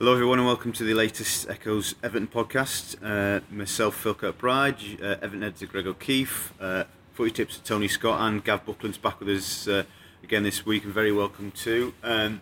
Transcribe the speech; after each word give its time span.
Hello, 0.00 0.14
everyone, 0.14 0.38
and 0.38 0.46
welcome 0.46 0.72
to 0.72 0.82
the 0.82 0.94
latest 0.94 1.46
Echoes 1.50 1.94
Everton 2.02 2.26
podcast. 2.26 2.96
Uh, 3.04 3.40
myself, 3.50 3.96
Phil 3.96 4.14
Kirkbride, 4.14 4.98
uh, 4.98 5.18
Everton 5.20 5.42
editor 5.42 5.66
Greg 5.66 5.86
O'Keeffe, 5.86 6.54
uh, 6.58 6.84
footy 7.12 7.30
tips 7.30 7.58
to 7.58 7.64
Tony 7.64 7.86
Scott, 7.86 8.18
and 8.22 8.42
Gav 8.42 8.64
Buckland's 8.64 8.96
back 8.96 9.20
with 9.20 9.28
us 9.28 9.68
uh, 9.68 9.82
again 10.24 10.42
this 10.42 10.64
week, 10.64 10.84
and 10.84 10.94
very 10.94 11.12
welcome 11.12 11.50
too. 11.50 11.92
Um, 12.02 12.40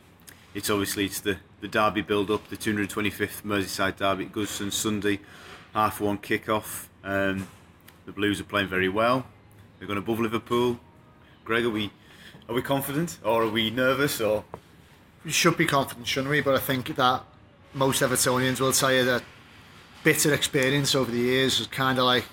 it's 0.54 0.70
obviously 0.70 1.06
it's 1.06 1.18
the, 1.18 1.38
the 1.60 1.66
derby 1.66 2.00
build 2.00 2.30
up, 2.30 2.48
the 2.48 2.56
225th 2.56 3.42
Merseyside 3.42 3.96
derby 3.96 4.26
at 4.26 4.32
Goodison 4.32 4.72
Sunday, 4.72 5.18
half 5.74 6.00
one 6.00 6.18
kick 6.18 6.48
off. 6.48 6.88
Um, 7.02 7.48
the 8.06 8.12
Blues 8.12 8.40
are 8.40 8.44
playing 8.44 8.68
very 8.68 8.88
well. 8.88 9.26
They're 9.80 9.88
going 9.88 9.98
above 9.98 10.20
Liverpool. 10.20 10.78
Greg, 11.44 11.64
are 11.64 11.70
we 11.70 11.90
are 12.48 12.54
we 12.54 12.62
confident 12.62 13.18
or 13.24 13.42
are 13.42 13.50
we 13.50 13.70
nervous 13.70 14.20
or? 14.20 14.44
We 15.24 15.32
should 15.32 15.56
be 15.56 15.66
confident, 15.66 16.06
shouldn't 16.06 16.30
we? 16.30 16.40
But 16.40 16.54
I 16.54 16.58
think 16.58 16.94
that 16.94 17.24
most 17.74 18.02
Evertonians 18.02 18.60
will 18.60 18.72
tell 18.72 18.92
you 18.92 19.04
that 19.04 19.22
bitter 20.04 20.32
experience 20.32 20.94
over 20.94 21.10
the 21.10 21.18
years 21.18 21.60
is 21.60 21.66
kind 21.66 21.98
of 21.98 22.04
like 22.04 22.24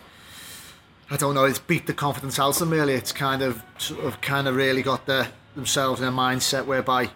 I 1.10 1.18
don't 1.18 1.36
know, 1.36 1.46
it's 1.46 1.60
beat 1.60 1.86
the 1.86 1.94
confidence 1.94 2.40
out 2.40 2.54
of 2.54 2.60
them 2.60 2.72
really. 2.72 2.94
It's 2.94 3.12
kind 3.12 3.42
of 3.44 3.64
sort 3.78 4.06
of 4.06 4.22
kind 4.22 4.48
of 4.48 4.56
really 4.56 4.82
got 4.82 5.06
their 5.06 5.28
themselves 5.56 6.02
in 6.02 6.08
a 6.08 6.12
mindset 6.12 6.66
whereby 6.66 7.10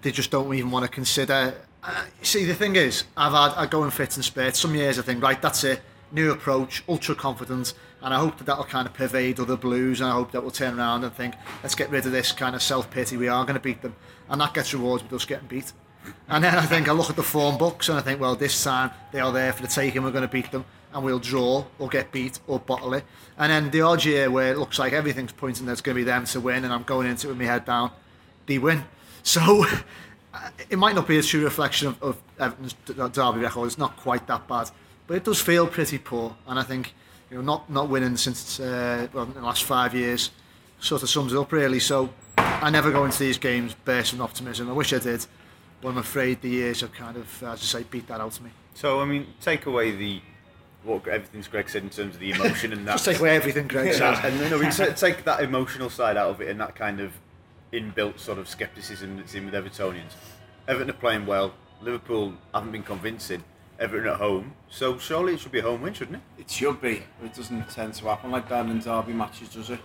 they 0.00 0.10
just 0.10 0.30
don't 0.30 0.52
even 0.54 0.70
want 0.70 0.84
to 0.84 0.90
consider. 0.90 1.54
Uh, 1.82 2.04
see, 2.22 2.44
the 2.44 2.54
thing 2.54 2.76
is, 2.76 3.04
I've 3.16 3.32
had 3.32 3.58
I 3.58 3.66
go 3.66 3.84
in 3.84 3.90
fits 3.90 4.16
and 4.16 4.24
spurts. 4.24 4.58
Some 4.58 4.74
years 4.74 4.98
I 4.98 5.02
think, 5.02 5.22
right, 5.22 5.40
that's 5.40 5.64
it, 5.64 5.80
new 6.12 6.30
approach, 6.30 6.82
ultra 6.88 7.14
confident, 7.14 7.74
and 8.02 8.14
I 8.14 8.18
hope 8.18 8.38
that 8.38 8.44
that'll 8.44 8.64
kind 8.64 8.86
of 8.86 8.94
pervade 8.94 9.40
other 9.40 9.56
blues, 9.56 10.00
and 10.00 10.10
I 10.10 10.12
hope 10.12 10.32
that 10.32 10.42
we'll 10.42 10.50
turn 10.50 10.78
around 10.78 11.04
and 11.04 11.12
think, 11.12 11.34
let's 11.62 11.74
get 11.74 11.90
rid 11.90 12.06
of 12.06 12.12
this 12.12 12.32
kind 12.32 12.54
of 12.54 12.62
self 12.62 12.90
pity. 12.90 13.16
We 13.16 13.28
are 13.28 13.44
going 13.44 13.54
to 13.54 13.60
beat 13.60 13.82
them, 13.82 13.96
and 14.28 14.40
that 14.40 14.54
gets 14.54 14.72
rewards 14.74 15.02
with 15.02 15.12
us 15.12 15.24
getting 15.24 15.48
beat. 15.48 15.72
And 16.28 16.44
then 16.44 16.54
I 16.54 16.66
think 16.66 16.88
I 16.88 16.92
look 16.92 17.10
at 17.10 17.16
the 17.16 17.22
form 17.22 17.58
books 17.58 17.88
and 17.88 17.98
I 17.98 18.02
think, 18.02 18.20
well, 18.20 18.36
this 18.36 18.62
time 18.62 18.90
they 19.12 19.20
are 19.20 19.32
there 19.32 19.52
for 19.52 19.62
the 19.62 19.68
taking. 19.68 20.02
We're 20.02 20.10
going 20.10 20.22
to 20.22 20.28
beat 20.28 20.50
them, 20.50 20.64
and 20.92 21.04
we'll 21.04 21.18
draw 21.18 21.64
or 21.78 21.88
get 21.88 22.12
beat 22.12 22.38
or 22.46 22.58
bottle 22.58 22.94
it. 22.94 23.04
And 23.36 23.50
then 23.52 23.70
the 23.70 23.82
odd 23.82 24.04
year 24.04 24.30
where 24.30 24.52
it 24.52 24.58
looks 24.58 24.78
like 24.78 24.92
everything's 24.92 25.32
pointing 25.32 25.66
that 25.66 25.72
it's 25.72 25.80
going 25.80 25.94
to 25.94 26.00
be 26.00 26.04
them 26.04 26.24
to 26.26 26.40
win, 26.40 26.64
and 26.64 26.72
I'm 26.72 26.82
going 26.82 27.06
into 27.06 27.28
it 27.28 27.30
with 27.30 27.38
my 27.38 27.44
head 27.44 27.64
down, 27.64 27.90
they 28.46 28.58
win. 28.58 28.84
So 29.24 29.66
it 30.70 30.78
might 30.78 30.94
not 30.94 31.06
be 31.06 31.18
a 31.18 31.22
true 31.22 31.44
reflection 31.44 31.88
of, 31.88 32.02
of 32.02 32.22
Everton's 32.38 32.74
derby 33.12 33.40
record. 33.40 33.66
It's 33.66 33.76
not 33.76 33.96
quite 33.96 34.26
that 34.26 34.48
bad, 34.48 34.70
but 35.06 35.18
it 35.18 35.24
does 35.24 35.40
feel 35.40 35.66
pretty 35.66 35.98
poor. 35.98 36.34
And 36.46 36.58
I 36.58 36.62
think 36.62 36.94
you 37.30 37.36
know 37.36 37.42
not 37.42 37.68
not 37.68 37.88
winning 37.90 38.16
since 38.16 38.58
uh, 38.60 39.08
well, 39.12 39.26
the 39.26 39.40
last 39.40 39.64
five 39.64 39.94
years 39.94 40.30
sort 40.80 41.02
of 41.02 41.10
sums 41.10 41.32
it 41.32 41.38
up 41.38 41.52
really. 41.52 41.80
So 41.80 42.10
I 42.36 42.70
never 42.70 42.90
go 42.90 43.04
into 43.04 43.18
these 43.18 43.38
games 43.38 43.74
based 43.84 44.14
on 44.14 44.20
optimism. 44.20 44.68
I 44.68 44.72
wish 44.72 44.92
I 44.92 44.98
did, 44.98 45.26
but 45.80 45.88
I'm 45.88 45.98
afraid 45.98 46.40
the 46.42 46.48
years 46.48 46.80
have 46.80 46.92
kind 46.92 47.16
of, 47.16 47.42
as 47.42 47.60
I 47.60 47.80
say, 47.80 47.82
beat 47.84 48.06
that 48.08 48.20
out 48.20 48.38
of 48.38 48.42
me. 48.44 48.50
So 48.74 49.00
I 49.00 49.04
mean, 49.04 49.26
take 49.40 49.66
away 49.66 49.92
the 49.92 50.20
what 50.84 51.06
everything's 51.08 51.48
Greg 51.48 51.68
said 51.68 51.82
in 51.82 51.90
terms 51.90 52.14
of 52.14 52.20
the 52.20 52.30
emotion 52.30 52.72
and 52.72 52.86
that. 52.86 52.92
Just 52.92 53.04
take 53.04 53.18
away 53.20 53.36
everything 53.36 53.66
Greg 53.68 53.94
said. 53.94 54.24
and 54.24 54.38
then 54.40 54.58
we 54.58 54.70
t- 54.70 54.92
take 54.94 55.24
that 55.24 55.40
emotional 55.42 55.90
side 55.90 56.16
out 56.16 56.30
of 56.30 56.40
it 56.40 56.48
and 56.48 56.60
that 56.60 56.74
kind 56.76 57.00
of 57.00 57.12
inbuilt 57.72 58.18
sort 58.18 58.38
of 58.38 58.48
scepticism 58.48 59.16
that's 59.16 59.34
in 59.34 59.44
with 59.44 59.54
Evertonians. 59.54 60.12
Everton 60.66 60.90
are 60.90 60.94
playing 60.94 61.26
well. 61.26 61.52
Liverpool 61.82 62.34
haven't 62.54 62.72
been 62.72 62.82
convincing. 62.82 63.44
Everton 63.80 64.08
at 64.08 64.16
home, 64.16 64.54
so 64.68 64.98
surely 64.98 65.34
it 65.34 65.40
should 65.40 65.52
be 65.52 65.60
a 65.60 65.62
home 65.62 65.82
win, 65.82 65.94
shouldn't 65.94 66.16
it? 66.16 66.40
It 66.42 66.50
should 66.50 66.80
be. 66.80 67.04
It 67.22 67.32
doesn't 67.34 67.70
tend 67.70 67.94
to 67.94 68.06
happen 68.06 68.32
like 68.32 68.48
that 68.48 68.66
in 68.66 68.80
derby 68.80 69.12
matches, 69.12 69.50
does 69.50 69.70
it? 69.70 69.78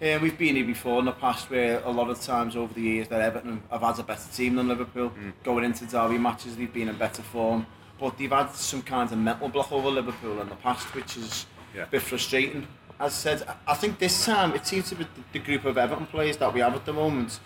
Yeah, 0.00 0.18
we've 0.18 0.38
been 0.38 0.54
here 0.54 0.64
before 0.64 1.00
in 1.00 1.06
the 1.06 1.12
past 1.12 1.50
where 1.50 1.82
a 1.82 1.90
lot 1.90 2.08
of 2.08 2.20
times 2.20 2.54
over 2.54 2.72
the 2.72 2.80
years 2.80 3.08
that 3.08 3.20
Everton 3.20 3.60
have 3.68 3.80
had 3.80 3.98
a 3.98 4.04
better 4.04 4.30
team 4.32 4.54
than 4.54 4.68
Liverpool. 4.68 5.10
Mm. 5.10 5.32
Going 5.42 5.64
into 5.64 5.86
derby 5.86 6.18
matches, 6.18 6.56
they've 6.56 6.72
been 6.72 6.88
in 6.88 6.96
better 6.96 7.20
form. 7.22 7.66
But 7.98 8.16
they've 8.16 8.30
had 8.30 8.54
some 8.54 8.82
kind 8.82 9.10
of 9.10 9.18
mental 9.18 9.48
block 9.48 9.72
over 9.72 9.88
Liverpool 9.88 10.40
in 10.40 10.48
the 10.48 10.54
past, 10.54 10.94
which 10.94 11.16
is 11.16 11.46
yeah. 11.74 11.82
a 11.82 11.86
bit 11.86 12.02
frustrating. 12.02 12.68
As 13.00 13.12
I 13.12 13.36
said, 13.36 13.48
I 13.66 13.74
think 13.74 13.98
this 13.98 14.24
time 14.24 14.54
it 14.54 14.68
seems 14.68 14.88
to 14.90 14.94
be 14.94 15.02
the, 15.02 15.22
the 15.32 15.38
group 15.40 15.64
of 15.64 15.76
Everton 15.76 16.06
players 16.06 16.36
that 16.36 16.54
we 16.54 16.60
have 16.60 16.76
at 16.76 16.86
the 16.86 16.92
moment, 16.92 17.40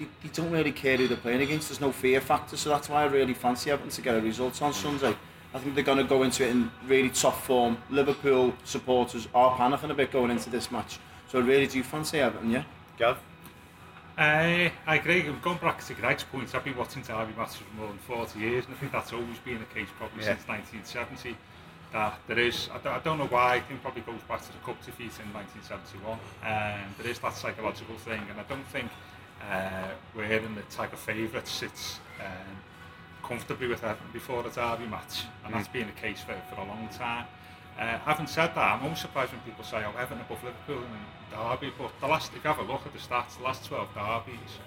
they, 0.00 0.06
they 0.24 0.28
don't 0.30 0.50
really 0.50 0.72
care 0.72 0.96
who 0.96 1.06
they're 1.06 1.16
playing 1.16 1.42
against. 1.42 1.68
There's 1.68 1.80
no 1.80 1.92
fear 1.92 2.20
factor, 2.20 2.56
so 2.56 2.70
that's 2.70 2.88
why 2.88 3.02
I 3.02 3.06
really 3.06 3.34
fancy 3.34 3.70
Everton 3.70 3.90
to 3.90 4.02
get 4.02 4.16
a 4.16 4.20
result 4.20 4.60
on 4.60 4.72
Sunday. 4.72 5.14
I 5.54 5.58
think 5.60 5.76
they're 5.76 5.84
going 5.84 5.98
to 5.98 6.04
go 6.04 6.24
into 6.24 6.44
it 6.44 6.50
in 6.50 6.68
really 6.84 7.10
tough 7.10 7.46
form. 7.46 7.78
Liverpool 7.90 8.54
supporters 8.64 9.28
are 9.32 9.56
panicking 9.56 9.90
a 9.90 9.94
bit 9.94 10.10
going 10.10 10.32
into 10.32 10.50
this 10.50 10.72
match. 10.72 10.98
So 11.32 11.40
really 11.40 11.66
do 11.66 11.78
you 11.78 11.82
fancy 11.82 12.18
Everton, 12.18 12.50
yeah? 12.50 12.64
Gav? 12.98 13.16
Uh, 14.18 14.68
I 14.86 14.96
agree. 14.96 15.22
gone 15.40 15.56
back 15.56 15.82
to 15.86 15.94
Greg's 15.94 16.24
point, 16.24 16.54
I've 16.54 16.62
been 16.62 16.76
watching 16.76 17.00
derby 17.00 17.32
matches 17.38 17.56
for 17.56 17.74
more 17.74 17.88
than 17.88 17.96
40 18.00 18.38
years, 18.38 18.66
and 18.66 18.74
I 18.74 18.78
think 18.78 18.92
that's 18.92 19.14
always 19.14 19.38
been 19.38 19.58
the 19.58 19.64
case 19.74 19.88
probably 19.96 20.24
yeah. 20.24 20.36
since 20.36 20.46
1970. 20.46 21.34
That 21.94 22.20
there 22.28 22.38
is, 22.38 22.68
I 22.70 22.76
don't, 22.84 22.92
I 22.92 22.98
don't 22.98 23.16
know 23.16 23.28
why, 23.28 23.54
I 23.54 23.60
think 23.60 23.80
probably 23.80 24.02
goes 24.02 24.20
back 24.28 24.42
to 24.42 24.52
the 24.52 24.58
cup 24.58 24.84
defeat 24.84 25.12
in 25.24 25.32
1971. 25.32 26.12
Um, 26.44 26.94
there 26.98 27.10
is 27.10 27.18
that 27.20 27.34
psychological 27.34 27.96
thing, 27.96 28.20
and 28.28 28.38
I 28.38 28.42
don't 28.42 28.66
think 28.66 28.90
uh, 29.50 29.88
we're 30.14 30.24
in 30.24 30.54
the 30.54 30.60
type 30.68 30.92
of 30.92 30.98
favourites 30.98 31.50
sits 31.50 31.98
um, 32.20 32.56
comfortably 33.26 33.68
with 33.68 33.82
Everton 33.82 34.12
before 34.12 34.42
the 34.42 34.50
derby 34.50 34.84
match, 34.84 35.24
and 35.46 35.54
that's 35.54 35.68
been 35.68 35.86
the 35.86 35.98
case 35.98 36.20
for, 36.20 36.36
for 36.54 36.60
a 36.60 36.66
long 36.66 36.90
time. 36.92 37.24
Uh, 37.78 37.98
having 37.98 38.26
said 38.26 38.54
that, 38.54 38.76
I'm 38.76 38.82
always 38.82 38.98
surprised 38.98 39.32
when 39.32 39.40
people 39.42 39.64
say, 39.64 39.82
oh, 39.84 39.98
Everton 39.98 40.20
above 40.20 40.42
Liverpool 40.44 40.78
in 40.78 41.36
Derby, 41.36 41.72
but 41.78 41.90
the 42.00 42.06
last, 42.06 42.32
if 42.34 42.44
you 42.44 42.50
have 42.50 42.58
a 42.58 42.70
look 42.70 42.84
at 42.86 42.92
the 42.92 42.98
stats, 42.98 43.38
the 43.38 43.44
last 43.44 43.64
12 43.64 43.88
derbies, 43.94 44.58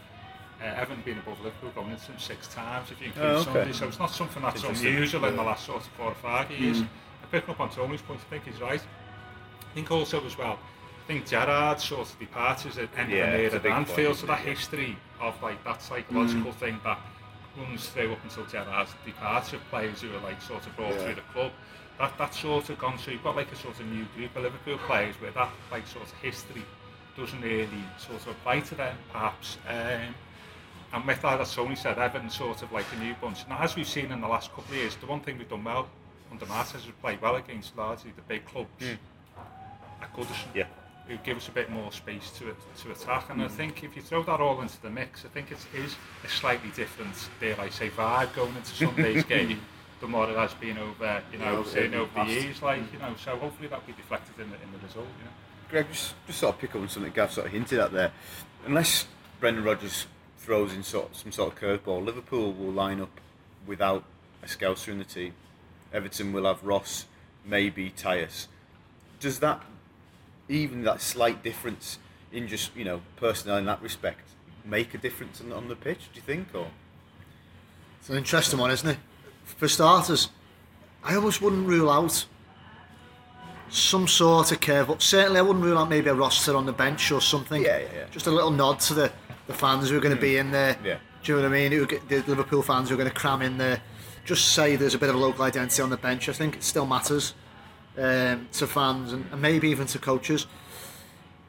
uh, 0.61 0.65
Everton 0.65 1.03
been 1.03 1.19
above 1.19 1.39
Liverpool 1.41 1.71
going 1.75 1.91
into 1.91 2.07
them 2.07 2.19
six 2.19 2.47
times 2.47 2.89
if 2.91 2.99
you 2.99 3.07
include 3.07 3.25
oh, 3.25 3.35
okay. 3.35 3.43
Sunday, 3.43 3.71
so 3.73 3.87
it's 3.87 3.99
not 3.99 4.11
something 4.11 4.41
that's 4.41 4.63
unusual 4.63 5.25
in 5.25 5.35
the 5.35 5.43
last 5.43 5.65
sort 5.65 5.81
of 5.81 5.87
four 5.93 6.07
or 6.07 6.15
five 6.15 6.49
years. 6.51 6.81
Mm. 6.81 6.87
Picking 7.31 7.49
up 7.49 7.59
on 7.59 7.69
Tony's 7.69 8.01
point, 8.01 8.19
I 8.19 8.29
think 8.29 8.45
he's 8.45 8.61
right. 8.61 8.81
I 8.81 9.73
think 9.73 9.91
also 9.91 10.25
as 10.25 10.37
well, 10.37 10.57
I 11.03 11.07
think 11.07 11.27
Gerrard's 11.27 11.83
sort 11.83 12.09
of 12.09 12.19
departures 12.19 12.77
at 12.77 12.89
end 12.97 13.11
yeah, 13.11 13.25
of 13.25 13.31
the 13.31 13.37
year 13.39 13.55
at 13.55 13.65
Anfield, 13.65 14.17
so 14.17 14.27
that 14.27 14.39
yeah. 14.39 14.53
history 14.53 14.97
of 15.19 15.41
like 15.43 15.63
that 15.63 15.81
psychological 15.81 16.51
mm. 16.51 16.55
thing 16.55 16.79
that 16.83 16.99
runs 17.57 17.87
through 17.89 18.13
up 18.13 18.23
until 18.23 18.45
Gerrard's 18.45 18.93
departure, 19.05 19.59
players 19.69 20.01
who 20.01 20.15
are 20.15 20.21
like 20.21 20.41
sort 20.41 20.65
of 20.65 20.75
brought 20.75 20.93
yeah. 20.93 21.03
through 21.03 21.15
the 21.15 21.21
club. 21.33 21.51
That 21.99 22.17
that's 22.17 22.39
sort 22.39 22.69
of 22.69 22.77
gone. 22.79 22.97
So 22.97 23.11
you've 23.11 23.23
got 23.23 23.35
like 23.35 23.51
a 23.51 23.55
sort 23.55 23.79
of 23.79 23.85
new 23.87 24.05
group 24.15 24.35
of 24.35 24.43
Liverpool 24.43 24.77
players 24.79 25.15
where 25.21 25.31
that 25.31 25.51
like 25.71 25.87
sort 25.87 26.05
of 26.05 26.11
history 26.13 26.63
doesn't 27.17 27.41
really 27.41 27.67
sort 27.97 28.21
of 28.21 28.27
apply 28.27 28.59
to 28.61 28.75
them, 28.75 28.97
perhaps. 29.11 29.57
Um, 29.67 30.13
and 30.93 31.05
with 31.05 31.21
that, 31.21 31.39
as 31.41 31.53
Tony 31.53 31.75
said, 31.75 31.97
Everton 31.97 32.29
sort 32.29 32.61
of 32.61 32.71
like 32.71 32.85
a 32.93 32.99
new 33.03 33.15
bunch. 33.21 33.47
Now, 33.47 33.59
as 33.61 33.75
we've 33.75 33.87
seen 33.87 34.11
in 34.11 34.21
the 34.21 34.27
last 34.27 34.49
couple 34.53 34.73
of 34.73 34.77
years, 34.77 34.95
the 34.97 35.05
one 35.05 35.21
thing 35.21 35.37
we've 35.37 35.49
done 35.49 35.63
well 35.63 35.87
under 36.31 36.45
Martinez 36.45 36.81
is 36.81 36.87
we 36.87 36.93
played 36.93 37.21
well 37.21 37.35
against 37.35 37.77
largely 37.77 38.11
the 38.15 38.21
big 38.23 38.45
clubs 38.45 38.69
mm. 38.79 38.97
at 40.01 40.13
Goodison. 40.13 40.53
Yeah 40.53 40.67
who 41.07 41.17
give 41.17 41.37
us 41.37 41.47
a 41.47 41.51
bit 41.51 41.69
more 41.69 41.91
space 41.91 42.31
to 42.31 42.55
to 42.81 42.91
attack. 42.91 43.29
And 43.29 43.41
mm. 43.41 43.45
I 43.45 43.47
think 43.47 43.83
if 43.83 43.95
you 43.95 44.01
throw 44.01 44.23
that 44.23 44.41
all 44.41 44.61
into 44.61 44.81
the 44.81 44.89
mix, 44.89 45.23
I 45.25 45.27
think 45.29 45.51
it 45.51 45.59
is 45.73 45.95
a 46.23 46.27
slightly 46.27 46.71
different, 46.75 47.13
dare 47.39 47.59
I 47.59 47.69
say, 47.69 47.89
vibe 47.89 48.33
going 48.33 48.55
into 48.55 48.73
Sunday's 48.73 49.23
game 49.35 49.59
than 49.99 50.11
what 50.11 50.29
it 50.29 50.37
has 50.37 50.53
been 50.55 50.77
over, 50.77 51.21
you 51.31 51.39
know, 51.39 51.63
saying 51.63 51.93
over 51.93 52.11
the 52.15 52.31
years. 52.31 52.61
Like, 52.61 52.81
you 52.91 52.99
know, 52.99 53.13
so 53.17 53.35
hopefully 53.37 53.67
that'll 53.67 53.85
be 53.85 53.93
reflected 53.93 54.39
in 54.39 54.49
the 54.49 54.55
in 54.55 54.71
the 54.71 54.85
result. 54.85 55.07
You 55.19 55.25
know. 55.25 55.31
Greg, 55.69 55.87
just, 55.91 56.13
just 56.27 56.39
sort 56.39 56.55
of 56.55 56.61
pick 56.61 56.75
up 56.75 56.81
on 56.81 56.89
something 56.89 57.11
Gav 57.11 57.31
sort 57.31 57.47
of 57.47 57.53
hinted 57.53 57.79
at 57.79 57.91
there. 57.91 58.11
Unless 58.65 59.07
Brendan 59.39 59.63
Rodgers 59.63 60.07
throws 60.37 60.73
in 60.73 60.83
sort 60.83 61.15
some 61.15 61.31
sort 61.31 61.53
of 61.53 61.59
curveball, 61.59 62.03
Liverpool 62.05 62.53
will 62.53 62.71
line 62.71 63.01
up 63.01 63.19
without 63.65 64.03
a 64.43 64.47
Scouser 64.47 64.89
in 64.89 64.99
the 64.99 65.05
team. 65.05 65.33
Everton 65.93 66.33
will 66.33 66.45
have 66.45 66.63
Ross, 66.63 67.05
maybe 67.45 67.89
Tyus. 67.89 68.47
Does 69.19 69.39
that 69.39 69.63
even 70.47 70.83
that 70.83 71.01
slight 71.01 71.41
difference 71.41 71.97
in 72.31 72.47
just 72.47 72.75
you 72.75 72.83
know 72.83 73.01
personnel 73.15 73.57
in 73.57 73.65
that 73.65 73.81
respect 73.81 74.29
make 74.63 74.93
a 74.93 74.97
difference 74.97 75.41
on, 75.41 75.51
on 75.51 75.67
the 75.67 75.75
pitch? 75.75 76.09
Do 76.13 76.19
you 76.19 76.21
think, 76.21 76.53
or 76.53 76.67
it's 77.99 78.09
an 78.09 78.17
interesting 78.17 78.59
one, 78.59 78.71
isn't 78.71 78.89
it? 78.89 78.97
For 79.45 79.67
starters, 79.67 80.29
I 81.03 81.15
almost 81.15 81.41
wouldn't 81.41 81.67
rule 81.67 81.89
out 81.89 82.25
some 83.69 84.07
sort 84.07 84.51
of 84.51 84.59
curve 84.59 84.89
up. 84.89 85.01
Certainly, 85.01 85.39
I 85.39 85.41
wouldn't 85.41 85.63
rule 85.63 85.77
out 85.77 85.89
maybe 85.89 86.09
a 86.09 86.13
roster 86.13 86.55
on 86.55 86.65
the 86.65 86.73
bench 86.73 87.11
or 87.11 87.21
something. 87.21 87.61
Yeah, 87.61 87.77
yeah, 87.77 87.87
yeah. 87.95 88.05
Just 88.11 88.27
a 88.27 88.31
little 88.31 88.51
nod 88.51 88.79
to 88.81 88.93
the, 88.93 89.11
the 89.47 89.53
fans 89.53 89.89
who 89.89 89.97
are 89.97 90.01
going 90.01 90.13
to 90.15 90.17
mm. 90.17 90.21
be 90.21 90.37
in 90.37 90.51
there. 90.51 90.77
Yeah. 90.83 90.97
Do 91.23 91.31
you 91.31 91.37
know 91.37 91.49
what 91.49 91.55
I 91.55 91.59
mean? 91.59 91.71
Who, 91.71 91.85
the 91.85 92.23
Liverpool 92.27 92.61
fans 92.61 92.89
who 92.89 92.95
are 92.95 92.97
going 92.97 93.09
to 93.09 93.15
cram 93.15 93.41
in 93.41 93.57
there. 93.57 93.81
Just 94.25 94.53
say 94.53 94.75
there's 94.75 94.95
a 94.95 94.97
bit 94.97 95.09
of 95.09 95.15
a 95.15 95.17
local 95.17 95.43
identity 95.43 95.81
on 95.81 95.89
the 95.89 95.97
bench. 95.97 96.29
I 96.29 96.33
think 96.33 96.55
it 96.55 96.63
still 96.63 96.85
matters 96.85 97.33
um, 97.97 98.47
to 98.53 98.67
fans 98.67 99.13
and, 99.13 99.25
and, 99.31 99.41
maybe 99.41 99.69
even 99.69 99.87
to 99.87 99.99
coaches. 99.99 100.47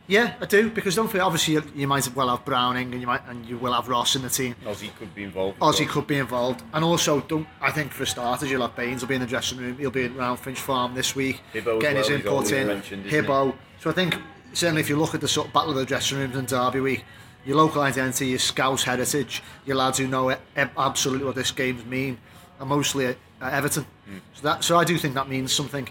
Yeah, 0.09 0.35
I 0.41 0.47
do 0.47 0.71
because 0.71 0.95
don't 0.95 1.09
forget. 1.09 1.23
Obviously, 1.23 1.55
you, 1.55 1.63
you, 1.75 1.89
might 1.89 2.15
well 2.15 2.29
have 2.29 2.45
Browning 2.45 2.93
and 2.93 3.01
you 3.01 3.07
might 3.07 3.27
and 3.27 3.45
you 3.45 3.59
will 3.59 3.73
have 3.73 3.89
Ross 3.89 4.15
in 4.15 4.23
the 4.23 4.29
team. 4.29 4.55
Ozzy 4.65 4.95
could 4.97 5.15
be 5.15 5.25
involved. 5.25 5.59
Ozzy 5.59 5.89
could 5.89 6.07
be 6.07 6.19
involved, 6.19 6.63
and 6.73 6.85
also 6.85 7.21
don't. 7.23 7.47
I 7.61 7.73
think 7.73 7.93
for 7.93 8.07
starters, 8.07 8.51
you'll 8.51 8.63
have 8.63 8.77
Baines 8.77 9.03
will 9.03 9.09
be 9.09 9.17
in 9.17 9.21
the 9.21 9.27
dressing 9.27 9.59
room. 9.59 9.77
He'll 9.79 9.91
be 9.91 10.07
around 10.07 10.37
Finch 10.37 10.61
Farm 10.61 10.95
this 10.95 11.17
week, 11.17 11.41
Hibbo 11.53 11.81
getting 11.81 11.97
well, 11.97 12.41
his 12.41 12.53
input 12.53 12.53
in. 12.53 13.03
Hibbo. 13.03 13.57
So 13.81 13.91
I 13.91 13.93
think 13.93 14.17
certainly 14.53 14.81
if 14.81 14.89
you 14.89 14.97
look 14.97 15.15
at 15.15 15.21
the 15.21 15.29
sort 15.29 15.49
of 15.49 15.53
battle 15.53 15.71
of 15.71 15.77
the 15.77 15.85
dressing 15.85 16.19
rooms 16.19 16.37
in 16.37 16.45
Derby 16.47 16.81
week, 16.81 17.05
your 17.45 17.57
local 17.57 17.83
identity, 17.83 18.29
your 18.29 18.39
Scouse 18.39 18.85
heritage, 18.85 19.43
your 19.65 19.77
lads 19.77 19.99
who 19.99 20.07
know 20.07 20.29
it, 20.29 20.41
absolutely 20.57 21.25
what 21.25 21.35
this 21.35 21.51
game's 21.51 21.85
mean, 21.85 22.19
and 22.61 22.69
mostly 22.69 23.07
at, 23.07 23.17
at 23.41 23.55
Everton. 23.55 23.85
Mm. 24.09 24.21
So 24.35 24.43
that, 24.43 24.65
so 24.65 24.79
I 24.79 24.85
do 24.85 24.97
think 24.99 25.15
that 25.15 25.29
means 25.29 25.53
something, 25.53 25.89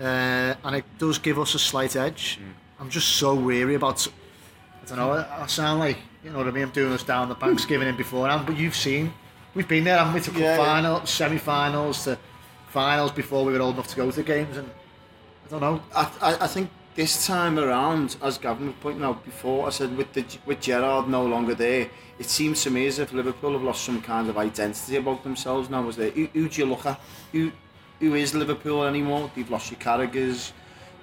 uh, 0.00 0.54
and 0.64 0.76
it 0.76 0.84
does 0.98 1.18
give 1.18 1.38
us 1.38 1.54
a 1.54 1.58
slight 1.58 1.96
edge. 1.96 2.38
Mm. 2.40 2.52
I'm 2.80 2.90
just 2.90 3.16
so 3.16 3.34
weary 3.34 3.74
about. 3.74 4.06
I 4.82 4.86
don't 4.86 4.98
know. 4.98 5.12
I, 5.12 5.42
I 5.42 5.46
sound 5.46 5.80
like 5.80 5.98
you 6.22 6.30
know 6.30 6.38
what 6.38 6.48
I 6.48 6.50
mean. 6.50 6.64
I'm 6.64 6.70
doing 6.70 6.90
this 6.90 7.04
down 7.04 7.28
the 7.28 7.34
banks, 7.34 7.64
giving 7.72 7.88
in 7.88 7.96
beforehand, 7.96 8.46
but 8.46 8.56
you've 8.56 8.76
seen, 8.76 9.12
we've 9.54 9.68
been 9.68 9.84
there, 9.84 9.98
haven't 9.98 10.14
we? 10.14 10.20
To 10.20 10.40
yeah, 10.40 10.56
final, 10.56 10.98
yeah. 10.98 11.04
semi-finals, 11.04 12.04
to 12.04 12.18
finals 12.68 13.12
before 13.12 13.44
we 13.44 13.52
were 13.52 13.60
old 13.60 13.74
enough 13.74 13.88
to 13.88 13.96
go 13.96 14.10
to 14.10 14.16
the 14.16 14.22
games, 14.22 14.56
and 14.56 14.68
I 15.46 15.50
don't 15.50 15.60
know. 15.60 15.82
I, 15.94 16.10
I, 16.20 16.44
I 16.44 16.46
think 16.46 16.70
this 16.96 17.26
time 17.26 17.58
around, 17.58 18.16
as 18.22 18.38
Gavin 18.38 18.66
was 18.66 18.76
pointing 18.80 19.04
out 19.04 19.24
before, 19.24 19.66
I 19.66 19.70
said 19.70 19.96
with 19.96 20.12
the 20.14 20.24
with 20.44 20.60
Gerrard 20.60 21.08
no 21.08 21.24
longer 21.24 21.54
there, 21.54 21.88
it 22.18 22.26
seems 22.26 22.62
to 22.64 22.70
me 22.70 22.86
as 22.86 22.98
if 22.98 23.12
Liverpool 23.12 23.52
have 23.52 23.62
lost 23.62 23.84
some 23.84 24.02
kind 24.02 24.28
of 24.28 24.36
identity 24.36 24.96
about 24.96 25.22
themselves 25.22 25.70
now. 25.70 25.82
Was 25.82 25.96
there? 25.96 26.10
Who, 26.10 26.26
who 26.32 26.48
do 26.48 26.60
you 26.60 26.66
look 26.66 26.86
at? 26.86 27.00
Who 27.32 27.52
who 28.00 28.14
is 28.14 28.34
Liverpool 28.34 28.84
anymore? 28.84 29.30
You've 29.36 29.50
lost 29.50 29.70
your 29.70 29.78
Carragher's, 29.80 30.52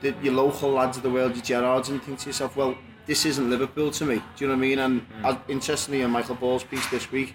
the, 0.03 0.13
your 0.21 0.33
local 0.33 0.69
lads 0.69 0.97
of 0.97 1.03
the 1.03 1.09
world, 1.09 1.35
your 1.35 1.43
Gerrards, 1.43 1.89
and 1.89 2.01
think 2.03 2.19
to 2.19 2.27
yourself, 2.27 2.55
well, 2.55 2.77
this 3.07 3.25
isn't 3.25 3.49
Liverpool 3.49 3.89
to 3.91 4.05
me. 4.05 4.15
Do 4.15 4.45
you 4.45 4.47
know 4.47 4.53
what 4.53 4.57
I 4.57 4.61
mean? 4.61 4.79
And 4.79 5.01
mm. 5.01 5.25
as, 5.25 5.37
interestingly, 5.47 6.01
in 6.01 6.11
Michael 6.11 6.35
Ball's 6.35 6.63
piece 6.63 6.87
this 6.89 7.11
week, 7.11 7.33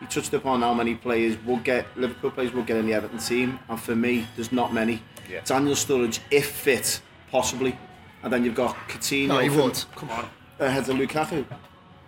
he 0.00 0.06
touched 0.06 0.34
upon 0.34 0.60
how 0.62 0.74
many 0.74 0.94
players 0.94 1.36
will 1.44 1.58
get 1.58 1.86
Liverpool 1.96 2.30
players 2.30 2.52
will 2.52 2.64
get 2.64 2.76
in 2.76 2.86
the 2.86 2.94
Everton 2.94 3.18
team, 3.18 3.60
and 3.68 3.80
for 3.80 3.94
me, 3.94 4.26
there's 4.34 4.50
not 4.50 4.74
many. 4.74 5.00
Yeah. 5.30 5.42
Daniel 5.44 5.74
Sturridge, 5.74 6.18
if 6.30 6.50
fit, 6.50 7.00
possibly 7.30 7.78
and 8.26 8.32
then 8.32 8.44
you've 8.44 8.56
got 8.56 8.74
Coutinho. 8.88 9.28
No, 9.28 9.38
he 9.38 9.48
would. 9.48 9.84
Come 9.94 10.10
on. 10.10 10.28
Ahead 10.58 10.88
of 10.88 10.96
Lukaku. 10.96 11.44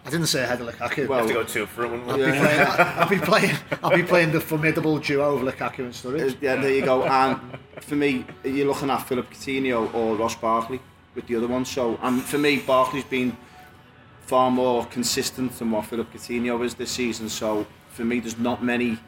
I 0.08 0.10
didn't 0.10 0.28
say 0.28 0.42
ahead 0.42 0.62
of 0.62 0.74
Lukaku. 0.74 1.06
Well, 1.06 1.18
have 1.18 1.28
to 1.28 1.34
go 1.34 1.44
two 1.44 1.66
front, 1.66 1.92
wouldn't? 1.92 2.10
I'll, 2.10 2.18
yeah. 2.18 2.30
be 2.30 2.38
playing, 2.38 2.66
I'll 2.96 3.08
be 3.10 3.18
playing. 3.18 3.56
I'll 3.84 3.96
be 3.96 4.02
playing 4.02 4.32
the 4.32 4.40
formidable 4.40 4.98
duo 4.98 5.36
of 5.36 5.42
Lukaku 5.42 5.80
and 5.80 5.92
Sturridge. 5.92 6.38
Yeah, 6.40 6.56
there 6.56 6.72
you 6.72 6.82
go. 6.82 7.04
And 7.04 7.38
for 7.80 7.94
me, 7.94 8.24
you're 8.42 8.66
looking 8.66 8.88
at 8.88 9.06
Philip 9.06 9.30
Coutinho 9.30 9.92
or 9.92 10.16
Ross 10.16 10.34
Barkley 10.34 10.80
with 11.14 11.26
the 11.26 11.36
other 11.36 11.46
one. 11.46 11.66
So, 11.66 11.98
and 12.00 12.22
for 12.22 12.38
me, 12.38 12.56
Barkley's 12.56 13.04
been 13.04 13.36
far 14.22 14.50
more 14.50 14.86
consistent 14.86 15.58
than 15.58 15.70
what 15.72 15.84
Philip 15.84 16.10
Coutinho 16.10 16.64
is 16.64 16.74
this 16.74 16.90
season. 16.90 17.28
So, 17.28 17.66
for 17.90 18.06
me, 18.06 18.20
there's 18.20 18.38
not 18.38 18.64
many 18.64 18.98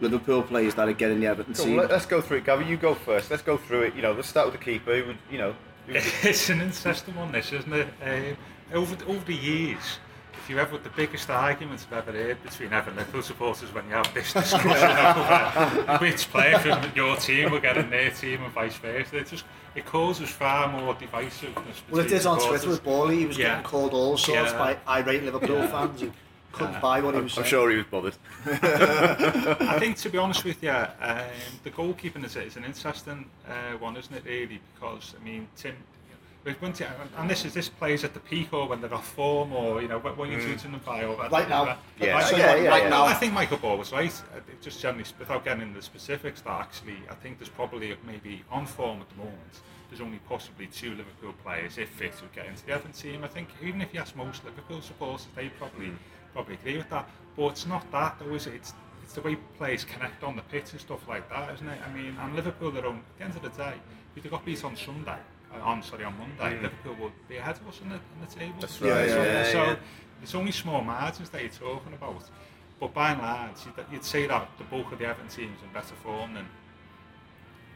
Liverpool 0.00 0.42
players 0.42 0.74
that 0.74 0.88
are 0.88 0.92
getting 0.92 1.20
the 1.20 1.28
Everton 1.28 1.54
team. 1.54 1.76
let's 1.76 2.06
go 2.06 2.20
through 2.20 2.38
it, 2.38 2.44
Gavin. 2.44 2.66
You 2.66 2.76
go 2.76 2.96
first. 2.96 3.30
Let's 3.30 3.44
go 3.44 3.56
through 3.56 3.82
it. 3.82 3.94
You 3.94 4.02
know, 4.02 4.14
let's 4.14 4.28
start 4.28 4.50
with 4.50 4.58
the 4.58 4.64
keeper. 4.64 4.96
Who 4.96 5.06
would, 5.06 5.18
you 5.30 5.38
know, 5.38 5.54
it's 5.88 6.50
an 6.50 6.60
interesting 6.60 7.14
one, 7.14 7.30
this, 7.30 7.52
isn't 7.52 7.72
it? 7.72 7.88
Um, 8.02 8.36
over, 8.72 8.96
over 9.06 9.24
the 9.24 9.34
years, 9.34 9.98
if 10.40 10.48
you 10.48 10.58
ever 10.58 10.78
the 10.78 10.88
biggest 10.90 11.28
arguments 11.28 11.86
I've 11.90 12.08
ever 12.08 12.12
heard 12.12 12.42
between 12.42 12.72
Everton 12.72 12.96
Liverpool 12.96 13.22
supporters 13.22 13.72
when 13.74 13.86
you 13.86 13.92
have 13.92 14.12
this 14.14 14.32
discussion 14.32 14.70
over 14.70 15.98
which 15.98 16.28
player 16.30 16.58
from 16.58 16.90
your 16.94 17.16
team 17.16 17.50
will 17.50 17.60
get 17.60 17.76
in 17.76 17.90
their 17.90 18.10
team 18.10 18.42
and 18.42 18.52
vice 18.52 18.76
versa, 18.76 19.18
it 19.18 19.28
just 19.28 19.44
it 19.74 19.84
causes 19.84 20.30
far 20.30 20.68
more 20.68 20.94
divisiveness. 20.94 21.82
Well, 21.90 22.00
it 22.00 22.06
it 22.06 22.12
is 22.12 22.26
on 22.26 22.40
Twitter 22.40 22.68
with 22.68 22.82
Bally. 22.82 23.18
He 23.18 23.26
was 23.26 23.38
yeah. 23.38 23.48
getting 23.48 23.64
called 23.64 23.92
all 23.92 24.16
sorts 24.16 24.52
yeah. 24.52 24.58
by 24.58 25.00
irate 25.00 25.24
Liverpool 25.24 25.58
yeah. 25.58 25.66
fans 25.66 26.00
who 26.00 26.10
couldn't 26.52 26.72
yeah. 26.74 26.80
buy 26.80 27.00
what 27.00 27.14
he 27.14 27.20
was. 27.20 27.36
I'm 27.36 27.44
saying. 27.44 27.50
sure 27.50 27.70
he 27.70 27.76
was 27.76 27.86
bothered. 27.86 28.14
I 28.46 29.76
think, 29.78 29.98
to 29.98 30.08
be 30.08 30.18
honest 30.18 30.44
with 30.44 30.62
you, 30.62 30.70
um, 30.70 31.20
the 31.62 31.70
goalkeeping 31.70 32.24
is, 32.24 32.34
is 32.36 32.56
an 32.56 32.64
interesting 32.64 33.26
uh, 33.46 33.76
one, 33.78 33.96
isn't 33.96 34.14
it? 34.14 34.24
Really, 34.24 34.60
because 34.74 35.14
I 35.20 35.24
mean, 35.24 35.48
Tim. 35.56 35.76
Once 36.62 36.80
and 37.18 37.28
this 37.28 37.44
is 37.44 37.52
this 37.52 37.68
plays 37.68 38.02
at 38.02 38.14
the 38.14 38.20
peak 38.20 38.52
or 38.52 38.66
when 38.66 38.80
they're 38.80 38.94
off 38.94 39.12
form 39.12 39.52
or 39.52 39.82
you 39.82 39.88
know 39.88 39.98
when 39.98 40.30
you're 40.30 40.40
mm. 40.40 40.44
treating 40.44 40.72
them 40.72 40.80
by 40.86 41.04
over 41.04 41.28
right 41.28 41.48
now 41.48 41.76
yeah, 41.98 42.12
right, 42.12 42.24
so 42.24 42.36
yeah, 42.36 42.56
yeah, 42.56 42.68
right 42.68 42.84
yeah. 42.84 42.88
now 42.88 43.04
I 43.04 43.12
think 43.12 43.34
Michael 43.34 43.58
Ball 43.58 43.76
was 43.76 43.92
right 43.92 44.10
uh, 44.34 44.40
just 44.62 44.80
generally 44.80 45.04
without 45.18 45.44
getting 45.44 45.62
into 45.62 45.74
the 45.74 45.82
specifics 45.82 46.40
that 46.40 46.58
actually 46.58 46.96
I 47.10 47.14
think 47.14 47.38
there's 47.38 47.50
probably 47.50 47.94
maybe 48.06 48.42
on 48.50 48.64
form 48.64 49.02
at 49.02 49.10
the 49.10 49.16
moment 49.16 49.60
there's 49.90 50.00
only 50.00 50.18
possibly 50.28 50.66
two 50.66 50.94
Liverpool 50.94 51.34
players 51.44 51.76
if 51.76 51.90
fit 51.90 52.14
who 52.14 52.26
get 52.34 52.46
into 52.46 52.64
the 52.64 52.72
Everton 52.72 52.92
team 52.92 53.22
I 53.22 53.28
think 53.28 53.50
even 53.62 53.82
if 53.82 53.92
you 53.92 54.00
ask 54.00 54.16
most 54.16 54.42
Liverpool 54.44 54.80
supporters 54.80 55.26
they 55.36 55.50
probably 55.50 55.88
mm 55.88 55.96
probably 56.32 56.54
agree 56.54 56.76
with 56.76 56.90
that. 56.90 57.08
But 57.36 57.48
it's 57.48 57.66
not 57.66 57.90
that 57.92 58.16
though, 58.18 58.34
is 58.34 58.46
it? 58.46 58.54
It's, 58.54 58.74
it's 59.02 59.12
the 59.14 59.22
way 59.22 59.36
players 59.56 59.84
connect 59.84 60.22
on 60.22 60.36
the 60.36 60.42
pitch 60.42 60.72
and 60.72 60.80
stuff 60.80 61.06
like 61.08 61.28
that, 61.30 61.54
isn't 61.54 61.68
it? 61.68 61.78
I 61.84 61.92
mean, 61.92 62.16
and 62.20 62.36
Liverpool, 62.36 62.70
their 62.70 62.86
own, 62.86 62.96
at 62.96 63.18
the 63.18 63.24
end 63.24 63.36
of 63.36 63.42
the 63.42 63.62
day, 63.62 63.74
if 64.16 64.22
they 64.22 64.28
got 64.28 64.44
beat 64.44 64.64
on 64.64 64.76
Sunday, 64.76 65.18
on 65.62 65.82
sorry, 65.82 66.04
on 66.04 66.14
Monday, 66.16 66.56
mm. 66.56 66.62
Liverpool 66.62 66.96
would 67.00 67.28
be 67.28 67.36
ahead 67.36 67.56
of 67.56 67.68
us 67.68 67.80
in 67.82 67.88
the, 67.88 67.96
in 67.96 68.20
the 68.20 68.34
table. 68.34 68.54
That's 68.60 68.80
right. 68.80 68.88
Yeah, 68.88 69.08
so, 69.08 69.22
yeah, 69.22 69.44
so 69.44 69.62
yeah. 69.64 69.76
it's 70.22 70.34
only 70.34 70.52
small 70.52 70.80
margins 70.82 71.30
that 71.30 71.40
you're 71.42 71.50
talking 71.50 71.92
about. 71.92 72.22
But 72.78 72.94
by 72.94 73.12
and 73.12 73.20
large, 73.20 73.56
you'd, 73.66 73.86
you'd 73.92 74.04
say 74.04 74.26
that 74.26 74.48
the 74.58 74.64
bulk 74.64 74.92
of 74.92 74.98
the 74.98 75.06
Everton 75.06 75.28
teams 75.28 75.58
in 75.62 75.72
better 75.72 75.94
form 76.02 76.34
than 76.34 76.46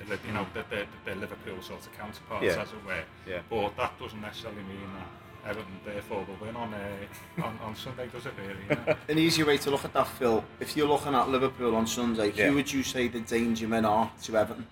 the, 0.08 0.18
you 0.26 0.32
know 0.32 0.46
the, 0.54 0.64
the, 0.70 0.86
the 1.04 1.14
Liverpool 1.14 1.60
sort 1.62 1.80
of 1.80 1.92
counterparts, 1.96 2.44
yeah. 2.44 2.62
as 2.62 2.68
it 2.68 2.84
were. 2.86 3.04
Yeah. 3.28 3.40
But 3.50 3.76
that 3.76 3.98
doesn't 3.98 4.20
necessarily 4.20 4.62
mean 4.62 4.88
that 4.96 5.50
Everton 5.50 5.80
therefore 5.84 6.24
will 6.26 6.46
win 6.46 6.56
on, 6.56 6.72
uh, 6.72 7.44
on, 7.44 7.58
on 7.62 7.76
Sunday, 7.76 8.08
does 8.08 8.26
it 8.26 8.32
really? 8.40 8.86
You 8.88 8.96
An 9.08 9.18
easy 9.18 9.42
way 9.42 9.58
to 9.58 9.70
look 9.70 9.84
at 9.84 9.92
that, 9.92 10.08
Phil, 10.08 10.42
if 10.60 10.76
you're 10.76 10.88
looking 10.88 11.14
at 11.14 11.28
Liverpool 11.28 11.74
on 11.76 11.86
Sunday, 11.86 12.32
yeah. 12.32 12.48
who 12.48 12.54
would 12.54 12.72
you 12.72 12.82
say 12.82 13.08
the 13.08 13.20
danger 13.20 13.68
men 13.68 13.84
are 13.84 14.10
to 14.22 14.36
Everton? 14.36 14.66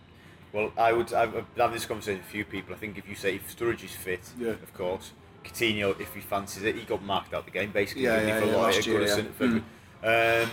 Well, 0.53 0.71
I 0.77 0.93
would, 0.93 1.13
I've 1.13 1.33
had 1.57 1.73
this 1.73 1.87
conversation 1.87 2.19
with 2.19 2.27
a 2.27 2.31
few 2.31 2.45
people. 2.45 2.75
I 2.75 2.79
think 2.79 2.99
if 2.99 3.09
you 3.09 3.15
say 3.15 3.37
if 3.37 3.57
Sturridge 3.57 3.85
is 3.85 3.93
fit, 3.93 4.21
yeah. 4.39 4.51
of 4.51 4.75
course, 4.75 5.13
Coutinho, 5.45 5.99
if 6.01 6.15
he 6.15 6.21
fancies 6.21 6.63
it, 6.63 6.77
he 6.77 6.83
got 6.83 7.03
marked 7.03 7.33
out 7.33 7.45
the 7.47 7.51
game 7.51 7.71
basically. 7.71 8.05
Yeah, 8.05 8.21
yeah, 8.21 8.41
for 8.41 8.47
yeah, 8.47 8.57
last 8.57 8.87
year, 8.87 9.03
yeah. 9.03 9.23
For, 9.37 9.47
mm. 9.47 10.45
um, 10.45 10.51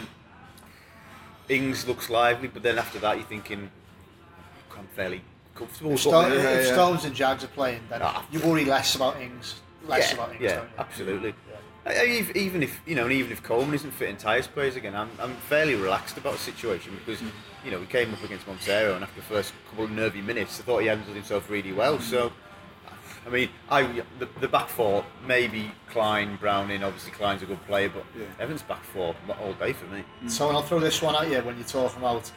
Ings 1.49 1.87
looks 1.87 2.09
lively, 2.09 2.47
but 2.47 2.63
then 2.63 2.77
after 2.77 2.99
that, 2.99 3.17
you're 3.17 3.25
thinking, 3.25 3.69
I'm 4.77 4.87
fairly 4.95 5.21
comfortable. 5.53 5.91
If, 5.91 6.01
Stone, 6.01 6.31
yeah, 6.31 6.49
if 6.51 6.67
Stones 6.67 7.03
and 7.03 7.13
Jags 7.13 7.43
are 7.43 7.47
playing, 7.47 7.81
then 7.89 8.01
ah. 8.01 8.25
you 8.31 8.39
worry 8.39 8.63
less 8.65 8.95
about 8.95 9.19
Ings 9.19 9.55
less 9.89 10.09
yeah, 10.09 10.15
about 10.15 10.31
him. 10.33 10.43
Yeah, 10.43 10.61
absolutely. 10.77 11.33
Even 11.87 12.61
if 12.61 12.81
you 12.85 12.95
know, 12.95 13.03
and 13.03 13.13
even 13.13 13.31
if 13.31 13.41
Coleman 13.41 13.73
isn't 13.73 13.91
fit 13.91 14.09
and 14.09 14.19
Tyus 14.19 14.47
plays 14.47 14.75
again, 14.75 14.95
I'm, 14.95 15.09
I'm 15.19 15.33
fairly 15.35 15.75
relaxed 15.75 16.17
about 16.17 16.33
the 16.33 16.39
situation 16.39 16.93
because 16.95 17.21
you 17.63 17.71
know 17.71 17.79
we 17.79 17.85
came 17.85 18.13
up 18.13 18.23
against 18.23 18.47
Montero 18.47 18.95
and 18.95 19.03
after 19.03 19.19
the 19.19 19.25
first 19.25 19.53
couple 19.69 19.85
of 19.85 19.91
nervy 19.91 20.21
minutes, 20.21 20.59
I 20.59 20.63
thought 20.63 20.79
he 20.79 20.87
handled 20.87 21.15
himself 21.15 21.49
really 21.49 21.71
well. 21.71 21.99
So, 21.99 22.31
I 23.25 23.29
mean, 23.29 23.49
I 23.69 24.03
the, 24.19 24.27
the 24.41 24.47
back 24.47 24.67
four 24.67 25.05
maybe 25.25 25.71
Clyne, 25.89 26.35
Browning. 26.35 26.83
Obviously, 26.83 27.11
Clyne's 27.11 27.43
a 27.43 27.45
good 27.45 27.65
player, 27.65 27.89
but 27.89 28.05
yeah. 28.17 28.25
Evans 28.39 28.61
back 28.61 28.83
four 28.83 29.15
all 29.41 29.53
day 29.53 29.73
for 29.73 29.85
me. 29.85 30.03
Mm. 30.23 30.29
So, 30.29 30.49
and 30.49 30.57
I'll 30.57 30.63
throw 30.63 30.79
this 30.79 31.01
one 31.01 31.15
at 31.15 31.31
you 31.31 31.41
when 31.41 31.55
you're 31.55 31.65
talking 31.65 31.99
about. 31.99 32.31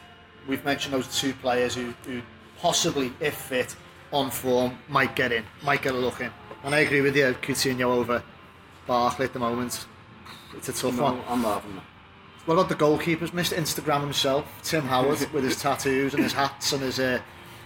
We've 0.47 0.63
mentioned 0.65 0.93
those 0.93 1.19
two 1.19 1.33
players 1.33 1.75
who, 1.75 1.93
who 2.05 2.21
possibly, 2.59 3.13
if 3.19 3.35
fit, 3.35 3.75
on 4.11 4.29
form, 4.29 4.77
might 4.89 5.15
get 5.15 5.31
in, 5.31 5.45
might 5.63 5.81
get 5.81 5.93
a 5.93 5.97
look 5.97 6.21
in. 6.21 6.31
And 6.63 6.73
I 6.75 6.79
agree 6.79 7.01
with 7.01 7.15
you, 7.15 7.35
Coutinho 7.41 7.85
over 7.85 8.23
Barkley 8.85 9.25
at 9.25 9.33
the 9.33 9.39
moment. 9.39 9.85
It's 10.55 10.69
a 10.69 10.73
tough 10.73 10.95
no, 10.95 11.03
one. 11.03 11.21
I'm 11.27 11.43
laughing. 11.43 11.81
What 12.45 12.55
about 12.55 12.69
the 12.69 12.75
goalkeepers? 12.75 13.29
Mr. 13.29 13.57
Instagram 13.57 14.01
himself, 14.01 14.45
Tim 14.63 14.83
Howard, 14.83 15.19
with 15.33 15.43
his 15.43 15.59
tattoos 15.59 16.13
and 16.13 16.23
his 16.23 16.33
hats 16.33 16.73
and 16.73 16.81
his 16.81 16.99
uh, 16.99 17.19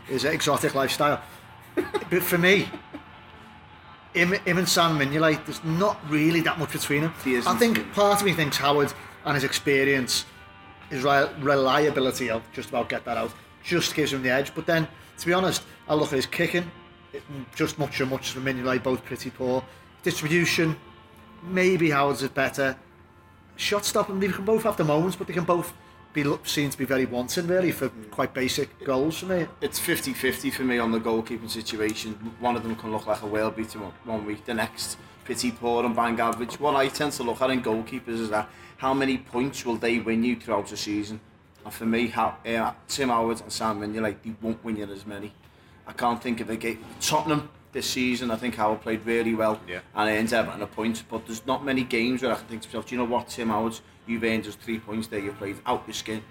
his 0.07 0.23
exotic 0.23 0.75
lifestyle. 0.75 1.21
but 1.75 2.23
for 2.23 2.37
me, 2.37 2.69
him, 4.13 4.33
him 4.33 4.57
and 4.57 4.67
Sam 4.67 4.97
Mignolet, 4.97 5.45
there's 5.45 5.63
not 5.63 5.99
really 6.09 6.41
that 6.41 6.57
much 6.57 6.71
between 6.71 7.01
them. 7.01 7.13
I 7.25 7.55
think 7.55 7.91
part 7.93 8.19
of 8.19 8.25
me 8.25 8.33
thinks 8.33 8.57
Howard 8.57 8.93
and 9.25 9.35
his 9.35 9.43
experience, 9.43 10.25
his 10.89 11.03
reliability, 11.03 12.31
I'll 12.31 12.41
just 12.53 12.69
about 12.69 12.89
get 12.89 13.05
that 13.05 13.17
out, 13.17 13.31
just 13.63 13.95
gives 13.95 14.13
him 14.13 14.23
the 14.23 14.29
edge. 14.29 14.55
But 14.55 14.65
then, 14.65 14.87
to 15.19 15.25
be 15.25 15.33
honest, 15.33 15.63
I 15.87 15.93
look 15.93 16.07
at 16.07 16.15
his 16.15 16.25
kicking, 16.25 16.69
just 17.55 17.77
much 17.77 17.99
and 17.99 18.09
much 18.09 18.31
for 18.31 18.39
Mignolet, 18.39 18.83
both 18.83 19.03
pretty 19.03 19.29
poor. 19.29 19.63
Distribution, 20.03 20.75
maybe 21.43 21.89
Howard's 21.89 22.23
is 22.23 22.29
better. 22.29 22.75
Shot 23.55 23.85
stopping, 23.85 24.19
they 24.19 24.27
can 24.27 24.45
both 24.45 24.63
have 24.63 24.77
the 24.77 24.83
moments, 24.83 25.15
but 25.15 25.27
they 25.27 25.33
can 25.33 25.43
both 25.43 25.73
be 26.13 26.23
seen 26.43 26.69
to 26.69 26.77
be 26.77 26.85
very 26.85 27.05
wanting, 27.05 27.47
really, 27.47 27.71
for 27.71 27.89
quite 28.11 28.33
basic 28.33 28.83
goals 28.83 29.19
for 29.19 29.27
me. 29.27 29.47
It's 29.61 29.79
50-50 29.79 30.53
for 30.53 30.63
me 30.63 30.77
on 30.79 30.91
the 30.91 30.99
goalkeeping 30.99 31.49
situation. 31.49 32.13
One 32.39 32.55
of 32.55 32.63
them 32.63 32.75
can 32.75 32.91
look 32.91 33.07
like 33.07 33.21
a 33.21 33.27
whale 33.27 33.51
beater 33.51 33.79
one 34.03 34.25
week, 34.25 34.45
the 34.45 34.53
next 34.53 34.97
pretty 35.27 35.51
poor 35.51 35.85
and 35.85 35.93
bang 35.93 36.17
average. 36.19 36.57
What 36.57 36.75
I 36.75 36.87
tend 36.87 37.11
to 37.13 37.23
look 37.23 37.41
at 37.41 37.49
in 37.49 37.61
goalkeepers 37.61 38.19
is 38.19 38.29
that 38.29 38.49
how 38.77 38.93
many 38.93 39.17
points 39.17 39.65
will 39.65 39.75
they 39.75 39.99
win 39.99 40.23
you 40.23 40.37
throughout 40.37 40.67
the 40.67 40.77
season? 40.77 41.19
And 41.65 41.73
for 41.73 41.85
me, 41.85 42.07
how, 42.07 42.37
uh, 42.45 42.71
Tim 42.87 43.09
Howard 43.09 43.41
and 43.41 43.51
Sam 43.51 43.81
Mignolet, 43.81 44.15
they 44.23 44.33
won't 44.41 44.63
win 44.63 44.77
you 44.77 44.85
as 44.85 45.05
many. 45.05 45.33
I 45.85 45.91
can't 45.91 46.23
think 46.23 46.39
of 46.39 46.49
a 46.49 46.55
game. 46.55 46.83
Tottenham 47.01 47.49
this 47.77 47.87
season, 47.87 48.31
I 48.31 48.35
think 48.37 48.55
Howard 48.55 48.81
played 48.81 49.05
really 49.05 49.35
well 49.35 49.59
yeah. 49.67 49.81
and 49.93 50.09
earned 50.09 50.33
Everton 50.33 50.63
a 50.63 50.67
point. 50.67 51.03
But 51.09 51.27
there's 51.27 51.45
not 51.45 51.63
many 51.63 51.83
games 51.83 52.23
where 52.23 52.31
I 52.31 52.35
can 52.35 52.45
think 52.45 52.63
to 52.63 52.67
myself, 52.69 52.87
do 52.87 52.95
you 52.95 52.97
know 52.97 53.05
what, 53.05 53.27
Tim 53.27 53.49
Howard, 53.49 53.79
you've 54.07 54.23
earned 54.23 54.47
us 54.47 54.55
three 54.55 54.79
points 54.79 55.07
there, 55.07 55.19
you've 55.19 55.37
played 55.37 55.57
out 55.65 55.83
your 55.85 55.93
skin. 55.93 56.23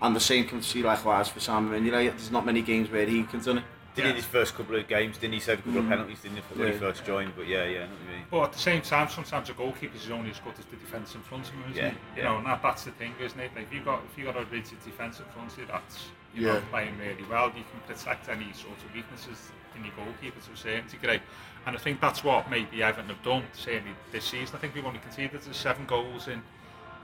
And 0.00 0.16
the 0.16 0.20
same 0.20 0.46
can 0.46 0.62
see 0.62 0.82
likewise 0.82 1.28
for 1.28 1.40
Sam 1.40 1.68
Mignolet. 1.70 1.84
You 1.84 1.90
know, 1.90 2.10
there's 2.10 2.30
not 2.30 2.46
many 2.46 2.62
games 2.62 2.90
where 2.90 3.06
he 3.06 3.24
can 3.24 3.40
do 3.40 3.58
it. 3.58 3.64
Did 3.94 4.04
Yeah. 4.04 4.10
in 4.10 4.16
his 4.16 4.24
first 4.24 4.54
couple 4.54 4.76
of 4.76 4.88
games, 4.88 5.16
didn't 5.18 5.34
he 5.34 5.40
save 5.40 5.58
a 5.58 5.62
couple 5.62 5.80
of 5.80 5.84
mm. 5.86 5.88
penalties, 5.88 6.20
didn't 6.20 6.36
he, 6.36 6.42
when 6.58 6.72
he 6.72 6.78
first 6.78 7.04
joined? 7.04 7.32
But 7.36 7.46
yeah, 7.46 7.64
yeah, 7.64 7.78
I 7.78 7.84
know 7.84 7.92
what 7.92 8.00
you 8.00 8.16
mean. 8.16 8.24
But 8.30 8.42
at 8.44 8.52
the 8.52 8.58
same 8.58 8.82
time, 8.82 9.08
sometimes 9.08 9.48
a 9.50 9.54
goalkeeper 9.54 9.96
is 9.96 10.10
only 10.10 10.30
as 10.30 10.38
good 10.40 10.52
as 10.58 10.66
the 10.66 10.76
defence 10.76 11.14
in 11.14 11.22
front 11.22 11.48
of 11.48 11.54
him, 11.54 11.62
isn't 11.70 11.76
Yeah, 11.76 11.88
it? 11.88 11.94
yeah. 11.94 12.16
You 12.16 12.22
know, 12.24 12.36
and 12.38 12.46
that, 12.46 12.62
that's 12.62 12.84
the 12.84 12.90
thing, 12.92 13.14
isn't 13.20 13.40
it? 13.40 13.50
Like, 13.54 13.64
if 13.64 13.72
you 13.72 13.80
got 13.80 14.02
if 14.10 14.18
you 14.18 14.24
got 14.24 14.36
a 14.36 14.44
rigid 14.46 14.82
defence 14.84 15.20
in 15.20 15.26
front 15.26 15.52
of 15.52 15.58
you, 15.58 15.66
that's 15.66 16.08
you 16.34 16.46
Yeah. 16.46 16.52
know 16.54 16.62
playing 16.70 16.98
really 16.98 17.24
well. 17.30 17.48
You 17.48 17.64
can 17.72 17.80
protect 17.86 18.28
any 18.28 18.52
sort 18.52 18.76
of 18.84 18.94
weaknesses 18.94 19.50
in 19.78 19.84
your 19.84 19.94
goalkeeper 19.94 20.40
to 20.40 20.52
a 20.52 20.56
certain 20.56 20.88
degree. 20.90 21.20
And 21.66 21.76
I 21.76 21.78
think 21.78 22.00
that's 22.00 22.22
what 22.22 22.48
maybe 22.50 22.82
Everton 22.82 23.08
have 23.08 23.22
done 23.22 23.42
certainly 23.52 23.92
this 24.12 24.24
season. 24.24 24.54
I 24.56 24.58
think 24.58 24.74
we've 24.74 24.86
only 24.86 25.00
conceded 25.00 25.40
there's 25.42 25.56
seven 25.56 25.84
goals 25.86 26.28
in, 26.28 26.40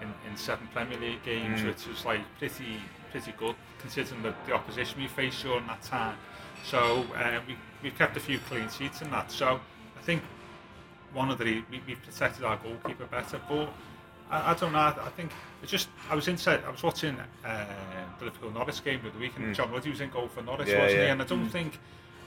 in, 0.01 0.09
in 0.31 0.37
seven 0.37 0.69
Premier 0.73 0.99
League 0.99 1.23
games, 1.25 1.61
Mm. 1.63 1.67
which 1.67 1.87
was 1.87 2.05
like 2.05 2.21
pretty 2.39 2.81
pretty 3.11 3.33
good 3.33 3.55
considering 3.79 4.23
the, 4.23 4.33
the 4.47 4.53
opposition 4.55 4.99
we 5.01 5.07
faced 5.09 5.43
during 5.43 5.67
that 5.67 5.83
time. 5.83 6.17
So 6.65 7.05
uh, 7.17 7.41
we 7.47 7.57
we've 7.83 7.97
kept 7.99 8.17
a 8.17 8.21
few 8.21 8.39
clean 8.49 8.69
sheets 8.71 9.03
in 9.03 9.11
that. 9.11 9.31
So 9.33 9.61
I 9.99 10.03
think 10.03 10.23
one 11.13 11.31
of 11.31 11.39
the 11.39 11.63
we, 11.71 11.81
we've 11.87 12.03
protected 12.03 12.45
our 12.45 12.57
goalkeeper 12.57 13.07
better, 13.07 13.41
but 13.49 13.69
I, 14.31 14.53
I 14.53 14.55
don't 14.55 14.73
know. 14.73 14.79
I, 14.79 14.95
I 15.07 15.11
think 15.11 15.33
it's 15.61 15.73
just 15.73 15.89
I 16.09 16.15
was 16.15 16.29
inside. 16.29 16.63
I 16.67 16.71
was 16.71 16.83
watching 16.85 17.17
uh, 17.45 17.65
the 18.21 18.27
Liverpool 18.27 18.51
Norwich 18.53 18.83
game 18.85 19.01
the 19.03 19.09
other 19.11 19.19
week, 19.19 19.33
and 19.37 19.53
John 19.55 19.73
Ruddy 19.73 19.91
was 19.91 20.01
in 20.01 20.09
goal 20.11 20.29
for 20.29 20.41
Norwich, 20.43 20.69
Yeah, 20.69 20.83
wasn't 20.83 21.01
he? 21.03 21.07
And 21.09 21.21
I 21.21 21.25
don't 21.25 21.49
think 21.49 21.79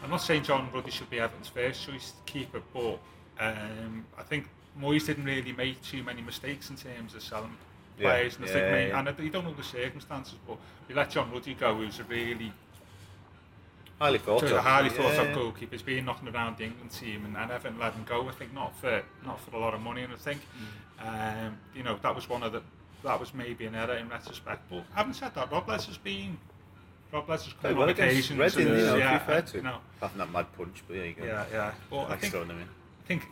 I'm 0.05 0.12
not 0.12 0.21
saying 0.21 0.43
John 0.43 0.69
Ruddy 0.71 0.91
should 0.91 1.09
be 1.09 1.19
Everton's 1.19 1.47
first 1.50 1.83
choice 1.85 2.13
keeper, 2.27 2.62
but 2.74 3.00
um, 3.39 4.05
I 4.17 4.21
think 4.24 4.47
Moyes 4.79 5.07
didn't 5.07 5.25
really 5.25 5.51
make 5.51 5.81
too 5.81 6.03
many 6.03 6.21
mistakes 6.21 6.69
in 6.69 6.75
terms 6.75 7.15
of 7.15 7.24
selling 7.24 7.57
Yeah, 7.97 8.03
players. 8.12 8.38
And 8.38 8.47
yeah, 8.47 8.55
yeah. 8.88 9.00
and 9.00 9.09
I, 9.09 9.13
you 9.19 9.31
don't 9.31 9.45
know 9.45 9.53
the 9.53 9.63
circumstances, 9.63 10.35
but 10.47 10.57
we 10.88 10.93
let 10.93 11.09
John 11.09 11.31
Ruddy 11.31 11.55
go, 11.55 11.74
who's 11.75 12.00
a 12.00 12.03
really 12.03 12.53
Highly 14.00 14.19
thought 14.19 14.43
of. 14.43 14.57
highly 14.59 14.89
thought 14.89 15.15
of 15.15 15.33
goalkeeper. 15.33 15.71
He's 15.71 15.81
been 15.81 16.05
knocking 16.05 16.27
around 16.27 16.57
the 16.57 16.65
England 16.65 16.91
team 16.91 17.25
and, 17.25 17.35
and 17.38 17.50
Everton 17.50 17.79
let 17.79 17.93
him 17.93 18.03
go. 18.03 18.27
I 18.27 18.31
think 18.33 18.53
not 18.53 18.77
for 18.77 19.01
not 19.25 19.39
for 19.39 19.55
a 19.55 19.59
lot 19.59 19.74
of 19.74 19.81
money, 19.81 20.01
and 20.03 20.12
I 20.13 20.17
think 20.17 20.41
um, 21.00 21.57
you 21.74 21.81
know 21.81 21.97
that 22.03 22.13
was 22.13 22.27
one 22.29 22.43
of 22.43 22.51
the 22.51 22.62
that 23.03 23.19
was 23.19 23.33
maybe 23.33 23.65
an 23.65 23.74
error 23.74 23.95
in 23.95 24.09
retrospect. 24.09 24.69
But 24.69 24.83
having 24.93 25.13
said 25.13 25.33
that, 25.35 25.50
Robles 25.51 25.85
has 25.85 25.97
been 25.97 26.38
Robles 27.15 27.45
has 27.45 27.53
come 27.62 27.77
well 27.77 27.89
against 27.89 28.29
occasions. 28.29 28.39
Reading, 28.55 28.67
and, 28.74 28.79
you 28.81 28.86
know, 28.88 28.95
yeah, 28.98 29.17
be 29.17 29.25
fair 29.25 29.41
to 29.41 29.53
you 29.53 29.60
him. 29.60 29.65
know, 29.65 29.77
Apart 29.98 30.12
from 30.12 30.19
that 30.19 30.31
mad 30.31 30.45
punch, 30.57 30.84
but 30.88 30.95
there 30.95 31.05
you 31.05 31.13
go. 31.13 31.24
yeah, 31.25 31.45
yeah. 31.51 31.72
But 31.89 31.98
I 31.98 32.07
Thanks 32.10 32.22
think 32.22 32.34
throwing 32.34 32.48
them 32.50 32.57
in. 32.60 32.63
I 32.67 33.07
think 33.07 33.27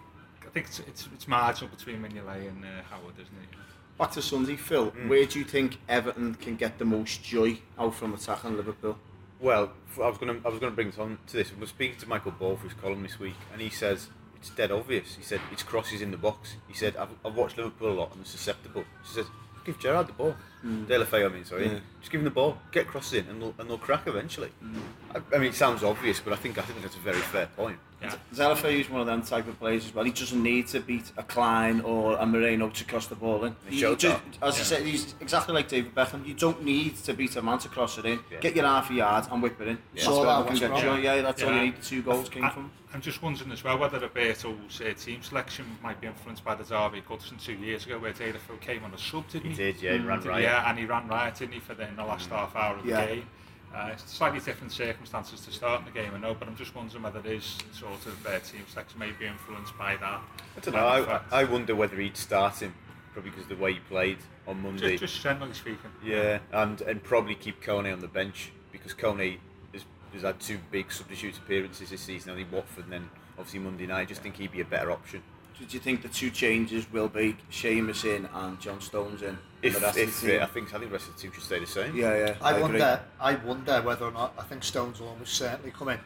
I 0.46 0.50
think 0.50 0.66
it's 0.68 0.80
it's, 0.80 1.10
it's 1.14 1.28
marginal 1.28 1.70
between 1.76 2.02
Mignolet 2.02 2.48
and 2.48 2.64
uh, 2.64 2.68
Howard, 2.90 3.14
isn't 3.16 3.28
it? 3.44 3.58
Back 3.98 4.12
to 4.12 4.22
Sunday, 4.22 4.56
Phil. 4.56 4.88
Where 5.08 5.26
do 5.26 5.38
you 5.40 5.46
think 5.46 5.78
Everton 5.88 6.36
can 6.36 6.56
get 6.56 6.80
the 6.80 6.86
most 6.86 7.24
joy 7.24 7.60
out 7.78 7.94
from 7.94 8.14
attacking 8.14 8.56
Liverpool? 8.58 8.98
Well, 9.40 9.72
f- 9.92 10.00
I 10.00 10.08
was 10.10 10.18
going 10.18 10.40
to 10.42 10.48
I 10.48 10.50
was 10.50 10.60
going 10.60 10.72
to 10.72 10.76
bring 10.76 10.88
this 10.90 11.00
on 11.00 11.18
to 11.28 11.34
this. 11.38 11.52
I 11.56 11.60
was 11.60 11.70
speaking 11.70 12.00
to 12.00 12.08
Michael 12.10 12.32
Ball 12.32 12.56
for 12.56 12.64
his 12.64 12.74
column 12.74 13.04
this 13.04 13.20
week, 13.20 13.36
and 13.52 13.62
he 13.62 13.70
says 13.70 14.08
it's 14.36 14.50
dead 14.50 14.72
obvious. 14.72 15.16
He 15.16 15.24
said 15.24 15.42
it's 15.52 15.64
crosses 15.64 16.02
in 16.02 16.10
the 16.12 16.18
box. 16.18 16.56
He 16.68 16.74
said 16.74 16.96
I've, 16.98 17.10
I've 17.26 17.36
watched 17.36 17.58
Liverpool 17.58 17.92
a 17.92 17.94
lot 18.00 18.12
and 18.12 18.20
they're 18.22 18.26
susceptible. 18.32 18.84
He 19.04 19.14
says 19.14 19.26
give 19.66 19.80
Gerard 19.80 20.08
the 20.08 20.14
ball. 20.14 20.36
Deulofeu, 20.66 21.26
I 21.26 21.34
mean, 21.34 21.46
sorry. 21.46 21.66
Yeah. 21.68 21.80
Just 22.00 22.12
give 22.12 22.22
him 22.22 22.26
the 22.26 22.32
ball, 22.32 22.58
get 22.72 22.88
crosses 22.88 23.14
in, 23.14 23.28
and 23.28 23.42
they'll, 23.42 23.54
and 23.58 23.70
they'll 23.70 23.78
crack 23.78 24.08
eventually. 24.08 24.50
Mm. 24.64 24.76
I, 25.16 25.36
I 25.36 25.40
mean, 25.40 25.50
it 25.50 25.56
sounds 25.56 25.84
obvious, 25.84 26.20
but 26.20 26.34
I 26.34 26.36
think 26.38 26.58
I 26.58 26.62
think 26.62 26.82
that's 26.82 26.96
a 26.96 27.00
very 27.00 27.20
fair 27.20 27.48
point. 27.48 27.78
Yeah. 28.02 28.16
Deulofeu 28.34 28.82
is 28.82 28.90
one 28.90 29.00
of 29.00 29.08
them 29.08 29.22
type 29.22 29.48
of 29.48 29.58
players 29.60 29.86
as 29.86 29.96
well. 29.96 30.04
He 30.04 30.12
doesn't 30.12 30.42
need 30.44 30.68
to 30.68 30.82
beat 30.82 31.12
a 31.16 31.24
Clyne 31.24 31.80
or 31.82 32.18
a 32.18 32.26
Moreno 32.26 32.70
to 32.70 32.84
cross 32.84 33.08
the 33.08 33.16
ball 33.16 33.46
in. 33.46 33.56
He 33.68 33.76
He 33.76 33.82
showed 33.82 34.00
just, 34.00 34.22
that. 34.40 34.46
as 34.48 34.60
I 34.60 34.64
said, 34.64 34.86
he's 34.86 35.16
exactly 35.22 35.54
like 35.54 35.70
David 35.70 35.96
Beckham. 35.96 36.26
You 36.28 36.34
don't 36.34 36.64
need 36.66 36.98
to 36.98 37.14
beat 37.14 37.36
a 37.38 37.42
man 37.42 37.60
to 37.60 37.70
cross 37.70 37.98
it 37.98 38.06
in. 38.06 38.20
Yeah. 38.30 38.40
Get 38.42 38.56
your 38.58 38.66
half 38.66 38.90
a 38.90 38.94
yard 38.94 39.28
and 39.32 39.42
whip 39.42 39.60
it 39.62 39.70
in. 39.70 39.78
That's 39.94 40.06
Saw 40.06 40.18
where 40.18 40.26
that 40.26 40.52
we 40.52 40.60
can 40.60 40.70
get 40.72 40.84
Brom. 40.84 41.02
Yeah, 41.02 41.22
that's 41.22 41.44
all 41.44 41.54
you 41.54 41.62
need. 41.62 41.78
The 41.78 41.86
two 41.86 42.02
goals 42.02 42.28
came 42.28 42.44
I, 42.44 42.50
from. 42.50 42.72
I'm 42.94 43.02
just 43.02 43.24
wondering 43.24 43.52
as 43.52 43.64
well 43.64 43.80
whether 43.80 43.98
Roberto's 44.00 44.82
uh, 44.82 44.94
team 44.94 45.24
selection 45.24 45.66
might 45.82 46.00
be 46.00 46.06
influenced 46.08 46.44
by 46.44 46.54
the 46.56 46.64
Derby 46.64 47.02
Goodison 47.02 47.42
two 47.44 47.54
years 47.54 47.86
ago, 47.88 47.98
where 47.98 48.14
Deulofeu 48.14 48.60
came 48.62 48.84
on 48.84 48.94
a 48.94 48.98
sub, 49.00 49.28
didn't 49.30 49.52
He 49.52 49.56
he? 49.56 49.72
did, 49.72 49.82
yeah, 49.82 49.94
he 49.94 50.00
ran 50.00 50.20
mm. 50.20 50.24
Did- 50.24 50.30
riot. 50.30 50.44
Yeah, 50.54 50.70
and 50.70 50.78
he 50.78 50.86
ran 50.86 51.08
riot, 51.08 51.36
didn't 51.36 51.54
he, 51.54 51.60
for 51.60 51.74
the, 51.74 51.88
in 51.88 51.96
the 51.96 52.04
last 52.06 52.30
half 52.30 52.56
hour 52.56 52.76
of 52.78 52.86
Yeah. 52.86 53.02
the 53.06 53.16
game. 53.16 53.26
Uh, 53.74 53.90
it's 53.92 54.12
slightly 54.12 54.40
different 54.40 54.72
circumstances 54.72 55.42
to 55.42 55.52
start 55.52 55.84
the 55.84 55.90
game, 55.92 56.12
I 56.14 56.20
know, 56.20 56.36
but 56.36 56.48
I'm 56.48 56.56
just 56.56 56.76
wondering 56.76 57.02
whether 57.02 57.22
his 57.22 57.58
sort 57.72 58.06
of 58.06 58.28
uh, 58.28 58.38
team 58.40 58.62
selection 58.70 59.00
may 59.00 59.10
be 59.14 59.26
influenced 59.26 59.76
by 59.80 59.96
that. 59.96 60.22
I 60.56 60.60
don't 60.62 60.76
know. 60.76 61.22
I. 61.32 61.40
I 61.42 61.44
wonder 61.46 61.74
whether 61.74 61.96
he'd 62.00 62.16
start 62.16 62.62
him, 62.62 62.76
probably 63.14 63.32
because 63.32 63.46
of 63.50 63.58
the 63.58 63.64
way 63.64 63.74
he 63.74 63.80
played 63.80 64.20
on 64.48 64.62
Monday. 64.62 64.96
just, 64.98 65.14
just 65.16 65.24
generally 65.24 65.56
speaking. 65.56 65.90
Yeah, 66.06 66.38
and 66.52 66.82
and 66.82 67.02
probably 67.02 67.34
keep 67.34 67.64
Kone 67.64 67.92
on 67.92 68.00
the 68.00 68.08
bench 68.08 68.52
because 68.72 68.94
Kone 68.94 69.40
has, 69.74 69.82
has 70.14 70.22
had 70.22 70.40
two 70.40 70.60
big 70.70 70.92
substitute 70.92 71.36
appearances 71.40 71.90
this 71.90 72.02
season, 72.02 72.30
only 72.30 72.44
Watford 72.44 72.84
and 72.84 72.94
then 72.94 73.10
obviously 73.40 73.60
Monday 73.60 73.88
night. 73.88 74.02
I 74.02 74.06
just 74.06 74.22
think 74.22 74.36
he'd 74.36 74.52
be 74.52 74.62
a 74.62 74.66
better 74.66 74.92
option. 74.92 75.24
Do 75.68 75.78
you 75.78 75.80
think 75.80 76.02
the 76.02 76.10
two 76.10 76.30
changes 76.30 76.92
will 76.92 77.08
be 77.08 77.38
Seamus 77.52 78.04
in 78.06 78.28
and 78.34 78.60
John 78.60 78.82
Stones 78.82 79.22
in? 79.22 79.38
If, 79.62 79.76
if 79.76 79.78
of? 79.78 79.84
I 79.84 79.92
think 79.92 80.24
I 80.42 80.46
think 80.46 80.70
the 80.70 80.88
rest 80.88 81.08
of 81.08 81.16
the 81.16 81.22
team 81.22 81.32
should 81.32 81.44
stay 81.44 81.60
the 81.60 81.66
same. 81.66 81.96
yeah, 81.96 82.18
yeah. 82.18 82.36
I, 82.42 82.52
agree. 82.52 82.62
wonder. 82.64 83.02
I 83.20 83.36
wonder 83.36 83.82
whether 83.82 84.06
or 84.06 84.12
not 84.12 84.34
I 84.38 84.44
think 84.44 84.64
Stones 84.64 85.00
will 85.00 85.10
almost 85.10 85.34
certainly 85.34 85.72
come 85.72 85.90
in. 85.90 86.00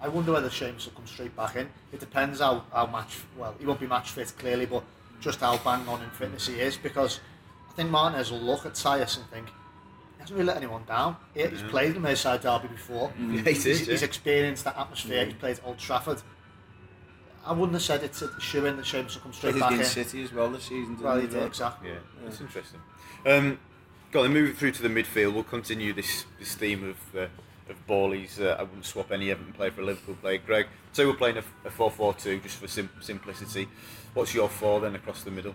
I 0.00 0.08
wonder 0.08 0.32
whether 0.32 0.48
James 0.48 0.84
will 0.84 0.92
come 0.92 1.06
straight 1.06 1.34
back 1.36 1.56
in. 1.56 1.68
It 1.92 2.00
depends 2.00 2.40
how, 2.40 2.64
how 2.72 2.86
match. 2.86 3.18
Well, 3.38 3.54
he 3.58 3.66
won't 3.66 3.80
be 3.80 3.86
match 3.86 4.10
fit 4.10 4.32
clearly, 4.38 4.66
but 4.66 4.84
just 5.20 5.40
how 5.40 5.56
bang 5.58 5.86
on 5.88 6.02
in 6.02 6.10
fitness 6.10 6.46
he 6.46 6.60
is. 6.60 6.76
Because 6.76 7.20
I 7.70 7.72
think 7.72 7.90
Martinez 7.90 8.30
will 8.30 8.40
look 8.40 8.66
at 8.66 8.74
Tyus 8.74 9.16
and 9.16 9.26
think 9.30 9.48
he 9.48 10.20
hasn't 10.20 10.36
really 10.36 10.46
let 10.46 10.56
anyone 10.58 10.84
down. 10.86 11.16
He, 11.34 11.46
he's 11.46 11.62
played 11.62 11.94
the 11.94 12.00
Merseyside 12.00 12.42
derby 12.42 12.68
before. 12.68 13.12
Mm. 13.18 13.32
Yeah, 13.32 13.38
he 13.38 13.42
did, 13.42 13.54
he's, 13.54 13.80
yeah. 13.86 13.92
he's 13.92 14.02
experienced 14.02 14.64
that 14.64 14.78
atmosphere. 14.78 15.22
Mm. 15.22 15.26
He's 15.26 15.34
played 15.34 15.58
at 15.58 15.66
Old 15.66 15.78
Trafford. 15.78 16.22
I 17.46 17.52
wouldn't 17.52 17.72
have 17.74 17.82
said 17.82 18.02
it's 18.02 18.22
a 18.22 18.40
shoe 18.40 18.64
in 18.66 18.76
that 18.76 18.84
James 18.86 19.14
will 19.14 19.22
come 19.22 19.32
straight 19.32 19.58
back 19.58 19.70
in. 19.72 19.78
against 19.78 19.94
City 19.94 20.22
as 20.22 20.32
well 20.32 20.50
this 20.50 20.64
season. 20.64 20.94
Didn't 20.94 21.02
Well, 21.04 21.16
he 21.16 21.22
he? 21.22 21.28
did 21.28 21.42
exactly. 21.42 21.90
Yeah, 21.90 21.96
that's 22.24 22.40
interesting. 22.40 22.80
Um, 23.26 23.58
go 24.12 24.20
on, 24.20 24.32
then 24.32 24.32
move 24.42 24.56
through 24.56 24.72
to 24.72 24.82
the 24.82 24.88
midfield. 24.88 25.34
We'll 25.34 25.44
continue 25.44 25.92
this 25.92 26.24
this 26.38 26.54
theme 26.54 26.88
of 26.90 27.16
uh, 27.20 27.26
of 27.70 27.86
Ballys. 27.86 28.40
Uh, 28.40 28.56
I 28.58 28.62
wouldn't 28.62 28.84
swap 28.86 29.12
any 29.12 29.30
Everton 29.30 29.52
player 29.52 29.70
for 29.70 29.82
a 29.82 29.84
Liverpool 29.84 30.14
player. 30.16 30.38
Greg, 30.38 30.66
so 30.92 31.06
we're 31.08 31.16
playing 31.16 31.38
a, 31.38 31.44
a 31.66 31.70
4-4-2 31.70 32.42
just 32.42 32.56
for 32.58 32.68
sim- 32.68 32.90
simplicity. 33.00 33.68
What's 34.14 34.34
your 34.34 34.48
four 34.48 34.80
then 34.80 34.94
across 34.94 35.22
the 35.22 35.30
middle? 35.30 35.54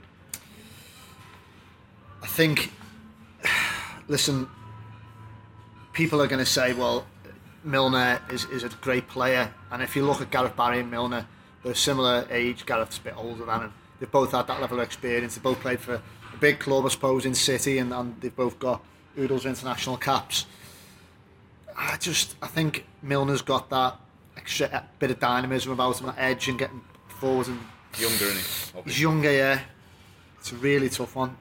I 2.22 2.28
think, 2.28 2.72
listen, 4.08 4.48
people 5.94 6.22
are 6.22 6.28
going 6.28 6.44
to 6.44 6.50
say, 6.52 6.74
well, 6.74 7.06
Milner 7.64 8.20
is, 8.32 8.46
is 8.46 8.64
a 8.64 8.70
great 8.70 9.08
player. 9.08 9.54
And 9.72 9.82
if 9.82 9.96
you 9.96 10.04
look 10.06 10.20
at 10.22 10.32
Gareth 10.32 10.56
Barry 10.58 10.80
and 10.80 10.90
Milner, 10.92 11.26
they're 11.64 11.76
similar 11.76 12.26
age. 12.30 12.66
Gareth's 12.66 12.98
a 12.98 13.02
bit 13.02 13.18
older 13.18 13.46
than 13.46 13.62
him. 13.62 13.74
They've 14.00 14.12
both 14.12 14.32
had 14.32 14.48
that 14.48 14.62
level 14.62 14.80
of 14.80 14.86
experience. 14.86 15.36
They've 15.36 15.44
both 15.44 15.60
played 15.60 15.80
for 15.80 15.96
a 15.96 16.02
big 16.40 16.60
club, 16.60 16.86
I 16.86 16.90
suppose, 16.90 17.26
in 17.26 17.36
City, 17.36 17.78
and, 17.80 17.94
and 17.94 18.20
they've 18.22 18.36
both 18.36 18.60
got 18.60 18.84
oodles 19.18 19.46
of 19.46 19.50
international 19.50 19.98
caps. 19.98 20.46
I 21.78 21.98
just, 21.98 22.36
I 22.42 22.48
think 22.48 22.86
Milner's 23.04 23.42
got 23.42 23.70
that 23.70 23.98
extra 24.38 24.86
bit 25.00 25.12
of 25.12 25.20
dynamism 25.20 25.72
about 25.72 26.00
him, 26.00 26.08
that 26.08 26.16
edge 26.18 26.48
and 26.48 26.58
getting 26.58 26.82
forward. 27.08 27.48
And 27.48 27.60
Younger, 27.98 28.26
isn't 28.26 28.76
he? 28.76 28.82
he's 28.92 29.02
younger, 29.02 29.32
yeah. 29.32 29.62
It's 30.38 30.52
a 30.52 30.56
really 30.56 30.90
tough 30.90 31.16
one. 31.16 31.38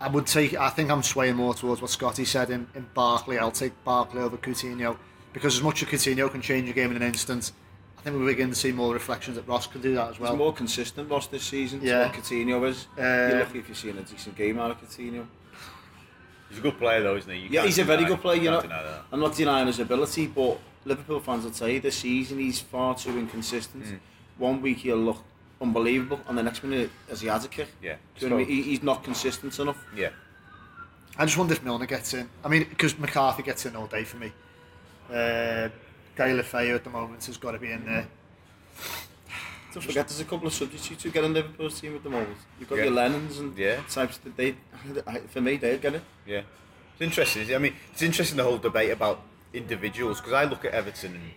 I 0.00 0.08
would 0.08 0.26
take. 0.26 0.54
I 0.54 0.70
think 0.70 0.90
I'm 0.90 1.02
swaying 1.02 1.36
more 1.36 1.54
towards 1.54 1.82
what 1.82 1.90
Scotty 1.90 2.24
said 2.24 2.50
in, 2.50 2.68
in 2.74 2.86
Barkley. 2.94 3.38
I'll 3.38 3.50
take 3.50 3.72
Barkley 3.84 4.20
over 4.20 4.36
Coutinho 4.36 4.96
because 5.32 5.56
as 5.56 5.62
much 5.62 5.82
as 5.82 5.88
Coutinho 5.88 6.30
can 6.30 6.40
change 6.40 6.68
a 6.68 6.72
game 6.72 6.90
in 6.90 6.96
an 6.96 7.02
instant, 7.02 7.52
I 7.98 8.00
think 8.02 8.16
we're 8.16 8.26
beginning 8.26 8.52
to 8.54 8.58
see 8.58 8.70
more 8.72 8.94
reflections 8.94 9.36
that 9.36 9.46
Ross 9.48 9.66
can 9.66 9.80
do 9.80 9.94
that 9.96 10.10
as 10.10 10.14
He's 10.14 10.20
well. 10.20 10.36
more 10.36 10.52
consistent, 10.52 11.10
Ross, 11.10 11.26
this 11.26 11.42
season 11.42 11.80
Yeah. 11.82 12.04
to 12.04 12.08
what 12.08 12.14
Coutinho 12.24 12.66
is. 12.68 12.86
Uh, 12.96 13.02
You're 13.02 13.40
lucky 13.40 13.58
if 13.58 13.68
you're 13.68 13.74
seeing 13.74 13.98
a 13.98 14.02
decent 14.02 14.36
game 14.36 14.58
out 14.58 14.70
of 14.70 14.80
Coutinho. 14.80 15.26
He's 16.48 16.58
a 16.58 16.62
good 16.62 16.78
player 16.78 17.02
though, 17.02 17.16
isn't 17.16 17.30
he? 17.30 17.40
You 17.40 17.48
Yeah, 17.50 17.64
he's 17.64 17.78
a 17.78 17.84
very 17.84 18.04
good 18.04 18.20
player. 18.20 18.40
You 18.40 18.50
know. 18.52 19.02
I'm 19.12 19.20
not 19.20 19.34
denying 19.36 19.66
his 19.66 19.80
ability, 19.80 20.28
but 20.28 20.58
Liverpool 20.84 21.20
fans 21.20 21.44
will 21.44 21.50
tell 21.50 21.68
you 21.68 21.80
this 21.80 21.96
season 21.98 22.38
he's 22.38 22.60
far 22.60 22.94
too 22.94 23.18
inconsistent. 23.18 23.84
Hmm. 23.84 23.96
One 24.38 24.62
week 24.62 24.78
he'll 24.78 24.96
look 24.96 25.18
unbelievable, 25.60 26.20
and 26.28 26.38
the 26.38 26.42
next 26.42 26.62
minute, 26.62 26.90
as 27.10 27.20
he 27.20 27.26
has 27.26 27.44
a 27.44 27.48
kick, 27.48 27.68
Yeah. 27.82 27.96
do 28.18 28.24
you 28.24 28.30
know 28.30 28.36
what 28.36 28.42
I 28.42 28.46
mean? 28.46 28.56
He, 28.56 28.70
he's 28.70 28.82
not 28.82 29.02
consistent 29.02 29.58
enough. 29.58 29.84
Yeah. 29.94 30.10
I 31.18 31.24
just 31.26 31.36
wonder 31.36 31.52
if 31.52 31.62
Milner 31.64 31.84
gets 31.86 32.14
in. 32.14 32.30
I 32.44 32.48
mean, 32.48 32.64
because 32.70 32.96
McCarthy 32.96 33.42
gets 33.42 33.66
in 33.66 33.74
all 33.74 33.88
day 33.88 34.04
for 34.04 34.16
me. 34.18 34.32
Uh, 35.12 35.68
Deulofeu 36.18 36.74
at 36.74 36.84
the 36.84 36.90
moment 36.90 37.24
has 37.26 37.36
got 37.36 37.52
to 37.52 37.58
be 37.58 37.70
in 37.70 37.84
there. 37.86 38.06
Don't 39.72 39.82
forget, 39.84 40.08
there's 40.08 40.20
a 40.20 40.24
couple 40.24 40.46
of 40.48 40.52
substitutes 40.52 41.02
who 41.04 41.10
get 41.10 41.24
in 41.24 41.32
Liverpool's 41.34 41.80
team 41.80 41.94
at 41.94 42.02
the 42.02 42.10
moment. 42.10 42.36
You've 42.58 42.68
got 42.68 42.76
Yeah. 42.78 42.84
your 42.84 42.92
Lennons 42.94 43.38
and 43.38 43.56
Yeah. 43.56 43.80
types 43.88 44.18
that 44.18 44.36
they, 44.36 44.56
for 45.28 45.40
me, 45.40 45.56
they'll 45.56 45.78
get 45.78 45.94
it. 45.94 46.02
Yeah, 46.26 46.38
it's 46.94 47.00
interesting. 47.00 47.54
I 47.54 47.58
mean, 47.58 47.76
it's 47.92 48.02
interesting 48.02 48.36
the 48.38 48.44
whole 48.44 48.58
debate 48.58 48.90
about 48.90 49.22
individuals 49.52 50.18
because 50.20 50.32
I 50.32 50.44
look 50.44 50.64
at 50.64 50.72
Everton 50.72 51.14
and, 51.14 51.30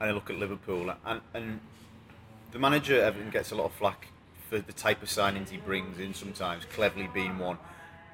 and 0.00 0.10
I 0.10 0.12
look 0.12 0.28
at 0.30 0.36
Liverpool 0.38 0.94
and 1.04 1.20
and 1.34 1.60
the 2.52 2.58
manager 2.58 3.00
Everton 3.02 3.30
gets 3.30 3.50
a 3.52 3.54
lot 3.54 3.64
of 3.66 3.72
flack 3.72 4.08
for 4.50 4.58
the 4.58 4.72
type 4.72 5.02
of 5.02 5.08
signings 5.08 5.48
he 5.48 5.56
brings 5.56 5.98
in 5.98 6.12
sometimes, 6.14 6.64
Cleverley 6.66 7.12
being 7.12 7.38
one. 7.38 7.58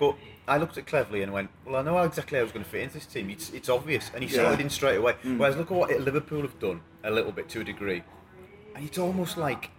But 0.03 0.17
I 0.49 0.57
looked 0.59 0.77
at 0.79 0.87
Cleverley 0.87 1.23
and 1.23 1.33
went, 1.33 1.49
well, 1.65 1.77
I 1.77 1.83
know 1.83 1.97
how 1.97 2.03
exactly 2.03 2.37
I 2.37 2.43
was 2.43 2.51
going 2.51 2.65
to 2.65 2.69
fit 2.69 2.81
into 2.83 2.95
this 2.95 3.07
team. 3.07 3.31
It's, 3.31 3.51
it's 3.51 3.69
obvious, 3.69 4.11
and 4.13 4.25
he 4.25 4.35
Yeah. 4.35 4.41
slotted 4.43 4.61
in 4.61 4.69
straight 4.69 4.97
away. 4.97 5.15
Whereas 5.23 5.57
look 5.57 5.71
at 5.71 5.77
what 5.77 5.91
Liverpool 6.01 6.43
have 6.43 6.59
done 6.59 6.81
a 7.05 7.11
little 7.13 7.31
bit 7.31 7.49
to 7.51 7.61
a 7.61 7.65
degree, 7.65 8.03
and 8.75 8.85
it's 8.85 8.99
almost 8.99 9.37
like 9.37 9.71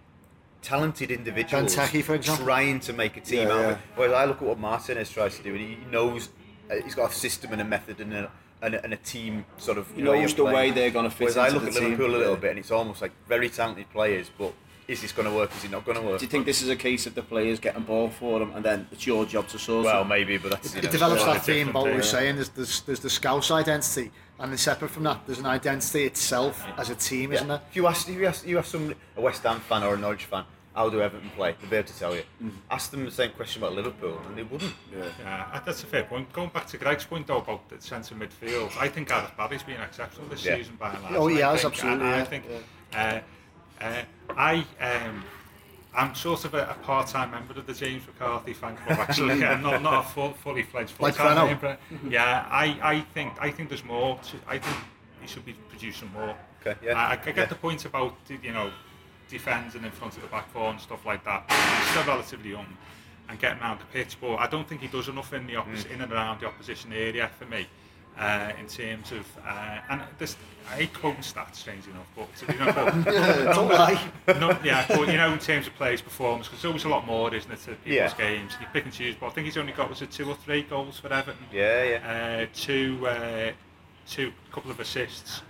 talented 0.62 1.10
individuals 1.10 1.74
for 1.74 2.14
example. 2.14 2.46
trying 2.46 2.80
to 2.80 2.94
make 2.94 3.18
a 3.18 3.20
team 3.20 3.48
Yeah, 3.48 3.54
out 3.54 3.64
of 3.66 3.70
it. 3.72 3.78
Whereas 3.96 4.14
I 4.14 4.24
look 4.24 4.38
at 4.40 4.48
what 4.48 4.58
Martinez 4.58 5.10
tries 5.10 5.36
to 5.36 5.42
do, 5.42 5.50
and 5.54 5.60
he 5.60 5.76
knows 5.90 6.30
uh, 6.70 6.76
he's 6.82 6.94
got 6.94 7.10
a 7.10 7.14
system 7.14 7.52
and 7.52 7.60
a 7.60 7.64
method 7.64 8.00
and 8.00 8.14
a, 8.14 8.30
and 8.62 8.76
a, 8.76 8.82
and 8.82 8.94
a 8.94 8.96
team 8.96 9.44
sort 9.58 9.76
of 9.76 9.86
He 9.94 10.00
knows 10.00 10.32
the 10.34 10.44
way 10.44 10.70
they're 10.70 10.88
gonna 10.90 11.10
fit 11.10 11.24
Whereas 11.24 11.36
I 11.36 11.50
look 11.50 11.64
at 11.64 11.74
Liverpool 11.74 12.06
a 12.06 12.16
little 12.16 12.32
Yeah. 12.32 12.40
bit, 12.40 12.50
and 12.52 12.58
it's 12.58 12.70
almost 12.70 13.02
like 13.02 13.12
very 13.28 13.50
talented 13.50 13.90
players, 13.90 14.30
but 14.38 14.54
is 14.86 15.00
this 15.02 15.12
going 15.12 15.28
to 15.28 15.34
work? 15.34 15.50
Is 15.56 15.64
it 15.64 15.70
not 15.70 15.84
going 15.84 15.96
to 15.96 16.02
work? 16.02 16.18
Do 16.18 16.24
you 16.24 16.30
think 16.30 16.44
this 16.46 16.62
is 16.62 16.68
a 16.68 16.76
case 16.76 17.06
of 17.06 17.14
the 17.14 17.22
players 17.22 17.58
getting 17.58 17.82
ball 17.84 18.10
for 18.10 18.38
them, 18.38 18.52
and 18.54 18.64
then 18.64 18.86
it's 18.92 19.06
your 19.06 19.24
job 19.24 19.48
to 19.48 19.58
sort 19.58 19.84
Well, 19.86 20.02
it? 20.02 20.06
maybe, 20.06 20.36
but 20.36 20.50
that's 20.52 20.74
you 20.74 20.80
It 20.82 20.90
develops 20.90 21.24
that 21.24 21.36
of 21.36 21.42
theme 21.44 21.66
different 21.66 21.70
about 21.70 21.82
what 21.84 21.94
we're 21.94 22.02
saying. 22.02 22.34
There's, 22.36 22.48
there's, 22.50 22.80
there's 22.82 23.00
the 23.00 23.10
Scouse 23.10 23.50
identity, 23.50 24.10
and 24.38 24.50
then 24.50 24.58
separate 24.58 24.90
from 24.90 25.04
that, 25.04 25.20
there's 25.26 25.38
an 25.38 25.46
identity 25.46 26.04
itself 26.04 26.64
as 26.76 26.90
a 26.90 26.94
team, 26.94 27.32
isn't 27.32 27.48
there? 27.48 27.60
If 27.70 27.76
you 27.76 27.86
ask, 27.86 28.08
if 28.08 28.14
you 28.16 28.26
ask, 28.26 28.46
you 28.46 28.58
ask 28.58 28.70
some 28.70 28.94
a 29.16 29.20
West 29.20 29.42
Ham 29.44 29.60
fan 29.60 29.82
or 29.82 29.94
a 29.94 29.98
Norwich 29.98 30.24
fan, 30.26 30.44
how 30.74 30.90
do 30.90 31.00
Everton 31.00 31.30
play? 31.36 31.54
They'll 31.60 31.70
be 31.70 31.76
able 31.76 31.86
to 31.88 31.98
tell 31.98 32.14
you. 32.16 32.22
Ask 32.68 32.90
them 32.90 33.04
the 33.04 33.10
same 33.12 33.30
question 33.30 33.62
about 33.62 33.74
Liverpool, 33.76 34.20
and 34.26 34.36
they 34.36 34.42
wouldn't. 34.42 34.74
Yeah. 34.92 35.04
Yeah, 35.20 35.60
that's 35.64 35.84
a 35.84 35.86
fair 35.86 36.02
point. 36.02 36.32
Going 36.32 36.48
back 36.50 36.66
to 36.66 36.78
Greg's 36.78 37.04
point 37.04 37.28
though 37.28 37.38
about 37.38 37.68
the 37.68 37.80
centre 37.80 38.16
midfield, 38.16 38.76
I 38.76 38.88
think 38.88 39.08
Gareth 39.08 39.30
Barry's 39.36 39.62
been 39.62 39.80
exceptional 39.80 40.26
this 40.26 40.44
Yeah. 40.44 40.56
season 40.56 40.74
by 40.74 40.90
and 40.92 41.02
large. 41.04 41.14
Oh, 41.14 41.26
he 41.28 41.42
I 41.42 41.52
has, 41.52 41.62
think- 41.62 41.74
absolutely, 41.74 42.04
and 42.06 42.14
I 42.14 42.18
yeah. 42.18 42.24
think 42.24 42.44
uh, 42.92 43.20
uh, 43.80 44.02
I 44.36 44.64
um, 44.80 45.24
I'm 45.94 46.14
sort 46.14 46.44
of 46.44 46.54
a, 46.54 46.62
a 46.70 46.74
part-time 46.82 47.30
member 47.30 47.54
of 47.58 47.66
the 47.66 47.72
James 47.72 48.06
McCarthy 48.06 48.52
fan 48.52 48.76
club. 48.76 48.98
Actually, 48.98 49.44
I'm 49.44 49.62
not 49.62 49.82
not 49.82 50.04
a 50.04 50.08
full, 50.08 50.32
fully 50.32 50.62
fledged 50.62 50.94
Like 51.00 51.14
full-time 51.14 51.36
Renault. 51.36 51.46
member. 51.46 51.78
Yeah, 52.08 52.46
I, 52.50 52.78
I 52.82 53.00
think 53.14 53.32
I 53.40 53.50
think 53.50 53.68
there's 53.68 53.84
more. 53.84 54.18
To, 54.18 54.36
I 54.48 54.58
think 54.58 54.76
he 55.20 55.28
should 55.28 55.44
be 55.44 55.52
producing 55.68 56.10
more. 56.12 56.34
Okay, 56.60 56.74
yeah, 56.84 56.98
I, 56.98 57.12
I 57.12 57.16
get 57.16 57.36
yeah. 57.36 57.44
the 57.46 57.54
point 57.54 57.84
about 57.84 58.16
you 58.28 58.52
know 58.52 58.70
defending 59.28 59.84
in 59.84 59.90
front 59.90 60.16
of 60.16 60.22
the 60.22 60.28
back 60.28 60.50
four 60.50 60.70
and 60.70 60.80
stuff 60.80 61.04
like 61.06 61.24
that. 61.24 61.44
He's 61.50 61.90
still 61.90 62.04
relatively 62.04 62.50
young 62.50 62.66
and 63.28 63.38
getting 63.38 63.60
around 63.60 63.80
the 63.80 63.86
pitch, 63.86 64.16
but 64.20 64.36
I 64.36 64.46
don't 64.46 64.68
think 64.68 64.80
he 64.82 64.88
does 64.88 65.08
enough 65.08 65.32
in 65.32 65.46
the 65.46 65.54
oppos- 65.54 65.90
in 65.90 66.00
and 66.00 66.12
around 66.12 66.40
the 66.40 66.46
opposition 66.46 66.92
area 66.92 67.30
for 67.38 67.46
me. 67.46 67.66
Uh, 68.18 68.52
in 68.60 68.66
terms 68.68 69.10
of 69.10 69.26
uh, 69.44 69.78
and 69.90 70.00
this, 70.18 70.36
I 70.70 70.74
hate 70.76 70.94
quoting 70.94 71.22
stats, 71.22 71.56
strange 71.56 71.84
enough, 71.88 72.06
but 72.14 72.32
to 72.36 72.46
be 72.46 72.58
honest, 72.60 73.06
Don't 73.56 73.68
lie. 73.68 74.00
no, 74.38 74.56
yeah, 74.62 74.84
but 74.88 75.08
you 75.08 75.16
know, 75.16 75.32
in 75.32 75.38
terms 75.40 75.66
of 75.66 75.74
players' 75.74 76.00
performance, 76.00 76.46
because 76.46 76.62
there's 76.62 76.70
always 76.70 76.84
a 76.84 76.88
lot 76.88 77.06
more, 77.06 77.34
isn't 77.34 77.50
it, 77.50 77.58
to 77.62 77.70
people's 77.72 77.86
Yeah. 77.92 78.14
games. 78.16 78.52
You 78.60 78.68
pick 78.72 78.84
and 78.84 78.92
choose, 78.92 79.16
but 79.18 79.26
I 79.26 79.30
think 79.30 79.46
he's 79.46 79.56
only 79.56 79.72
got 79.72 79.90
was 79.90 80.00
it 80.00 80.12
two 80.12 80.28
or 80.30 80.36
three 80.36 80.62
goals 80.62 81.00
for 81.00 81.12
Everton. 81.12 81.44
Yeah, 81.52 81.82
yeah. 81.82 82.44
Uh, 82.44 82.46
two, 82.54 83.04
uh, 83.08 83.50
two 84.08 84.32
couple 84.52 84.70
of 84.70 84.78
assists, 84.78 85.42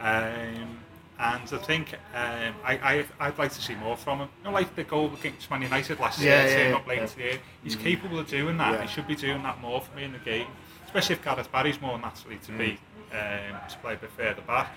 um, 0.00 0.78
and 1.18 1.42
I 1.52 1.58
think 1.66 1.94
um, 2.14 2.54
I, 2.64 2.78
I 2.82 3.04
I'd 3.20 3.38
like 3.38 3.52
to 3.52 3.60
see 3.62 3.74
more 3.74 3.96
from 3.96 4.18
him. 4.20 4.28
You 4.44 4.50
know, 4.50 4.54
like 4.54 4.74
the 4.76 4.84
goal 4.84 5.10
against 5.18 5.50
Man 5.50 5.62
United 5.62 5.98
last 6.00 6.20
Yeah, 6.20 6.44
year, 6.46 6.58
yeah, 6.58 6.68
yeah, 6.70 6.76
up 6.76 6.86
late 6.86 6.98
yeah. 7.00 7.06
the 7.06 7.22
year. 7.22 7.38
He's 7.62 7.76
capable 7.76 8.18
of 8.20 8.28
doing 8.28 8.56
that. 8.58 8.72
Yeah. 8.74 8.82
He 8.82 8.88
should 8.88 9.06
be 9.08 9.16
doing 9.16 9.42
that 9.42 9.60
more 9.60 9.80
for 9.80 9.94
me 9.96 10.04
in 10.04 10.12
the 10.12 10.18
game, 10.18 10.46
especially 10.94 11.16
if 11.16 11.24
Gareth 11.24 11.50
Barry's 11.50 11.80
more 11.80 11.98
naturally 11.98 12.36
to 12.46 12.52
be 12.52 12.78
um, 13.12 13.56
to 13.68 13.76
play 13.82 13.94
a 13.94 13.96
bit 13.96 14.10
further 14.16 14.42
back. 14.42 14.68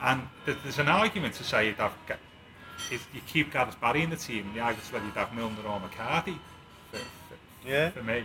And 0.00 0.22
th- 0.46 0.56
there's 0.62 0.78
an 0.78 0.88
argument 0.88 1.34
to 1.34 1.44
say 1.44 1.66
you'd 1.66 1.76
have 1.76 1.92
is 2.90 3.00
you 3.12 3.20
keep 3.26 3.52
Gareth 3.52 3.78
Barry 3.80 4.02
in 4.02 4.08
the 4.10 4.16
team, 4.16 4.46
and 4.46 4.54
the 4.54 4.60
argument's 4.60 4.90
whether 4.92 5.04
you'd 5.04 5.14
have 5.14 5.34
Milner 5.34 5.56
or 5.68 5.78
McCarthy 5.80 6.38
for, 6.90 6.98
for, 6.98 7.68
Yeah. 7.68 7.90
for 7.90 8.02
me. 8.02 8.24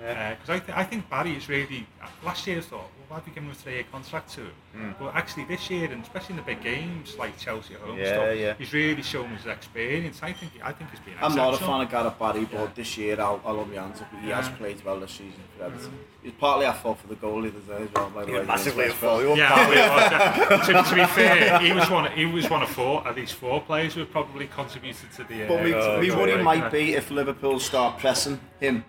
Yeah. 0.00 0.10
Uh, 0.10 0.30
because 0.34 0.50
I, 0.50 0.58
th- 0.58 0.78
I 0.78 0.84
think 0.84 1.08
Barry 1.08 1.32
is 1.36 1.48
really. 1.48 1.86
Uh, 2.02 2.06
last 2.24 2.46
year 2.46 2.58
I 2.58 2.60
thought, 2.62 2.80
well, 2.80 2.88
why 3.08 3.16
have 3.18 3.28
you 3.28 3.32
given 3.34 3.48
him 3.48 3.52
a 3.52 3.54
three-year 3.54 3.84
contract 3.92 4.30
to 4.34 4.40
him? 4.40 4.50
Hmm. 4.74 4.90
But 4.98 5.14
actually 5.14 5.44
this 5.44 5.70
year, 5.70 5.90
and 5.90 6.02
especially 6.02 6.32
in 6.32 6.36
the 6.38 6.42
big 6.42 6.62
games 6.62 7.16
like 7.16 7.38
Chelsea 7.38 7.74
at 7.74 7.80
home, 7.80 7.96
Yeah, 7.98 8.12
stuff, 8.14 8.36
yeah. 8.36 8.54
he's 8.58 8.72
really 8.72 9.02
shown 9.02 9.28
his 9.28 9.46
experience. 9.46 10.18
I 10.22 10.32
think 10.32 10.52
I 10.62 10.72
think 10.72 10.90
he's 10.90 10.98
been. 11.00 11.14
I'm 11.22 11.34
not 11.36 11.46
a 11.46 11.50
exceptional. 11.50 11.78
fan 11.78 11.86
of 11.86 11.90
Gareth 11.92 12.18
Barry, 12.18 12.44
but 12.50 12.74
this 12.74 12.98
year 12.98 13.20
I'll, 13.20 13.40
I'll 13.44 13.54
hold 13.56 13.68
my 13.72 13.76
hands 13.80 14.00
up. 14.00 14.08
He 14.20 14.30
has 14.30 14.48
played 14.48 14.84
well 14.84 14.98
this 14.98 15.12
season 15.12 15.32
for 15.56 15.64
Everton. 15.64 15.86
Mm-hmm. 15.90 16.26
It's 16.26 16.36
partly 16.40 16.66
our 16.66 16.72
fault 16.74 16.98
for 16.98 17.06
the 17.06 17.16
goalie 17.16 17.52
today 17.52 17.84
as 17.84 17.88
well, 17.94 18.10
by 18.10 18.24
the 18.24 18.32
way. 18.32 18.42
Massively 18.44 18.86
at 18.86 18.92
fault. 18.94 19.24
West 19.24 19.36
Yeah, 19.38 19.68
well, 19.68 20.42
it. 20.42 20.50
well, 20.50 20.82
to, 20.82 20.88
to 20.90 20.94
be 20.94 21.04
fair, 21.04 21.58
he 21.60 21.72
was 21.72 21.88
one. 21.90 22.10
He 22.12 22.24
was 22.26 22.48
one 22.50 22.62
of 22.62 22.70
four, 22.70 23.06
at 23.06 23.14
least 23.14 23.34
four 23.34 23.60
players 23.60 23.94
who 23.94 24.00
have 24.00 24.10
probably 24.10 24.46
contributed 24.48 25.12
to 25.12 25.24
the. 25.24 25.44
Uh, 25.44 25.48
But 25.48 25.62
we, 25.62 25.72
me 26.02 26.08
God. 26.08 26.18
worry 26.18 26.42
might 26.42 26.72
be 26.72 26.94
if 26.94 27.10
Liverpool 27.10 27.60
start 27.60 27.98
pressing 28.00 28.40
him 28.58 28.84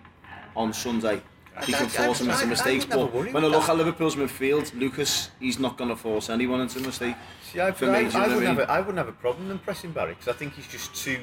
on 0.56 0.72
Sunday. 0.72 1.22
He 1.64 1.72
can 1.72 1.88
force 1.88 2.20
him 2.20 2.28
I- 2.30 2.34
into 2.34 2.46
mistakes. 2.48 2.86
would 2.86 2.96
never 2.96 3.06
But 3.06 3.32
when 3.32 3.44
I 3.44 3.46
look 3.46 3.62
that. 3.66 3.70
at 3.70 3.76
Liverpool's 3.78 4.16
midfield, 4.16 4.78
Lucas, 4.78 5.30
he's 5.40 5.58
not 5.58 5.78
going 5.78 5.88
to 5.88 5.96
force 5.96 6.28
anyone 6.28 6.60
into 6.60 6.78
a 6.80 6.82
mistake. 6.82 7.16
See, 7.50 7.60
I, 7.60 7.72
For 7.72 7.86
I, 7.86 7.88
me, 7.88 7.98
I 7.98 8.02
know 8.02 8.06
what 8.08 8.14
I 8.14 8.20
wouldn't 8.20 8.40
mean? 8.40 8.48
have 8.56 8.58
a, 8.58 8.70
I 8.72 8.78
wouldn't 8.80 8.98
have 8.98 9.08
a 9.08 9.12
problem 9.12 9.50
in 9.50 9.58
pressing 9.60 9.92
Barry 9.92 10.12
because 10.14 10.28
I 10.28 10.32
think 10.36 10.54
he's 10.54 10.66
just 10.66 10.94
too. 10.94 11.18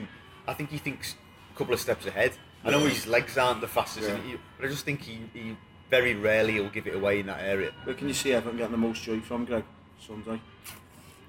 I 0.48 0.54
think 0.54 0.72
he 0.72 0.78
thinks 0.80 1.16
a 1.54 1.58
couple 1.58 1.74
of 1.74 1.80
steps 1.80 2.06
ahead. 2.08 2.32
I 2.66 2.72
know 2.72 2.80
his 2.80 3.06
legs 3.06 3.38
aren't 3.38 3.62
the 3.62 3.68
fastest, 3.68 4.08
Yeah. 4.10 4.18
he, 4.26 4.38
but 4.58 4.66
I 4.66 4.70
just 4.70 4.86
think 4.86 5.02
he, 5.02 5.20
he 5.34 5.56
very 5.92 6.16
rarely 6.16 6.60
will 6.60 6.70
give 6.70 6.88
it 6.88 6.96
away 6.96 7.20
in 7.20 7.28
that 7.28 7.42
area. 7.42 7.72
Where 7.84 7.94
can 7.94 8.08
you 8.08 8.14
see 8.14 8.32
Everton 8.34 8.58
getting 8.58 8.72
the 8.72 8.78
most 8.78 9.04
joy 9.04 9.20
from, 9.20 9.46
Greg? 9.46 9.66
Sunday. 10.00 10.40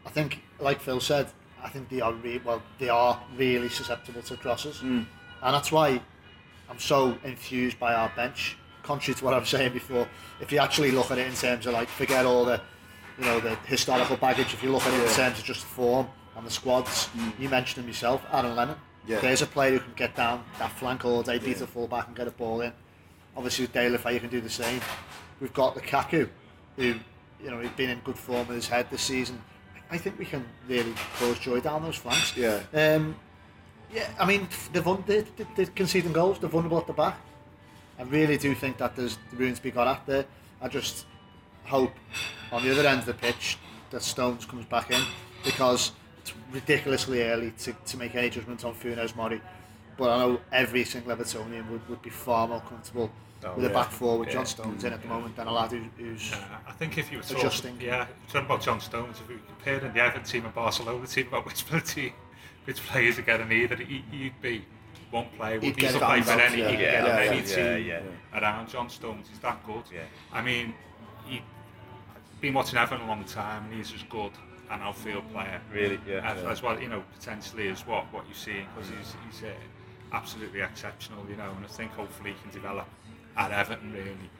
I 0.06 0.10
think, 0.10 0.42
like 0.60 0.80
Phil 0.80 1.00
said, 1.00 1.26
I 1.62 1.68
think 1.68 1.88
they 1.90 2.00
are 2.00 2.12
re- 2.12 2.40
well, 2.44 2.62
they 2.78 2.88
are 2.88 3.20
really 3.36 3.68
susceptible 3.68 4.22
to 4.22 4.36
crosses, 4.36 4.78
hmm. 4.80 5.02
and 5.42 5.54
that's 5.54 5.70
why 5.72 6.00
I'm 6.70 6.78
so 6.78 7.16
enthused 7.24 7.78
by 7.78 7.94
our 7.94 8.10
bench. 8.16 8.56
Contrary 8.82 9.14
to 9.18 9.24
what 9.24 9.34
I 9.34 9.38
was 9.38 9.48
saying 9.48 9.72
before, 9.72 10.06
if 10.40 10.52
you 10.52 10.58
actually 10.58 10.90
look 10.90 11.10
at 11.10 11.18
it 11.18 11.26
in 11.26 11.34
terms 11.34 11.66
of 11.66 11.72
like 11.72 11.88
forget 11.88 12.26
all 12.26 12.44
the, 12.44 12.60
you 13.18 13.24
know, 13.24 13.40
the 13.40 13.54
historical 13.66 14.16
baggage. 14.16 14.52
If 14.52 14.62
you 14.62 14.70
look 14.70 14.82
at 14.86 14.92
it 14.92 15.06
in 15.08 15.14
terms 15.14 15.38
of 15.38 15.44
just 15.44 15.64
form 15.64 16.06
and 16.36 16.46
the 16.46 16.50
squads, 16.50 17.08
you 17.38 17.48
mentioned 17.48 17.84
him 17.84 17.88
yourself, 17.88 18.24
Aaron 18.32 18.54
Lennon. 18.56 18.76
Yeah. 19.06 19.20
There's 19.20 19.42
a 19.42 19.46
player 19.46 19.72
who 19.72 19.78
can 19.80 19.92
get 19.94 20.16
down 20.16 20.44
that 20.58 20.72
flank 20.72 21.04
all 21.04 21.22
day, 21.22 21.38
beat 21.38 21.48
Yeah. 21.48 21.54
the 21.60 21.66
full 21.66 21.86
back 21.86 22.06
and 22.08 22.16
get 22.16 22.26
a 22.26 22.30
ball 22.30 22.60
in. 22.62 22.72
Obviously, 23.36 23.64
with 23.66 23.72
Deulofeu, 23.74 24.14
you 24.14 24.20
can 24.20 24.30
do 24.30 24.40
the 24.40 24.50
same. 24.50 24.80
We've 25.40 25.52
got 25.52 25.74
Lukaku, 25.76 26.28
who, 26.76 26.94
you 27.42 27.50
know, 27.50 27.60
he's 27.60 27.70
been 27.72 27.90
in 27.90 28.00
good 28.00 28.18
form 28.18 28.46
with 28.48 28.56
his 28.56 28.68
head 28.68 28.86
this 28.90 29.02
season. 29.02 29.42
I 29.90 29.98
think 29.98 30.18
we 30.18 30.24
can 30.24 30.44
really 30.68 30.94
cause 31.18 31.38
joy 31.38 31.60
down 31.60 31.82
those 31.82 31.96
flanks. 31.96 32.34
Yeah. 32.36 32.60
Um, 32.72 33.16
yeah, 33.94 34.08
I 34.18 34.26
mean, 34.26 34.48
they've, 34.72 34.84
won, 34.84 35.04
they, 35.06 35.20
they, 35.22 35.46
they're 35.56 35.66
conceding 35.66 36.12
goals, 36.12 36.38
they're 36.38 36.48
vulnerable 36.50 36.78
at 36.78 36.86
the 36.86 36.92
back. 36.92 37.18
I 37.98 38.02
really 38.02 38.36
do 38.36 38.54
think 38.54 38.78
that 38.78 38.96
there's 38.96 39.18
room 39.32 39.54
to 39.54 39.62
be 39.62 39.70
got 39.70 39.86
at 39.86 40.04
there. 40.06 40.24
I 40.60 40.68
just 40.68 41.06
hope 41.64 41.92
on 42.50 42.64
the 42.64 42.72
other 42.72 42.86
end 42.88 43.00
of 43.00 43.06
the 43.06 43.14
pitch 43.14 43.58
that 43.90 44.02
Stones 44.02 44.44
comes 44.46 44.64
back 44.66 44.90
in 44.90 45.00
because 45.44 45.92
it's 46.20 46.32
ridiculously 46.52 47.22
early 47.22 47.52
to, 47.58 47.72
to 47.86 47.96
make 47.96 48.14
any 48.14 48.30
judgment 48.30 48.64
on 48.64 48.74
Funes 48.74 49.14
Mori. 49.14 49.40
But 49.96 50.10
I 50.10 50.18
know 50.18 50.40
every 50.50 50.84
single 50.84 51.14
Evertonian 51.16 51.70
would, 51.70 51.88
would 51.88 52.02
be 52.02 52.10
far 52.10 52.48
more 52.48 52.60
comfortable 52.60 53.10
Oh, 53.46 53.52
with 53.56 53.66
a 53.66 53.68
back 53.68 53.90
four 53.90 54.18
with 54.18 54.28
Yeah. 54.28 54.34
John 54.36 54.46
Stones 54.46 54.84
in 54.84 54.92
at 54.94 55.02
the 55.02 55.08
moment 55.08 55.36
than 55.36 55.46
a 55.46 55.52
lad 55.52 55.70
who, 55.70 55.82
who's 55.98 56.32
Uh, 56.32 56.36
I 56.66 56.72
think 56.72 56.96
if 56.96 57.12
you 57.12 57.18
were 57.18 57.22
talking, 57.22 57.36
Adjusting. 57.38 57.80
yeah, 57.80 58.06
talking 58.28 58.46
about 58.46 58.62
John 58.62 58.80
Stones, 58.80 59.20
if 59.20 59.28
we 59.28 59.34
compared 59.46 59.82
the 59.82 60.00
Everton 60.00 60.22
team 60.22 60.46
and 60.46 60.54
Barcelona 60.54 60.98
the 60.98 61.06
team 61.06 61.26
about 61.28 61.44
which 61.44 61.64
team, 61.94 62.14
which 62.64 62.80
players 62.86 63.18
are 63.18 63.22
getting 63.22 63.50
either, 63.52 63.76
he, 63.76 64.04
he'd 64.10 64.40
be 64.40 64.64
one 65.10 65.26
player 65.36 65.60
He'd 65.60 65.76
would 65.76 65.84
it 65.84 65.94
play 65.94 66.20
on 66.20 66.40
any, 66.40 66.58
yeah. 66.62 66.68
he 66.70 66.76
could 66.76 66.80
Yeah, 66.80 66.90
get 66.92 67.00
on 67.02 67.06
yeah, 67.06 67.30
any 67.30 67.36
yeah, 67.38 67.76
team 67.76 67.86
yeah. 67.86 68.40
around 68.40 68.68
John 68.68 68.90
Stones. 68.90 69.28
He's 69.28 69.38
that 69.40 69.64
good. 69.66 69.84
Yeah. 69.92 70.00
I 70.32 70.42
mean, 70.42 70.74
he 71.26 71.42
been 72.40 72.54
watching 72.54 72.78
Everton 72.78 73.04
a 73.06 73.08
long 73.08 73.24
time, 73.24 73.64
and 73.64 73.74
he's 73.74 73.92
as 73.92 74.02
good 74.04 74.32
an 74.70 74.80
outfield 74.80 75.30
player 75.30 75.60
Really, 75.72 76.00
yeah. 76.08 76.20
as, 76.32 76.42
as 76.44 76.62
well, 76.62 76.80
you 76.80 76.88
know, 76.88 77.02
potentially 77.18 77.68
as 77.68 77.86
what 77.86 78.10
what 78.12 78.26
you 78.28 78.34
see 78.34 78.64
because 78.74 78.90
he's 78.90 79.14
he's 79.26 79.42
uh, 79.44 79.52
absolutely 80.12 80.60
exceptional, 80.62 81.24
you 81.28 81.36
know, 81.36 81.50
and 81.56 81.64
I 81.64 81.68
think 81.68 81.92
hopefully 81.92 82.30
he 82.32 82.36
can 82.42 82.50
develop 82.50 82.88
at 83.36 83.50
Everton 83.50 83.92
really. 83.92 84.30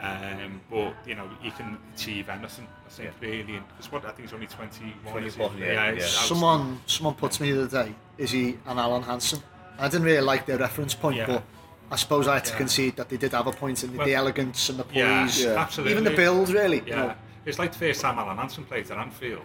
Um, 0.00 0.60
but 0.70 0.94
you 1.06 1.14
know, 1.16 1.28
you 1.42 1.50
can 1.50 1.76
achieve 1.94 2.28
anything. 2.28 2.66
I 2.86 2.90
think 2.90 3.10
really, 3.20 3.60
because 3.68 3.90
what 3.90 4.04
I 4.04 4.10
think 4.10 4.28
he's 4.28 4.32
only 4.32 4.46
21. 4.46 5.24
is 5.24 5.34
21, 5.34 5.58
yeah, 5.58 5.86
it's 5.90 6.02
yeah. 6.04 6.26
Someone, 6.28 6.80
someone 6.86 7.14
put 7.14 7.32
to 7.32 7.42
me 7.42 7.52
the 7.52 7.64
other 7.64 7.84
day, 7.86 7.94
is 8.16 8.30
he 8.30 8.58
an 8.66 8.78
Alan 8.78 9.02
Hansen? 9.02 9.42
I 9.78 9.88
didn't 9.88 10.04
really 10.04 10.20
like 10.20 10.46
their 10.46 10.58
reference 10.58 10.94
point, 10.94 11.16
Yeah. 11.16 11.26
but 11.26 11.42
I 11.90 11.96
suppose 11.96 12.28
I 12.28 12.34
had 12.34 12.44
to 12.46 12.52
Yeah. 12.52 12.58
concede 12.58 12.96
that 12.96 13.08
they 13.08 13.16
did 13.16 13.32
have 13.32 13.46
a 13.48 13.52
point 13.52 13.82
in 13.82 13.90
the, 13.92 13.98
Well, 13.98 14.06
the 14.06 14.14
elegance 14.14 14.68
and 14.68 14.78
the 14.78 14.86
Yeah, 14.92 15.22
poise, 15.24 15.42
Yeah. 15.42 15.54
absolutely. 15.60 15.92
even 15.92 16.04
the 16.04 16.10
build, 16.16 16.48
really. 16.50 16.82
Yeah, 16.86 16.88
You 16.88 16.96
know, 17.08 17.14
it's 17.44 17.58
like 17.58 17.72
the 17.72 17.78
first 17.78 18.00
time 18.00 18.18
Alan 18.18 18.36
Hansen 18.36 18.64
played 18.64 18.90
at 18.90 18.98
Anfield. 18.98 19.42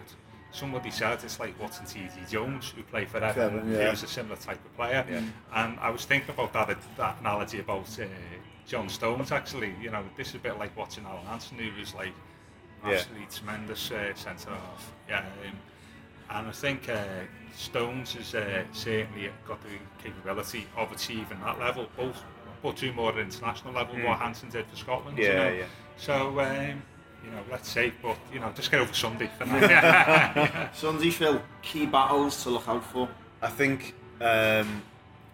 Somebody 0.52 0.92
said 0.92 1.18
it's 1.24 1.40
like 1.40 1.58
Watson 1.60 1.84
T.G. 1.84 2.12
Jones, 2.30 2.72
who 2.76 2.84
played 2.84 3.08
for 3.08 3.16
Everton. 3.16 3.42
Everton, 3.58 3.72
yeah. 3.72 3.84
He 3.84 3.90
was 3.90 4.04
a 4.04 4.06
similar 4.06 4.36
type 4.36 4.64
of 4.64 4.76
player. 4.76 5.04
Yeah. 5.10 5.20
And 5.52 5.78
I 5.80 5.90
was 5.90 6.04
thinking 6.04 6.30
about 6.30 6.52
that 6.52 6.76
that 6.96 7.16
analogy 7.20 7.58
about 7.58 7.88
uh, 8.00 8.04
John 8.66 8.88
Stones. 8.88 9.32
Actually, 9.32 9.74
you 9.80 9.90
know, 9.90 10.02
this 10.16 10.28
is 10.28 10.34
a 10.36 10.38
bit 10.38 10.58
like 10.58 10.76
watching 10.76 11.04
Alan 11.04 11.24
Hansen, 11.26 11.58
who 11.58 11.78
was 11.78 11.94
like 11.94 12.12
Yeah. 12.86 12.94
absolutely 12.94 13.26
tremendous 13.34 13.90
uh, 13.90 14.14
centre 14.14 14.50
half. 14.50 14.92
Yeah, 15.08 15.18
um, 15.20 15.58
and 16.30 16.48
I 16.48 16.52
think 16.52 16.88
uh, 16.88 16.96
Stones 17.54 18.14
has 18.14 18.34
uh, 18.34 18.64
certainly 18.72 19.30
got 19.46 19.60
the 19.62 19.68
capability 20.02 20.66
of 20.76 20.90
achieving 20.92 21.40
that 21.40 21.58
level, 21.58 21.88
both 21.96 22.22
but 22.62 22.76
do 22.76 22.90
more 22.94 23.12
at 23.12 23.18
international 23.18 23.74
level, 23.74 23.94
what 23.96 24.18
Hansen 24.18 24.48
did 24.48 24.66
for 24.68 24.76
Scotland. 24.76 25.18
you 25.18 25.24
Yeah, 25.24 25.34
know? 25.34 25.52
yeah. 25.52 25.64
So, 25.98 26.40
um, 26.40 26.82
you 27.22 27.30
know, 27.30 27.42
let's 27.50 27.68
see, 27.68 27.92
but, 28.02 28.16
you 28.32 28.40
know, 28.40 28.50
just 28.54 28.70
get 28.70 28.80
over 28.80 28.92
Sunday 28.94 29.30
for 29.38 29.44
now. 29.44 30.70
Sunday, 30.74 31.10
Phil, 31.10 31.42
key 31.60 31.84
battles 31.84 32.42
to 32.42 32.50
look 32.50 32.66
out 32.66 32.82
for. 32.84 33.06
I 33.42 33.48
think 33.50 33.94
um, 34.22 34.82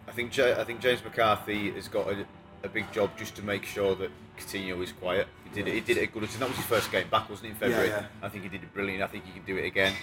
I 0.09 0.13
think 0.13 0.37
Ja- 0.37 0.59
I 0.61 0.65
think 0.65 0.81
James 0.81 1.05
McCarthy 1.05 1.71
has 1.71 1.87
got 1.87 2.09
a, 2.09 2.27
a 2.63 2.69
big 2.69 2.91
job 2.93 3.11
just 3.17 3.35
to 3.37 3.43
make 3.43 3.65
sure 3.65 3.95
that 3.97 4.11
Coutinho 4.39 4.83
is 4.83 4.93
quiet. 4.93 5.27
He 5.45 5.51
did 5.51 5.69
it. 5.69 5.75
He 5.75 5.81
did 5.81 5.97
it 5.99 6.13
good. 6.13 6.23
That 6.25 6.49
was 6.49 6.57
his 6.57 6.67
first 6.67 6.91
game 6.93 7.09
back, 7.09 7.29
wasn't 7.29 7.47
it, 7.49 7.51
in 7.51 7.57
February? 7.57 7.89
Yeah, 7.89 8.07
I 8.23 8.29
think 8.29 8.45
he 8.45 8.49
did 8.49 8.63
it 8.63 8.73
brilliant. 8.73 9.03
I 9.03 9.07
think 9.07 9.25
he 9.25 9.33
can 9.33 9.43
do 9.45 9.57
it 9.57 9.65
again. 9.67 9.93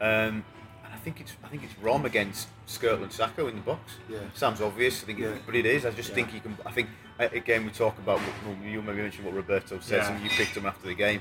Um, 0.00 0.44
and 0.84 0.94
I 0.94 0.96
think 0.98 1.20
it's 1.20 1.32
I 1.42 1.48
think 1.48 1.64
it's 1.64 1.76
Rom 1.80 2.04
against 2.06 2.46
Skrtel 2.68 3.02
and 3.02 3.10
Sakho 3.10 3.48
in 3.50 3.56
the 3.56 3.62
box. 3.62 3.94
Yeah. 4.08 4.18
Sounds 4.34 4.60
obvious. 4.60 5.02
I 5.02 5.06
think, 5.06 5.18
Yeah. 5.18 5.30
it, 5.30 5.42
but 5.44 5.56
it 5.56 5.66
is. 5.66 5.84
I 5.84 5.90
just 5.90 6.10
Yeah. 6.10 6.14
think 6.14 6.30
he 6.30 6.38
can. 6.38 6.56
I 6.64 6.70
think 6.70 6.88
again 7.18 7.64
we 7.64 7.72
talk 7.72 7.98
about 7.98 8.20
what 8.20 8.64
you 8.64 8.80
maybe 8.80 9.02
mentioned 9.02 9.24
what 9.26 9.34
Roberto 9.34 9.80
says, 9.80 10.06
Yeah. 10.06 10.12
and 10.14 10.22
you 10.22 10.30
picked 10.30 10.56
him 10.56 10.66
after 10.66 10.86
the 10.86 10.94
game. 10.94 11.20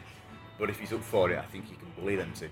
But 0.59 0.69
if 0.69 0.79
he's 0.79 0.91
up 0.93 1.03
for 1.03 1.29
it, 1.31 1.37
I 1.37 1.43
think 1.43 1.65
he 1.69 1.75
can 1.75 1.87
bully 1.99 2.15
them 2.15 2.31
too. 2.33 2.49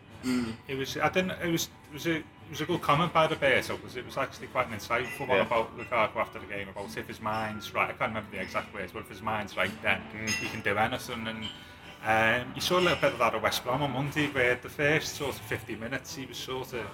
it 0.67 0.75
was, 0.77 0.95
I 0.97 1.09
didn't, 1.09 1.31
it 1.43 1.51
was, 1.51 1.69
it 1.89 1.93
was 1.93 2.05
a, 2.07 2.15
it 2.17 2.23
was 2.51 2.61
a 2.61 2.65
good 2.65 2.81
comment 2.81 3.11
by 3.13 3.27
Roberto 3.27 3.77
because 3.77 3.95
it 3.97 4.05
was 4.05 4.17
actually 4.17 4.47
quite 4.47 4.67
an 4.67 4.73
insightful 4.77 5.21
one 5.27 5.37
Yeah. 5.37 5.45
about 5.45 5.75
Lukaku 5.77 6.17
after 6.17 6.37
the 6.39 6.45
game 6.45 6.69
about 6.69 6.95
if 6.95 7.07
his 7.07 7.19
mind's 7.21 7.73
right. 7.73 7.89
I 7.89 7.93
can't 7.93 8.09
remember 8.11 8.29
the 8.31 8.41
exact 8.41 8.73
words, 8.73 8.91
but 8.91 8.99
if 8.99 9.09
his 9.09 9.21
mind's 9.23 9.57
right, 9.57 9.71
then 9.81 10.01
he 10.39 10.47
can 10.47 10.61
do 10.61 10.77
anything. 10.77 11.27
And 11.27 12.43
um, 12.45 12.53
you 12.53 12.61
saw 12.61 12.77
a 12.77 12.81
little 12.81 12.97
bit 13.01 13.13
of 13.13 13.19
that 13.19 13.33
at 13.33 13.41
West 13.41 13.63
Brom 13.63 13.81
on 13.81 13.91
Monday, 13.91 14.27
where 14.27 14.55
the 14.55 14.69
first 14.69 15.15
sort 15.15 15.33
of 15.35 15.41
50 15.41 15.75
minutes 15.77 16.15
he 16.15 16.25
was 16.27 16.37
sort 16.37 16.73
of, 16.73 16.85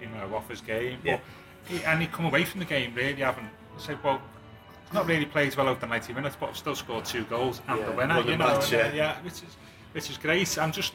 you 0.00 0.08
know, 0.08 0.34
off 0.34 0.48
his 0.48 0.62
game. 0.62 0.98
Yeah. 1.04 1.18
But 1.68 1.72
he, 1.78 1.84
and 1.84 2.00
he 2.00 2.06
come 2.06 2.24
away 2.24 2.44
from 2.44 2.60
the 2.60 2.66
game 2.66 2.94
really 2.94 3.20
having 3.22 3.48
said, 3.76 4.02
well. 4.02 4.20
Not 4.92 5.08
really 5.08 5.24
played 5.26 5.54
well 5.56 5.66
out 5.68 5.80
the 5.80 5.86
90 5.88 6.12
minutes, 6.12 6.36
but 6.38 6.54
still 6.56 6.76
scored 6.76 7.04
two 7.04 7.24
goals 7.24 7.60
and 7.66 7.80
Yeah, 7.80 7.86
the 7.86 7.92
winner. 7.92 8.20
You 8.20 8.36
know, 8.36 8.46
match, 8.46 8.72
uh, 8.72 8.76
yeah. 8.76 8.92
yeah, 8.94 9.16
which 9.22 9.32
is 9.32 9.56
which 9.96 10.10
is 10.10 10.18
great. 10.18 10.58
I'm 10.58 10.72
just 10.72 10.92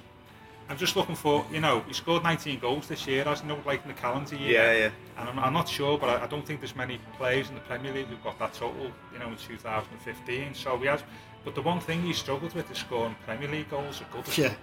I'm 0.70 0.78
just 0.78 0.96
looking 0.96 1.16
for, 1.16 1.46
you 1.52 1.60
know, 1.60 1.82
he 1.86 1.94
scored 1.94 2.24
19 2.24 2.60
goals 2.60 2.88
this 2.88 3.06
year, 3.06 3.26
hasn't 3.26 3.52
he, 3.52 3.58
like 3.66 3.82
in 3.82 3.90
the 3.90 3.94
calendar 3.96 4.36
year. 4.38 4.52
Yeah, 4.52 4.72
yeah. 4.78 4.90
And 5.18 5.28
I'm, 5.28 5.40
I'm 5.40 5.52
not 5.54 5.68
sure, 5.68 5.98
but 5.98 6.08
I, 6.08 6.24
I 6.24 6.28
don't 6.28 6.46
think 6.46 6.62
there's 6.62 6.78
many 6.78 6.98
players 7.18 7.50
in 7.50 7.56
the 7.56 7.62
Premier 7.62 7.92
League 7.94 8.06
who've 8.06 8.24
got 8.24 8.40
that 8.40 8.54
total, 8.54 8.90
you 9.12 9.20
know, 9.20 9.28
in 9.28 9.36
2015. 9.36 10.54
So 10.54 10.78
he 10.78 10.86
has, 10.86 11.04
but 11.44 11.56
the 11.56 11.62
one 11.62 11.82
thing 11.82 12.04
he 12.04 12.14
struggled 12.14 12.54
with 12.54 12.72
is 12.72 12.78
scoring 12.78 13.16
Premier 13.26 13.50
League 13.50 13.70
goals 13.70 14.00
at 14.00 14.10
Goodison. 14.14 14.38
Yeah. 14.38 14.54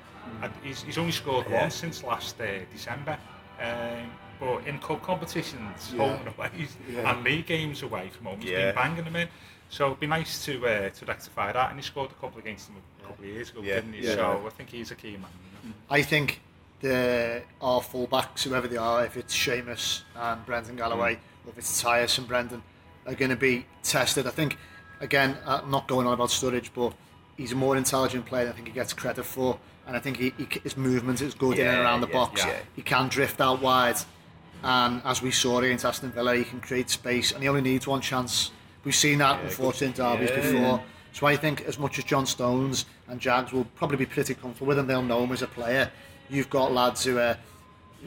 And 0.42 0.53
he's, 0.62 0.83
he's 0.83 0.96
only 0.96 1.12
scored 1.12 1.46
Yeah. 1.51 1.62
once 1.62 1.74
since 1.74 2.03
last 2.03 2.40
uh, 2.40 2.46
December. 2.72 3.18
Um, 3.61 4.11
but 4.40 4.66
in 4.66 4.79
cup 4.79 5.03
competitions, 5.03 5.92
Yeah. 5.92 5.98
home 6.07 6.20
and 6.27 6.29
away, 6.38 6.68
Yeah. 6.90 7.11
and 7.12 7.22
league 7.24 7.44
games 7.46 7.83
away 7.83 8.09
from 8.09 8.27
home, 8.27 8.40
he's 8.40 8.51
Yeah. 8.53 8.66
been 8.72 8.74
banging 8.77 9.05
them 9.05 9.16
in. 9.16 9.29
So 9.70 9.87
it'd 9.87 10.00
be 10.00 10.07
nice 10.07 10.44
to 10.46 10.66
uh, 10.66 10.88
to 10.90 11.07
rectify 11.07 11.52
that. 11.52 11.70
And 11.70 11.78
he 11.78 11.83
scored 11.85 12.11
a 12.11 12.14
couple 12.14 12.38
against 12.40 12.68
them 12.68 12.76
a 13.02 13.07
couple 13.07 13.24
of 13.24 13.31
years 13.31 13.50
ago, 13.50 13.61
Yeah. 13.62 13.76
didn't 13.76 13.92
he? 13.94 14.07
Yeah. 14.07 14.14
So 14.14 14.44
I 14.46 14.50
think 14.50 14.70
he's 14.70 14.90
a 14.90 14.94
key 14.94 15.12
man. 15.12 15.18
you 15.18 15.68
know. 15.68 15.74
Mm-hmm. 15.74 15.92
I 15.94 16.02
think 16.02 16.40
the 16.81 17.42
our 17.61 17.81
fullbacks, 17.81 18.44
whoever 18.44 18.68
they 18.68 18.76
are, 18.76 19.04
if 19.04 19.16
it's 19.16 19.35
Seamus 19.37 20.02
and 20.16 20.44
Brendan 20.46 20.76
Galloway, 20.76 21.14
mm. 21.14 21.18
or 21.46 21.50
if 21.50 21.59
it's 21.59 21.83
Tyus 21.83 22.18
and 22.18 22.26
Brendan, 22.26 22.62
are 23.07 23.14
going 23.14 23.31
to 23.31 23.37
be 23.37 23.66
tested. 23.83 24.26
I 24.26 24.31
think, 24.31 24.57
again, 25.00 25.37
uh, 25.44 25.61
I'm 25.62 25.70
not 25.70 25.88
going 25.88 26.07
on 26.07 26.12
about 26.14 26.28
Sturridge, 26.28 26.70
but 26.74 26.94
he's 27.37 27.52
a 27.52 27.57
more 27.57 27.76
intelligent 27.76 28.26
player 28.26 28.44
than 28.44 28.52
I 28.52 28.57
think 28.57 28.68
he 28.68 28.74
gets 28.74 28.92
credit 28.92 29.24
for. 29.24 29.59
And 29.87 29.96
I 29.96 30.00
think 30.00 30.18
he, 30.18 30.35
he, 30.37 30.46
his 30.62 30.76
movement 30.76 31.22
is 31.22 31.35
good 31.35 31.59
in 31.59 31.66
and 31.66 31.78
around 31.78 32.02
the 32.02 32.09
yeah, 32.09 32.12
box. 32.12 32.44
yeah. 32.44 32.59
He 32.76 32.83
can 32.83 33.09
drift 33.09 33.40
out 33.40 33.62
wide. 33.62 33.96
And 34.62 35.00
as 35.04 35.22
we 35.22 35.31
saw 35.31 35.61
against 35.61 35.85
Aston 35.85 36.11
Villa, 36.12 36.37
he 36.37 36.44
can 36.44 36.61
create 36.61 36.90
space 36.90 37.33
and 37.33 37.42
he 37.42 37.48
only 37.48 37.62
needs 37.62 37.87
one 37.87 38.00
chance. 38.02 38.50
We've 38.88 38.94
seen 38.94 39.18
that, 39.18 39.37
Yeah, 39.44 39.51
in 39.51 39.57
good- 39.92 39.94
derbies 39.96 40.31
yeah, 40.31 40.37
before. 40.37 40.83
So 41.12 41.27
I 41.27 41.37
think 41.37 41.61
as 41.66 41.79
much 41.79 41.98
as 41.98 42.05
John 42.05 42.24
Stones 42.24 42.87
and 43.09 43.20
Jags 43.20 43.53
will 43.53 43.66
probably 43.77 43.98
be 43.98 44.07
pretty 44.07 44.33
comfortable 44.33 44.68
with 44.68 44.79
him, 44.79 44.87
they'll 44.87 45.03
know 45.03 45.22
him 45.24 45.31
as 45.33 45.42
a 45.42 45.46
player. 45.46 45.90
You've 46.31 46.48
got 46.48 46.72
lads 46.72 47.05
who 47.05 47.18
are 47.18 47.37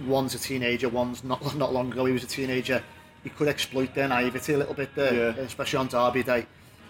one's 0.08 0.34
a 0.34 0.40
teenager, 0.40 0.90
one's 0.90 1.24
not 1.24 1.56
not 1.64 1.72
long 1.72 1.92
ago 1.92 2.06
he 2.06 2.14
was 2.14 2.24
a 2.24 2.28
teenager. 2.28 2.82
He 3.24 3.30
could 3.30 3.48
exploit 3.48 3.94
their 3.94 4.08
naivety 4.08 4.54
a 4.54 4.58
little 4.58 4.74
bit 4.74 4.96
there, 4.96 5.14
Yeah. 5.14 5.44
especially 5.44 5.78
on 5.78 5.88
Derby 5.88 6.24
Day. 6.24 6.48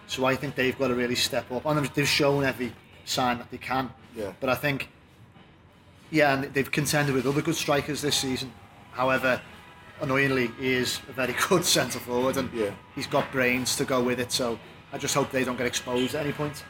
So 0.07 0.23
I 0.23 0.37
think 0.37 0.55
they've 0.55 0.79
got 0.79 0.87
to 0.87 0.95
really 0.95 1.15
step 1.15 1.51
up, 1.51 1.65
and 1.65 1.85
they've 1.87 2.07
shown 2.07 2.45
every 2.45 2.71
sign 3.03 3.39
that 3.39 3.51
they 3.51 3.57
can. 3.57 3.89
Yeah. 4.15 4.31
But 4.39 4.47
I 4.51 4.55
think, 4.55 4.87
yeah, 6.11 6.33
and 6.35 6.45
they've 6.53 6.71
contended 6.71 7.13
with 7.13 7.27
other 7.27 7.41
good 7.41 7.55
strikers 7.57 8.01
this 8.01 8.15
season. 8.15 8.53
However, 8.93 9.41
annoyingly, 10.01 10.47
he 10.59 10.73
is 10.73 10.99
a 11.09 11.13
very 11.13 11.35
good 11.49 11.63
centre 11.65 11.99
forward, 11.99 12.37
and 12.37 12.51
Yeah. 12.53 12.71
he's 12.95 13.07
got 13.07 13.31
brains 13.31 13.75
to 13.77 13.85
go 13.85 14.01
with 14.01 14.19
it. 14.19 14.31
So 14.31 14.59
I 14.91 14.97
just 14.97 15.13
hope 15.15 15.31
they 15.31 15.43
don't 15.43 15.57
get 15.57 15.67
exposed 15.67 16.15
at 16.15 16.25
any 16.25 16.33
point. 16.33 16.63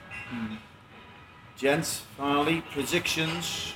Gents, 1.57 2.03
finally, 2.17 2.61
predictions. 2.71 3.73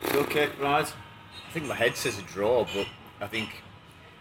Phil 0.00 0.24
Kirkbride. 0.24 0.92
I 1.48 1.52
think 1.52 1.66
my 1.66 1.74
head 1.74 1.96
says 1.96 2.18
a 2.18 2.22
draw, 2.22 2.66
but 2.74 2.86
I 3.20 3.26
think 3.26 3.48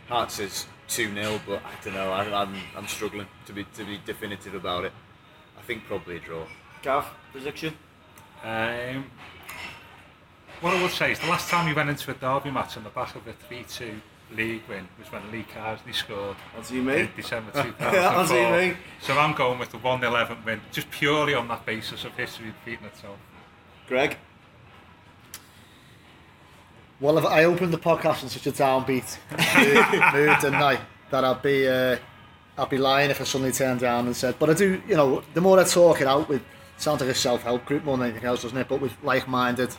heart 0.07 0.31
says 0.31 0.65
two 0.87 1.13
0 1.13 1.39
But 1.45 1.61
I 1.65 1.83
don't 1.83 1.93
know. 1.93 2.11
I, 2.11 2.41
I'm 2.43 2.55
I'm 2.75 2.87
struggling 2.87 3.27
to 3.45 3.53
be 3.53 3.65
to 3.75 3.83
be 3.83 3.99
definitive 4.05 4.55
about 4.55 4.85
it. 4.85 4.93
I 5.59 5.61
think 5.63 5.83
probably 5.85 6.17
a 6.17 6.19
draw. 6.19 6.45
Gav, 6.81 7.05
prediction. 7.31 7.73
Um, 8.43 9.09
what 10.61 10.73
I 10.75 10.81
would 10.81 10.91
say 10.91 11.11
is 11.11 11.19
the 11.19 11.27
last 11.27 11.49
time 11.49 11.65
we 11.67 11.73
went 11.73 11.89
into 11.89 12.11
a 12.11 12.13
derby 12.13 12.51
match 12.51 12.77
on 12.77 12.83
the 12.83 12.89
back 12.89 13.15
of 13.15 13.27
a 13.27 13.33
3-2 13.33 13.99
league 14.33 14.63
win 14.67 14.87
was 14.99 15.11
when 15.11 15.31
Lee 15.31 15.45
Carsley 15.53 15.93
scored. 15.93 16.37
As 16.57 16.71
you 16.71 16.81
mean? 16.81 16.99
In 16.99 17.09
December 17.15 17.51
2004. 17.53 17.99
As 18.21 18.31
you 18.31 18.67
mean? 18.67 18.77
So 19.01 19.17
I'm 19.17 19.33
going 19.33 19.59
with 19.59 19.71
the 19.71 19.77
1-11 19.77 20.45
win, 20.45 20.61
just 20.71 20.89
purely 20.91 21.33
on 21.33 21.47
that 21.49 21.65
basis 21.65 22.03
of 22.05 22.13
history 22.15 22.47
repeating 22.47 22.85
itself. 22.85 23.17
Greg? 23.87 24.17
Well, 26.99 27.17
if 27.17 27.25
I 27.25 27.43
opened 27.43 27.73
the 27.73 27.77
podcast 27.77 28.23
on 28.23 28.29
such 28.29 28.47
a 28.47 28.51
downbeat 28.51 29.17
mood, 30.13 30.39
didn't 30.41 30.55
I? 30.55 30.79
That 31.11 31.23
I'd 31.23 31.41
be, 31.41 31.67
uh, 31.67 31.97
I'd 32.57 32.69
be 32.69 32.77
lying 32.77 33.11
if 33.11 33.19
I 33.19 33.25
suddenly 33.25 33.51
turned 33.51 33.81
down 33.81 34.05
and 34.05 34.15
said, 34.15 34.35
but 34.39 34.49
I 34.49 34.53
do, 34.53 34.81
you 34.87 34.95
know, 34.95 35.21
the 35.33 35.41
more 35.41 35.59
I 35.59 35.65
talk 35.65 36.01
it 36.01 36.07
out 36.07 36.29
with, 36.29 36.41
sounds 36.77 37.01
like 37.01 37.09
a 37.09 37.13
self-help 37.15 37.65
group 37.65 37.83
more 37.83 37.97
than 37.97 38.07
anything 38.09 38.25
else, 38.25 38.41
doesn't 38.43 38.57
it? 38.57 38.67
But 38.67 38.81
with 38.81 38.93
like-minded, 39.03 39.75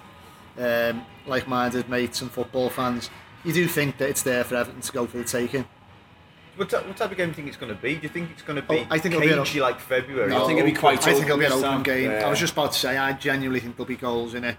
um, 0.58 1.04
like-minded 1.26 1.88
mates 1.88 2.20
and 2.20 2.30
football 2.30 2.68
fans, 2.70 3.10
you 3.46 3.52
do 3.52 3.66
think 3.68 3.98
that 3.98 4.08
it's 4.08 4.22
there 4.22 4.44
for 4.44 4.56
Everton 4.56 4.80
to 4.80 4.92
go 4.92 5.06
for 5.06 5.18
the 5.18 5.24
taking. 5.24 5.64
What, 6.56 6.70
ty- 6.70 6.80
what 6.82 6.96
type 6.96 7.10
of 7.10 7.16
game 7.18 7.26
do 7.26 7.30
you 7.32 7.34
think 7.34 7.48
it's 7.48 7.56
going 7.56 7.74
to 7.74 7.80
be? 7.80 7.96
Do 7.96 8.02
you 8.02 8.08
think 8.08 8.30
it's 8.30 8.42
going 8.42 8.56
to 8.60 8.64
oh, 8.66 8.74
be 8.74 8.80
Oh, 8.80 8.86
I 8.90 8.98
think 8.98 9.14
it'll 9.14 9.26
be 9.26 9.32
an- 9.32 9.44
cagey 9.44 9.60
like 9.60 9.78
February? 9.78 10.32
I 10.32 10.38
think 10.46 10.58
it'll 10.58 10.70
be 10.70 10.76
quite 10.76 11.06
I 11.06 11.12
think 11.12 11.26
it'll 11.26 11.36
be 11.36 11.44
an 11.44 11.52
open 11.52 11.60
this 11.60 11.68
open 11.68 11.76
time. 11.76 11.82
game. 11.82 12.10
Yeah. 12.10 12.26
I 12.26 12.30
was 12.30 12.40
just 12.40 12.54
about 12.54 12.72
to 12.72 12.78
say, 12.78 12.96
I 12.96 13.12
genuinely 13.12 13.60
think 13.60 13.76
there'll 13.76 13.86
be 13.86 13.96
goals 13.96 14.34
in 14.34 14.44
it. 14.44 14.56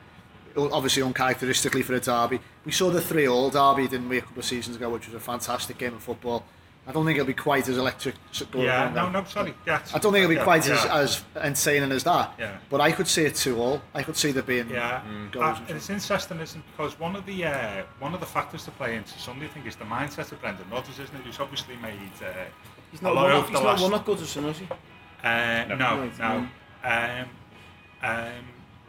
Obviously, 0.56 1.04
uncharacteristically 1.04 1.84
for 1.84 1.94
a 1.94 2.00
derby. 2.00 2.40
We 2.66 2.72
saw 2.72 2.90
the 2.90 3.02
three-all 3.02 3.50
derby, 3.52 3.88
didn't 3.88 4.10
we, 4.10 4.18
a 4.18 4.22
couple 4.22 4.40
of 4.40 4.46
seasons 4.46 4.76
ago, 4.76 4.90
which 4.90 5.06
was 5.06 5.16
a 5.16 5.20
fantastic 5.20 5.78
game 5.78 5.94
of 5.94 6.02
football. 6.04 6.46
I 6.88 6.92
don't 6.94 7.06
think 7.06 7.18
it'll 7.18 7.28
be 7.28 7.34
quite 7.34 7.68
as 7.68 7.78
electric. 7.78 8.16
Yeah, 8.56 8.92
no, 8.96 9.10
no, 9.10 9.24
sorry. 9.26 9.54
Yeah, 9.66 9.82
I 9.94 10.00
don't 10.00 10.14
think 10.14 10.24
it'll 10.24 10.30
be 10.30 10.36
yeah, 10.36 10.44
quite 10.44 10.66
yeah. 10.68 10.76
as, 10.76 10.86
as 10.86 11.24
entertaining 11.44 11.92
as 11.92 12.04
that. 12.06 12.34
Yeah. 12.40 12.58
But 12.70 12.80
I 12.80 12.92
could 12.94 13.08
see 13.08 13.24
it 13.26 13.36
too 13.36 13.60
all. 13.60 13.82
I 13.94 14.04
could 14.04 14.16
see 14.16 14.32
there 14.32 14.42
being 14.42 14.70
Yeah, 14.70 15.02
goals. 15.32 15.58
Uh, 15.58 15.62
and 15.68 15.76
it's 15.78 15.90
interesting, 15.90 16.40
isn't 16.40 16.60
it? 16.60 16.64
Because 16.78 16.98
one 16.98 17.16
of 17.18 17.26
the 17.26 17.46
uh, 17.46 17.84
one 18.00 18.14
of 18.14 18.20
the 18.22 18.26
factors 18.26 18.64
to 18.66 18.72
play 18.72 18.96
into 18.96 19.20
Sunday, 19.20 19.46
I 19.46 19.50
think, 19.50 19.68
is 19.68 19.76
the 19.76 19.84
mindset 19.86 20.32
of 20.32 20.40
Brendan 20.40 20.70
Rodgers, 20.72 20.98
isn't 21.00 21.14
it? 21.16 21.24
Who's 21.26 21.40
obviously 21.42 21.76
made 21.78 22.00
uh, 22.24 22.32
He's 22.92 23.02
a 23.02 23.04
not 23.04 23.16
lot 23.16 23.24
one 23.24 23.32
over 23.34 23.40
up, 23.40 23.46
the 23.48 23.52
he's 23.52 23.64
not 23.64 23.66
last. 23.66 23.82
one 23.84 23.94
up 23.94 24.06
Goodison, 24.06 24.50
is 24.50 24.58
he? 24.60 24.68
Uh, 25.24 25.66
no, 25.68 25.76
no. 25.76 26.10
Right, 26.20 27.20
Um, 27.22 27.30
um, 28.02 28.46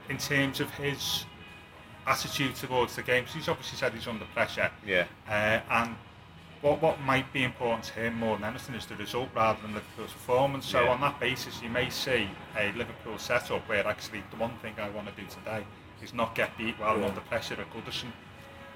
in 0.09 0.19
terms 0.19 0.61
of 0.61 0.71
his 0.75 1.25
attitude 2.07 2.55
towards 2.55 2.95
the 2.97 3.03
game, 3.03 3.25
'cause 3.25 3.35
he's 3.35 3.49
obviously 3.49 3.77
said 3.77 3.93
he's 3.93 4.07
under 4.07 4.25
pressure. 4.27 4.71
Yeah. 4.87 5.05
Uh, 5.29 5.61
and 5.71 5.97
what 6.63 6.83
what 6.83 7.01
might 7.03 7.33
be 7.33 7.45
important 7.45 7.85
to 7.85 7.93
him 7.95 8.15
more 8.15 8.37
than 8.37 8.45
anything 8.45 8.75
is 8.75 8.87
the 8.87 8.97
result 8.97 9.29
rather 9.35 9.61
than 9.63 9.75
Liverpool's 9.75 10.13
performance. 10.13 10.67
So 10.67 10.85
Yeah. 10.85 10.91
on 10.91 11.01
that 11.03 11.21
basis, 11.21 11.63
you 11.63 11.69
may 11.71 11.89
see 11.91 12.29
a 12.57 12.73
Liverpool 12.73 13.19
setup 13.19 13.69
where 13.69 13.87
actually 13.87 14.23
the 14.31 14.37
one 14.37 14.53
thing 14.63 14.75
I 14.79 14.89
want 14.91 15.15
to 15.15 15.21
do 15.23 15.27
today 15.29 15.65
is 16.03 16.13
not 16.15 16.35
get 16.35 16.57
beat 16.59 16.75
I'm 16.83 17.01
Yeah. 17.01 17.09
under 17.09 17.21
pressure 17.23 17.61
at 17.61 17.73
Goodison. 17.73 18.11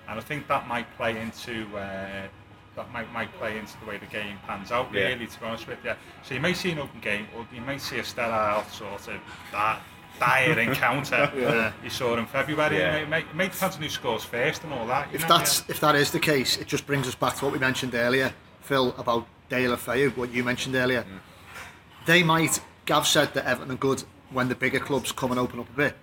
And 0.09 0.19
I 0.19 0.23
think 0.23 0.47
that 0.49 0.67
might 0.69 0.87
play 0.97 1.19
into 1.21 1.67
uh, 1.77 2.29
that 2.75 2.91
might, 2.91 3.13
might 3.13 3.31
play 3.39 3.59
into 3.59 3.79
the 3.81 3.87
way 3.87 3.99
the 3.99 4.07
game 4.07 4.39
pans 4.47 4.73
out. 4.73 4.89
Yeah. 4.93 5.09
Really, 5.09 5.27
to 5.27 5.41
be 5.41 5.45
honest 5.47 5.67
with 5.67 5.85
you. 5.85 5.95
So 6.23 6.35
you 6.35 6.41
may 6.41 6.55
see 6.55 6.71
an 6.73 6.79
open 6.79 7.01
game, 7.01 7.29
or 7.37 7.47
you 7.53 7.61
may 7.61 7.77
see 7.79 7.99
a 7.99 8.05
sterile 8.05 8.65
sort 8.65 9.09
of 9.09 9.21
that 9.53 9.83
dire 10.19 10.59
encounter 10.59 11.33
Yeah. 11.37 11.49
Uh, 11.49 11.73
you 11.83 11.91
saw 11.91 12.17
in 12.17 12.27
February. 12.27 12.79
Yeah. 12.79 12.97
It 12.97 13.09
may, 13.09 13.21
it 13.21 13.35
may 13.35 13.49
depend 13.49 13.75
who 13.75 13.89
scores 13.89 14.25
first 14.25 14.65
and 14.65 14.73
all 14.73 14.87
that. 14.87 15.09
if 15.13 15.23
know, 15.23 15.29
that's 15.29 15.69
if 15.69 15.81
that 15.81 15.95
is 15.95 16.11
the 16.11 16.21
case, 16.21 16.57
it 16.57 16.67
just 16.67 16.87
brings 16.87 17.09
us 17.09 17.15
back 17.15 17.37
to 17.37 17.45
what 17.45 17.53
we 17.53 17.59
mentioned 17.59 17.95
earlier, 17.95 18.33
Phil, 18.61 18.95
about 18.99 19.27
Deulofeu, 19.51 20.17
what 20.17 20.33
you 20.33 20.45
mentioned 20.45 20.75
earlier. 20.75 21.03
Mm. 21.03 22.07
They 22.07 22.23
might. 22.23 22.61
Gav 22.85 23.07
said 23.07 23.33
that 23.35 23.45
Everton 23.47 23.71
are 23.73 23.77
good 23.77 24.03
when 24.31 24.49
the 24.49 24.57
bigger 24.57 24.81
clubs 24.81 25.13
come 25.13 25.31
and 25.31 25.39
open 25.39 25.61
up 25.61 25.69
a 25.69 25.77
bit. 25.77 25.97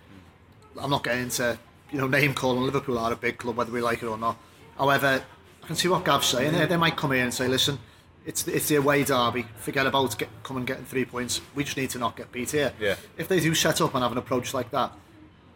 I'm 0.80 0.90
not 0.90 1.04
getting 1.04 1.24
into 1.24 1.58
you 1.92 1.98
know 2.00 2.08
name 2.08 2.34
calling. 2.34 2.64
Liverpool 2.64 2.98
are 2.98 3.12
a 3.12 3.16
big 3.16 3.38
club, 3.38 3.58
whether 3.58 3.72
we 3.72 3.82
like 3.82 4.02
it 4.02 4.08
or 4.08 4.18
not. 4.18 4.38
However, 4.78 5.24
I 5.64 5.68
can 5.68 5.76
see 5.76 5.88
what 5.88 6.06
Gav's 6.06 6.28
saying 6.28 6.54
here. 6.54 6.68
They 6.68 6.78
might 6.78 6.96
come 6.96 7.12
in 7.12 7.26
and 7.26 7.34
say, 7.34 7.48
listen, 7.48 7.80
it's 8.26 8.48
it's 8.48 8.68
the 8.68 8.76
away 8.76 9.04
derby. 9.04 9.46
Forget 9.58 9.86
about 9.88 10.18
get, 10.18 10.30
coming 10.44 10.62
and 10.62 10.68
getting 10.68 10.86
three 10.86 11.06
points. 11.06 11.42
We 11.56 11.64
just 11.64 11.78
need 11.78 11.90
to 11.92 12.00
not 12.00 12.16
get 12.16 12.32
beat 12.32 12.52
here. 12.52 12.74
Yeah. 12.80 12.96
If 13.18 13.28
they 13.28 13.40
do 13.40 13.54
set 13.56 13.82
up 13.82 13.94
and 13.94 14.04
have 14.04 14.12
an 14.12 14.18
approach 14.18 14.54
like 14.54 14.72
that, 14.72 14.92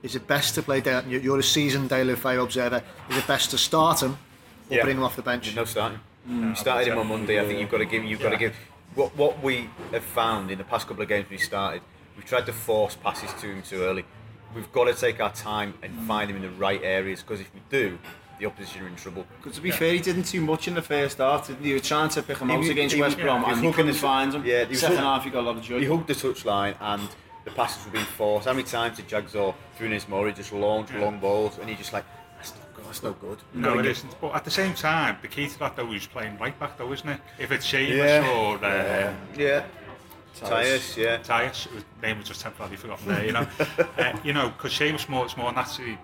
is 0.01 0.15
it 0.15 0.27
best 0.27 0.55
to 0.55 0.63
play? 0.63 0.81
De- 0.81 1.03
you're 1.07 1.21
you're 1.21 1.39
a 1.39 1.43
seasoned 1.43 1.89
Deulofeu 1.89 2.43
observer. 2.43 2.81
Is 3.09 3.17
it 3.17 3.27
best 3.27 3.51
to 3.51 3.57
start 3.57 4.01
him 4.01 4.17
or 4.69 4.77
Yeah. 4.77 4.83
bring 4.83 4.97
him 4.97 5.03
off 5.03 5.15
the 5.15 5.21
bench? 5.21 5.55
No 5.55 5.65
starting. 5.65 5.99
Mm. 6.29 6.49
you 6.49 6.55
started 6.55 6.87
him 6.87 6.97
on 6.97 7.07
Monday. 7.07 7.39
I 7.39 7.45
think 7.45 7.59
you've 7.59 7.69
got 7.71 7.79
to 7.79 7.85
give. 7.85 8.03
You've 8.03 8.21
got 8.21 8.29
to 8.29 8.37
give. 8.37 8.55
What 8.95 9.15
what 9.17 9.41
we 9.43 9.69
have 9.91 10.03
found 10.03 10.51
in 10.51 10.57
the 10.57 10.63
past 10.63 10.87
couple 10.87 11.03
of 11.03 11.09
games 11.09 11.29
we 11.29 11.37
started, 11.37 11.81
we've 12.15 12.25
tried 12.25 12.45
to 12.45 12.53
force 12.53 12.95
passes 12.95 13.33
to 13.41 13.47
him 13.47 13.61
too 13.61 13.81
early. 13.81 14.05
We've 14.55 14.71
got 14.71 14.85
to 14.85 14.93
take 14.93 15.19
our 15.19 15.31
time 15.33 15.73
and 15.81 15.91
find 16.07 16.29
him 16.29 16.35
in 16.37 16.43
the 16.43 16.51
right 16.51 16.79
areas 16.83 17.21
because 17.21 17.39
if 17.39 17.51
we 17.55 17.61
do, 17.71 17.97
the 18.39 18.45
opposition 18.45 18.83
are 18.83 18.87
in 18.87 18.95
trouble. 18.95 19.25
Because 19.37 19.55
to 19.57 19.61
be 19.61 19.71
fair, 19.71 19.93
he 19.93 19.99
didn't 19.99 20.29
do 20.31 20.41
much 20.41 20.67
in 20.67 20.73
the 20.75 20.81
first 20.81 21.17
half. 21.19 21.47
didn't 21.47 21.63
he? 21.63 21.69
You 21.69 21.75
were 21.75 21.81
trying 21.81 22.09
to 22.09 22.21
pick 22.23 22.37
him 22.39 22.49
He 22.49 22.55
out 22.55 22.59
was- 22.59 22.69
against 22.69 22.95
he 22.95 23.01
West 23.01 23.17
Brom, 23.17 23.41
he 23.43 23.45
was 23.49 23.53
and 23.57 23.61
he 23.61 23.67
hooking 23.67 23.73
couldn't 23.85 23.93
the- 23.93 23.99
find 23.99 24.33
him. 24.33 24.45
Yeah, 24.45 24.63
he 24.63 24.69
was 24.69 24.79
Second 24.79 24.95
hooking- 24.97 25.05
half, 25.09 25.23
he 25.23 25.29
got 25.29 25.39
a 25.41 25.47
lot 25.47 25.57
of 25.57 25.63
joy. 25.63 25.79
He 25.79 25.85
hugged 25.85 26.07
the 26.07 26.13
touchline 26.15 26.75
and 26.81 27.07
the 27.45 27.51
passes 27.51 27.85
were 27.85 27.91
being 27.91 28.05
forced. 28.05 28.47
How 28.47 28.53
many 28.53 28.63
times 28.63 28.97
did 28.97 29.07
Jags 29.07 29.35
or 29.35 29.53
Funes 29.79 30.07
Mori 30.07 30.33
just 30.33 30.51
launch 30.53 30.91
long 30.93 31.19
balls 31.19 31.57
and 31.59 31.69
he 31.69 31.75
just 31.75 31.93
like 31.93 32.05
that's 32.37 32.53
not 32.55 32.73
good. 32.75 32.85
That's 32.85 33.03
no 33.03 33.11
good. 33.13 33.37
No, 33.53 33.79
it 33.79 33.85
isn't. 33.85 34.19
But 34.19 34.35
at 34.35 34.43
the 34.45 34.51
same 34.51 34.73
time, 34.73 35.17
the 35.21 35.27
key 35.27 35.47
to 35.47 35.59
that 35.59 35.75
though 35.75 35.91
is 35.93 36.05
playing 36.07 36.37
right 36.39 36.57
back 36.59 36.77
though, 36.77 36.91
isn't 36.91 37.07
it? 37.07 37.19
If 37.39 37.51
it's 37.51 37.65
Seamus 37.71 37.95
Yeah. 37.97 38.29
or 38.29 38.57
uh, 38.65 39.13
Yeah. 39.37 39.63
Tyres, 40.35 40.97
yeah. 40.97 41.17
Tyus, 41.19 41.67
whose 41.67 41.83
name 42.01 42.17
was 42.17 42.27
just 42.27 42.41
temporarily 42.41 42.75
forgotten 42.75 43.07
there, 43.07 43.25
you 43.25 43.31
know, 43.31 43.47
uh, 43.99 44.13
you 44.23 44.33
know, 44.33 44.49
because 44.49 44.73
Seamus 44.73 45.07
more, 45.07 45.25
it's 45.25 45.37
more 45.37 45.51
naturally 45.53 45.97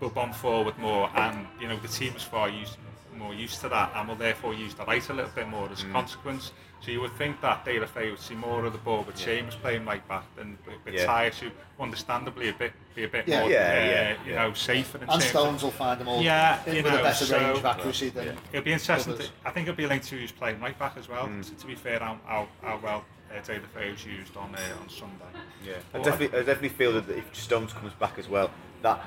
will 0.00 0.10
bomb 0.10 0.32
forward 0.32 0.78
more, 0.78 1.10
and 1.14 1.46
you 1.60 1.68
know 1.68 1.76
the 1.78 1.88
team 1.88 2.14
is 2.16 2.22
far 2.22 2.48
used 2.48 2.76
more 3.16 3.34
used 3.34 3.60
to 3.60 3.68
that, 3.68 3.90
and 3.96 4.08
will 4.08 4.14
therefore 4.14 4.54
use 4.54 4.74
the 4.74 4.84
right 4.84 5.08
a 5.10 5.12
little 5.12 5.30
bit 5.34 5.48
more 5.48 5.66
Mm. 5.66 5.72
as 5.72 5.82
a 5.82 5.86
consequence. 5.86 6.52
So 6.80 6.92
you 6.92 7.00
would 7.00 7.12
think 7.14 7.40
that 7.40 7.64
Deulofeu 7.64 8.10
would 8.12 8.20
see 8.20 8.36
more 8.36 8.64
of 8.64 8.72
the 8.72 8.78
ball 8.78 9.02
with 9.02 9.16
Seamus 9.16 9.60
playing 9.60 9.84
right 9.84 10.06
back 10.06 10.22
than 10.36 10.56
with, 10.64 10.76
with 10.84 10.94
Yeah. 10.94 11.06
Tyus, 11.06 11.34
who 11.40 11.50
understandably 11.80 12.50
a 12.50 12.52
bit 12.52 12.72
be 12.94 13.02
a 13.04 13.08
bit 13.08 13.26
Yeah. 13.26 13.40
more, 13.40 13.50
Yeah, 13.50 13.58
uh, 13.58 13.74
yeah, 13.74 14.10
you 14.24 14.32
yeah. 14.34 14.42
know, 14.46 14.52
safer 14.54 14.98
in 14.98 15.02
And 15.02 15.10
terms 15.10 15.24
of- 15.24 15.30
Stones 15.30 15.62
will 15.64 15.70
find 15.72 16.00
them 16.00 16.06
all 16.06 16.22
Yeah, 16.22 16.62
with 16.64 16.74
you 16.74 16.80
a 16.80 16.82
know, 16.84 17.02
better 17.02 17.24
so- 17.24 17.36
range 17.38 17.58
of 17.58 17.64
accuracy 17.64 18.10
than. 18.10 18.38
It'll 18.52 18.64
be 18.64 18.72
interesting. 18.72 19.18
To, 19.18 19.24
I 19.44 19.50
think 19.50 19.66
it'll 19.66 19.76
be 19.76 19.86
linked 19.88 20.06
to 20.08 20.16
who's 20.16 20.30
playing 20.30 20.60
right 20.60 20.78
back 20.78 20.96
as 20.96 21.08
well. 21.08 21.26
Mm. 21.26 21.44
To, 21.48 21.54
to 21.56 21.66
be 21.66 21.74
fair, 21.74 21.98
how, 21.98 22.18
how, 22.26 22.48
how 22.62 22.78
well 22.80 23.04
uh, 23.32 23.40
Deulofeu 23.42 23.90
was 23.90 24.04
used 24.06 24.36
on 24.36 24.54
uh, 24.54 24.80
on 24.80 24.88
Sunday. 24.88 25.24
Yeah, 25.64 25.72
I 25.74 25.78
But 25.92 26.04
definitely, 26.04 26.38
I 26.38 26.42
definitely 26.42 26.68
feel 26.70 26.92
that 27.00 27.08
if 27.10 27.34
Stones 27.34 27.72
comes 27.72 27.92
back 27.94 28.18
as 28.18 28.28
well, 28.28 28.50
that 28.82 29.00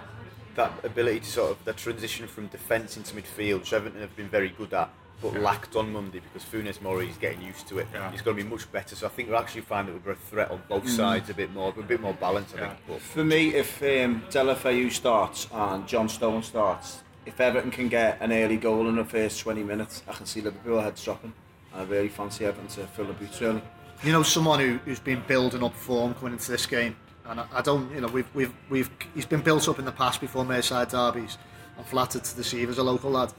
that 0.55 0.71
ability 0.83 1.21
to 1.21 1.25
sort 1.25 1.51
of 1.51 1.63
the 1.65 1.73
transition 1.73 2.27
from 2.27 2.47
defence 2.47 2.97
into 2.97 3.15
midfield, 3.15 3.59
which 3.59 3.73
Everton 3.73 4.01
have 4.01 4.15
been 4.15 4.29
very 4.29 4.49
good 4.49 4.73
at, 4.73 4.89
but 5.21 5.39
lacked 5.39 5.75
on 5.75 5.93
Monday 5.93 6.19
because 6.19 6.47
Funes 6.47 6.81
Mori 6.81 7.07
is 7.09 7.17
getting 7.17 7.41
used 7.41 7.67
to 7.67 7.79
it. 7.79 7.87
Yeah. 7.93 8.09
He's 8.11 8.21
going 8.21 8.37
to 8.37 8.43
be 8.43 8.49
much 8.49 8.71
better. 8.71 8.95
So 8.95 9.05
I 9.05 9.09
think 9.09 9.29
we'll 9.29 9.37
actually 9.37 9.61
find 9.61 9.87
that 9.87 10.05
we're 10.05 10.13
a 10.13 10.15
threat 10.15 10.49
on 10.51 10.61
both 10.67 10.89
sides 10.89 11.29
a 11.29 11.33
bit 11.33 11.53
more, 11.53 11.73
a 11.77 11.83
bit 11.83 12.01
more 12.01 12.13
balance. 12.13 12.53
I 12.55 12.59
Yeah. 12.61 12.67
think. 12.69 12.79
But 12.87 13.01
For 13.01 13.23
me, 13.23 13.53
if 13.53 13.81
um, 13.83 14.23
Deulofeu 14.29 14.91
starts 14.91 15.47
and 15.53 15.87
John 15.87 16.09
Stone 16.09 16.43
starts, 16.43 17.01
if 17.25 17.39
Everton 17.39 17.69
can 17.71 17.87
get 17.87 18.17
an 18.19 18.31
early 18.31 18.57
goal 18.57 18.87
in 18.89 18.95
the 18.95 19.05
first 19.05 19.39
20 19.41 19.63
minutes, 19.63 20.01
I 20.07 20.13
can 20.13 20.25
see 20.25 20.41
Liverpool 20.41 20.81
heads 20.81 21.03
dropping. 21.03 21.33
I 21.73 21.83
really 21.83 22.09
fancy 22.09 22.45
Everton 22.45 22.67
to 22.69 22.87
fill 22.87 23.05
the 23.05 23.13
boots 23.13 23.41
early. 23.41 23.61
You 24.03 24.11
know, 24.11 24.23
someone 24.23 24.59
who, 24.59 24.79
who's 24.85 24.99
been 24.99 25.21
building 25.27 25.63
up 25.63 25.75
form 25.75 26.15
coming 26.15 26.33
into 26.33 26.49
this 26.51 26.65
game, 26.65 26.95
and 27.27 27.39
I, 27.39 27.45
I 27.53 27.61
don't, 27.61 27.93
you 27.93 28.01
know, 28.01 28.07
we've, 28.07 28.27
we've, 28.33 28.53
we've, 28.69 28.89
he's 29.13 29.25
been 29.25 29.41
built 29.41 29.67
up 29.67 29.79
in 29.79 29.85
the 29.85 29.91
past 29.91 30.21
before 30.21 30.43
Merseyside 30.43 30.91
derbies. 30.91 31.37
I'm 31.77 31.83
flattered 31.83 32.23
to 32.23 32.35
deceive 32.35 32.69
as 32.69 32.77
a 32.77 32.83
local 32.83 33.11
lad. 33.11 33.33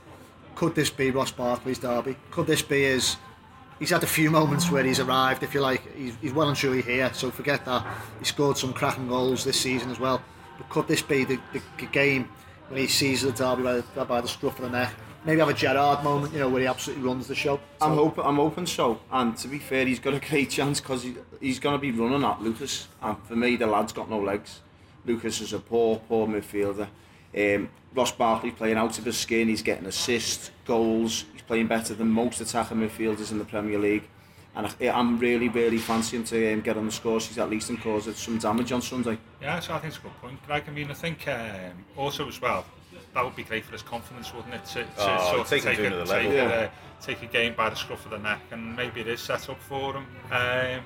Could 0.55 0.75
this 0.75 0.91
be 0.91 1.11
Ross 1.11 1.31
Barkley's 1.31 1.79
derby? 1.79 2.17
Could 2.31 2.47
this 2.47 2.63
be 2.63 2.83
his? 2.83 3.17
He's 3.79 3.91
had 3.91 4.03
a 4.03 4.07
few 4.07 4.31
moments 4.31 4.71
where 4.71 4.85
he's 4.85 5.01
arrived, 5.01 5.43
if 5.43 5.55
you 5.55 5.61
like. 5.61 5.95
He's, 5.97 6.15
he's 6.21 6.33
well 6.33 6.49
and 6.49 6.57
truly 6.57 6.83
here, 6.83 7.13
so 7.15 7.31
forget 7.31 7.65
that. 7.65 7.87
He 8.19 8.25
scored 8.25 8.57
some 8.57 8.73
cracking 8.73 9.09
goals 9.09 9.45
this 9.45 9.61
season 9.61 9.91
as 9.91 9.99
well. 9.99 10.23
But 10.59 10.69
could 10.69 10.89
this 10.89 11.03
be 11.03 11.25
the, 11.25 11.41
the, 11.53 11.87
game 11.87 12.29
when 12.69 12.81
he 12.81 12.87
sees 12.87 13.23
the 13.23 13.33
derby 13.33 13.63
by 13.63 13.75
the, 13.75 14.05
by 14.05 14.21
the 14.21 14.29
scruff 14.29 14.59
of 14.59 14.71
the 14.71 14.71
neck? 14.71 14.93
Maybe 15.25 15.39
have 15.39 15.49
a 15.49 15.55
Gerrard 15.55 16.03
moment, 16.03 16.33
you 16.33 16.41
know, 16.41 16.49
where 16.49 16.63
he 16.63 16.67
absolutely 16.67 17.05
runs 17.07 17.29
the 17.29 17.35
show. 17.35 17.61
I'm 17.81 17.91
So- 17.95 18.05
hoping, 18.05 18.25
I'm 18.25 18.37
hoping 18.37 18.67
so. 18.67 19.01
And 19.11 19.37
to 19.37 19.49
be 19.49 19.59
fair, 19.59 19.87
he's 19.87 20.01
got 20.01 20.15
a 20.15 20.21
great 20.29 20.51
chance 20.51 20.81
because 20.81 21.05
he, 21.05 21.15
he's 21.41 21.61
going 21.61 21.75
to 21.77 21.81
be 21.81 21.93
running 21.93 22.25
at 22.25 22.43
Lucas. 22.43 22.89
And 23.01 23.17
for 23.25 23.37
me, 23.37 23.57
the 23.57 23.67
lad's 23.67 23.93
got 23.93 24.11
no 24.11 24.19
legs. 24.19 24.61
Lucas 25.07 25.41
is 25.41 25.53
a 25.53 25.59
poor, 25.61 25.97
poor 26.09 26.27
midfielder. 26.27 26.89
Um, 27.37 27.69
Ross 27.95 28.13
Barkley 28.13 28.51
playing 28.51 28.77
out 28.79 28.99
of 28.99 29.05
his 29.05 29.17
skin. 29.17 29.49
He's 29.49 29.63
getting 29.63 29.87
assists, 29.87 30.51
goals. 30.65 31.25
He's 31.33 31.43
playing 31.43 31.67
better 31.69 31.95
than 31.95 32.09
most 32.09 32.41
attacking 32.41 32.79
midfielders 32.79 33.31
in 33.31 33.39
the 33.39 33.45
Premier 33.45 33.79
League. 33.79 34.05
And 34.55 34.67
I, 34.67 34.89
I'm 34.89 35.19
really, 35.19 35.49
really 35.49 35.79
fancying 35.79 36.25
to 36.25 36.53
um, 36.53 36.61
get 36.61 36.77
on 36.77 36.85
the 36.87 36.93
score 36.93 37.21
sheet 37.21 37.39
at 37.39 37.49
least 37.49 37.71
and 37.71 37.81
cause 37.81 38.07
it 38.07 38.17
some 38.17 38.39
damage 38.39 38.71
on 38.73 38.83
Sunday. 38.83 39.17
Yeah, 39.41 39.61
so 39.61 39.73
I 39.75 39.79
think 39.79 39.95
it's 39.95 39.99
a 39.99 40.03
good 40.03 40.21
point. 40.21 40.47
Greg, 40.47 40.65
I 40.67 40.71
mean, 40.73 40.91
I 40.91 40.95
think 40.95 41.27
um, 41.29 41.85
also 41.97 42.29
as 42.29 42.41
well, 42.41 42.65
that 43.15 43.25
would 43.25 43.37
be 43.37 43.43
great 43.45 43.65
for 43.65 43.73
his 43.73 43.83
confidence, 43.83 44.33
wouldn't 44.35 44.55
it? 44.55 44.65
To, 44.67 44.85
to 44.85 44.89
Oh, 44.99 45.29
sort 45.31 45.41
of 45.41 45.49
take 45.49 45.63
him 45.65 45.75
take, 45.77 45.79
a, 45.79 45.91
take, 45.91 46.09
level. 46.09 46.31
a, 46.33 46.35
Yeah. 46.35 46.71
take 47.01 47.23
a 47.23 47.27
game 47.27 47.55
by 47.55 47.69
the 47.71 47.77
scruff 47.77 48.05
of 48.05 48.11
the 48.11 48.19
neck, 48.19 48.41
and 48.51 48.75
maybe 48.77 49.01
it 49.01 49.09
is 49.09 49.21
set 49.21 49.49
up 49.51 49.61
for 49.61 49.95
him. 49.95 50.07
Um, 50.31 50.81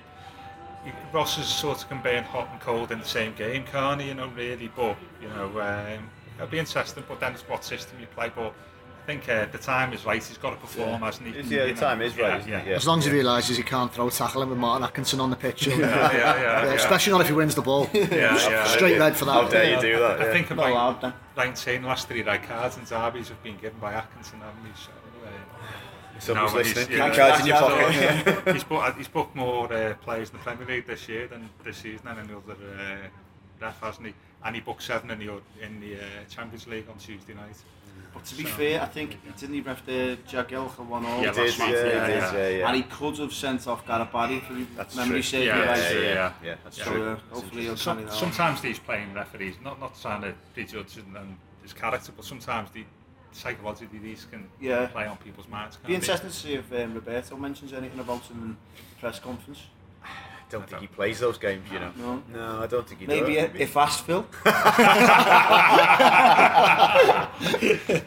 Ross 1.12 1.38
is 1.38 1.46
sort 1.46 1.82
of 1.82 1.88
can 1.88 2.00
burn 2.00 2.22
hot 2.24 2.48
and 2.52 2.60
cold 2.60 2.92
in 2.92 3.00
the 3.00 3.04
same 3.04 3.34
game, 3.34 3.64
can't 3.64 4.00
he? 4.00 4.08
You 4.08 4.14
know, 4.14 4.28
really, 4.28 4.70
but 4.76 4.96
you 5.20 5.28
know, 5.28 5.46
um, 5.60 6.08
it'll 6.36 6.46
be 6.46 6.58
interesting. 6.60 7.02
But 7.08 7.18
then 7.18 7.32
it's 7.32 7.42
what 7.48 7.64
system 7.64 7.98
you 8.00 8.06
play. 8.06 8.30
But 8.34 8.52
I 8.52 8.52
think 9.06 9.28
uh, 9.28 9.46
the 9.46 9.58
time 9.58 9.92
is 9.92 10.04
right. 10.04 10.22
He's 10.22 10.36
got 10.38 10.50
to 10.50 10.56
perform, 10.56 11.00
hasn't 11.00 11.28
he? 11.28 11.32
It's- 11.32 11.50
yeah, 11.50 11.66
the 11.66 11.72
know, 11.74 11.80
time 11.80 12.02
is 12.02 12.16
right, 12.18 12.46
yeah, 12.46 12.58
yeah. 12.58 12.70
Yeah. 12.70 12.76
As 12.76 12.86
long 12.86 12.98
as 12.98 13.04
he 13.06 13.12
realises 13.12 13.56
he 13.56 13.62
can't 13.62 13.92
throw 13.92 14.10
tackle 14.10 14.42
him 14.42 14.50
with 14.50 14.58
Martin 14.58 14.84
Atkinson 14.84 15.20
on 15.20 15.30
the 15.30 15.36
pitch. 15.36 15.66
Yeah, 15.66 15.76
yeah, 15.78 16.12
yeah, 16.12 16.64
yeah. 16.64 16.72
Especially 16.72 17.12
not 17.12 17.20
if 17.20 17.28
he 17.28 17.32
wins 17.32 17.54
the 17.54 17.62
ball. 17.62 17.88
Yeah, 17.94 18.36
yeah. 18.50 18.64
Straight 18.64 18.98
red 18.98 19.16
for 19.16 19.24
that. 19.26 19.32
How 19.32 19.48
dare 19.48 19.74
you 19.74 19.80
do 19.80 19.98
that? 19.98 20.20
I 20.20 20.26
yeah. 20.26 20.32
think 20.32 20.50
about 20.50 20.70
allowed 20.70 21.00
then. 21.00 21.12
Ryan 21.36 21.54
Tain, 21.54 21.82
the 21.82 21.88
last 21.88 22.08
three 22.08 22.22
red 22.22 22.42
cards 22.44 22.76
and 22.76 22.86
derbies 22.86 23.28
have 23.28 23.42
been 23.42 23.56
given 23.56 23.78
by 23.78 23.92
Atkinson, 23.92 24.40
haven't 24.40 24.64
he? 24.64 24.80
So, 24.80 24.90
uh, 25.24 26.20
Someone's 26.20 26.52
No, 26.52 26.58
but 26.58 26.66
he's- 26.66 26.88
yeah. 26.88 27.14
Cards 27.14 27.40
in 27.40 27.46
your 27.46 27.56
Yeah. 27.56 28.52
he's 28.52 28.64
booked 28.64 28.96
he's 28.98 29.08
booked 29.08 29.34
more 29.36 29.72
uh, 29.72 29.94
players 29.94 30.30
in 30.30 30.36
the 30.36 30.42
Premier 30.42 30.66
League 30.66 30.86
this 30.86 31.08
year 31.08 31.26
than 31.26 31.48
this 31.64 31.78
season 31.78 32.06
than 32.06 32.18
any 32.18 32.32
other 32.32 32.56
uh, 32.78 33.64
ref, 33.64 33.80
hasn't 33.80 34.06
he? 34.06 34.14
And 34.44 34.54
he 34.54 34.60
booked 34.60 34.82
seven 34.82 35.10
in 35.10 35.18
the 35.18 35.30
in 35.62 35.80
the 35.80 35.96
uh, 35.96 36.06
Champions 36.28 36.66
League 36.66 36.88
on 36.88 36.98
Tuesday 36.98 37.34
night. 37.34 37.56
But 38.16 38.24
to 38.24 38.34
be 38.34 38.44
so, 38.44 38.48
fair, 38.48 38.80
I 38.80 38.86
think 38.86 39.10
he 39.10 39.30
didn't 39.38 39.54
he 39.56 39.60
ref 39.60 39.84
the 39.84 40.16
Jagielka 40.26 40.86
one 40.86 41.04
all. 41.04 41.22
Yeah, 41.22 41.32
did, 41.32 41.58
yeah, 41.58 41.68
yeah, 41.68 41.84
yeah, 41.84 42.32
yeah, 42.32 42.48
yeah. 42.48 42.66
And 42.66 42.76
he 42.76 42.82
could 42.84 43.18
have 43.18 43.34
sent 43.34 43.68
off 43.68 43.84
Garabari 43.84 44.40
for 44.40 44.54
that's 44.74 44.96
memory 44.96 45.22
sake. 45.22 45.44
Yeah, 45.44 45.58
yeah, 45.58 45.76
yeah, 45.76 46.00
yeah, 46.00 46.32
yeah. 46.42 46.54
That's 46.64 46.78
so 46.78 46.84
true. 46.84 47.10
Uh, 47.10 47.16
hopefully 47.30 47.62
he'll 47.64 47.76
Some, 47.76 48.06
that 48.06 48.14
Sometimes 48.14 48.62
these 48.62 48.78
playing 48.78 49.12
referees, 49.12 49.56
not 49.62 49.78
not 49.78 50.00
trying 50.00 50.22
to 50.22 50.32
prejudge 50.54 50.96
and, 50.96 51.14
and 51.14 51.36
his 51.62 51.74
character, 51.74 52.10
but 52.16 52.24
sometimes 52.24 52.70
the 52.70 52.84
psychologically 53.32 53.98
these 53.98 54.24
can 54.30 54.48
yeah. 54.62 54.86
play 54.86 55.06
on 55.06 55.18
people's 55.18 55.48
minds. 55.48 55.76
Be 55.86 55.94
interesting 55.94 56.30
to 56.30 56.34
see 56.34 56.54
if 56.54 56.72
um, 56.72 56.94
Roberto 56.94 57.36
mentions 57.36 57.74
anything 57.74 58.00
about 58.00 58.22
him 58.22 58.42
in 58.42 58.48
the 58.48 58.56
press 58.98 59.18
conference. 59.18 59.60
I 60.48 60.52
don't 60.52 60.68
think 60.68 60.80
he 60.80 60.86
plays 60.86 61.18
those 61.18 61.38
games, 61.38 61.64
you 61.72 61.80
know. 61.80 61.90
No. 61.96 62.22
No, 62.32 62.62
I 62.62 62.68
don't 62.68 62.86
think 62.88 63.00
he 63.00 63.06
does. 63.06 63.20
Maybe 63.20 63.34
does. 63.34 63.50
if 63.58 63.76
asked 63.76 64.04
Phil. 64.04 64.24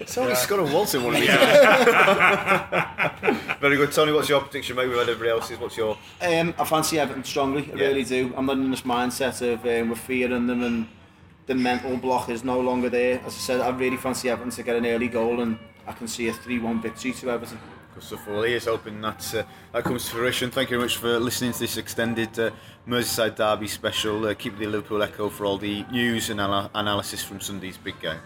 It's 0.01 0.17
only 0.17 0.35
Scott 0.35 0.59
and 0.59 0.73
Walton 0.73 1.03
one 1.03 1.15
of 1.15 1.21
these. 1.21 1.29
Very 3.59 3.77
good, 3.77 3.91
Tony. 3.91 4.11
What's 4.11 4.29
your 4.29 4.41
prediction, 4.41 4.75
mate? 4.75 4.87
We've 4.87 4.97
had 4.97 5.09
everybody 5.09 5.29
else's. 5.29 5.59
What's 5.59 5.77
your? 5.77 5.97
Um, 6.21 6.53
I 6.57 6.63
fancy 6.65 6.99
Everton 6.99 7.23
strongly, 7.23 7.63
I 7.71 7.75
Yeah. 7.75 7.87
really 7.87 8.03
do. 8.03 8.33
I'm 8.35 8.45
not 8.45 8.57
in 8.57 8.71
this 8.71 8.81
mindset 8.81 9.41
of 9.53 9.65
um, 9.65 9.89
we're 9.89 9.95
fearing 9.95 10.47
them 10.47 10.63
and 10.63 10.87
the 11.45 11.55
mental 11.55 11.97
block 11.97 12.29
is 12.29 12.43
no 12.43 12.59
longer 12.59 12.89
there. 12.89 13.19
As 13.25 13.33
I 13.33 13.37
said, 13.37 13.61
I 13.61 13.69
really 13.69 13.97
fancy 13.97 14.29
Everton 14.29 14.51
to 14.51 14.63
get 14.63 14.75
an 14.77 14.85
early 14.85 15.07
goal 15.09 15.41
and 15.41 15.57
I 15.87 15.91
can 15.91 16.07
see 16.07 16.27
a 16.29 16.33
3-1 16.33 16.81
victory 16.81 17.11
to 17.13 17.31
Everton. 17.31 17.59
Good 17.99 18.07
stuff. 18.07 18.27
Well, 18.27 18.43
here's 18.43 18.65
hoping 18.65 19.01
that 19.01 19.35
uh, 19.35 19.43
that 19.73 19.83
comes 19.83 20.05
to 20.05 20.11
fruition. 20.11 20.51
Thank 20.51 20.69
you 20.69 20.77
very 20.77 20.87
much 20.87 20.95
for 20.97 21.19
listening 21.19 21.51
to 21.51 21.59
this 21.59 21.75
extended 21.75 22.39
uh, 22.39 22.51
Merseyside 22.87 23.35
Derby 23.35 23.67
special. 23.67 24.25
Uh, 24.25 24.33
keep 24.35 24.57
the 24.57 24.67
Liverpool 24.67 25.03
Echo 25.03 25.27
for 25.29 25.45
all 25.45 25.57
the 25.57 25.83
news 25.91 26.29
and 26.29 26.39
ana- 26.39 26.69
analysis 26.75 27.21
from 27.21 27.41
Sunday's 27.41 27.77
big 27.77 27.95
game. 28.01 28.21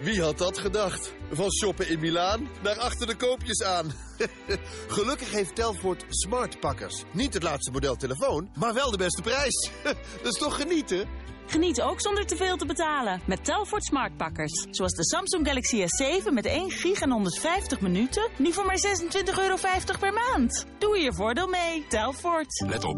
Wie 0.00 0.22
had 0.22 0.38
dat 0.38 0.58
gedacht? 0.58 1.12
Van 1.32 1.50
shoppen 1.52 1.88
in 1.88 2.00
Milaan 2.00 2.48
naar 2.62 2.78
achter 2.78 3.06
de 3.06 3.14
koopjes 3.16 3.62
aan. 3.62 3.92
Gelukkig 4.96 5.30
heeft 5.30 5.54
Telfort 5.54 6.04
smartpakkers. 6.08 7.04
Niet 7.10 7.34
het 7.34 7.42
laatste 7.42 7.70
model 7.70 7.96
telefoon, 7.96 8.50
maar 8.54 8.74
wel 8.74 8.90
de 8.90 8.96
beste 8.96 9.22
prijs. 9.22 9.70
Dat 10.22 10.32
is 10.32 10.38
toch 10.38 10.56
genieten? 10.56 11.08
Geniet 11.46 11.82
ook 11.82 12.00
zonder 12.00 12.26
te 12.26 12.36
veel 12.36 12.56
te 12.56 12.66
betalen 12.66 13.20
met 13.26 13.44
Telfort 13.44 13.84
Smartpakkers. 13.84 14.66
Zoals 14.70 14.92
de 14.92 15.04
Samsung 15.04 15.46
Galaxy 15.46 15.82
S7 15.82 16.32
met 16.32 16.44
1 16.44 16.70
gig 16.70 17.00
en 17.00 17.10
150 17.10 17.80
minuten. 17.80 18.30
Nu 18.36 18.52
voor 18.52 18.66
maar 18.66 18.78
26,50 18.78 19.38
euro 19.38 19.56
per 20.00 20.12
maand. 20.12 20.66
Doe 20.78 20.98
je 20.98 21.12
voordeel 21.12 21.48
mee. 21.48 21.86
Telfort. 21.88 22.64
Let 22.66 22.84
op. 22.84 22.96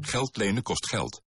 Geld 0.00 0.36
lenen 0.36 0.62
kost 0.62 0.88
geld. 0.88 1.20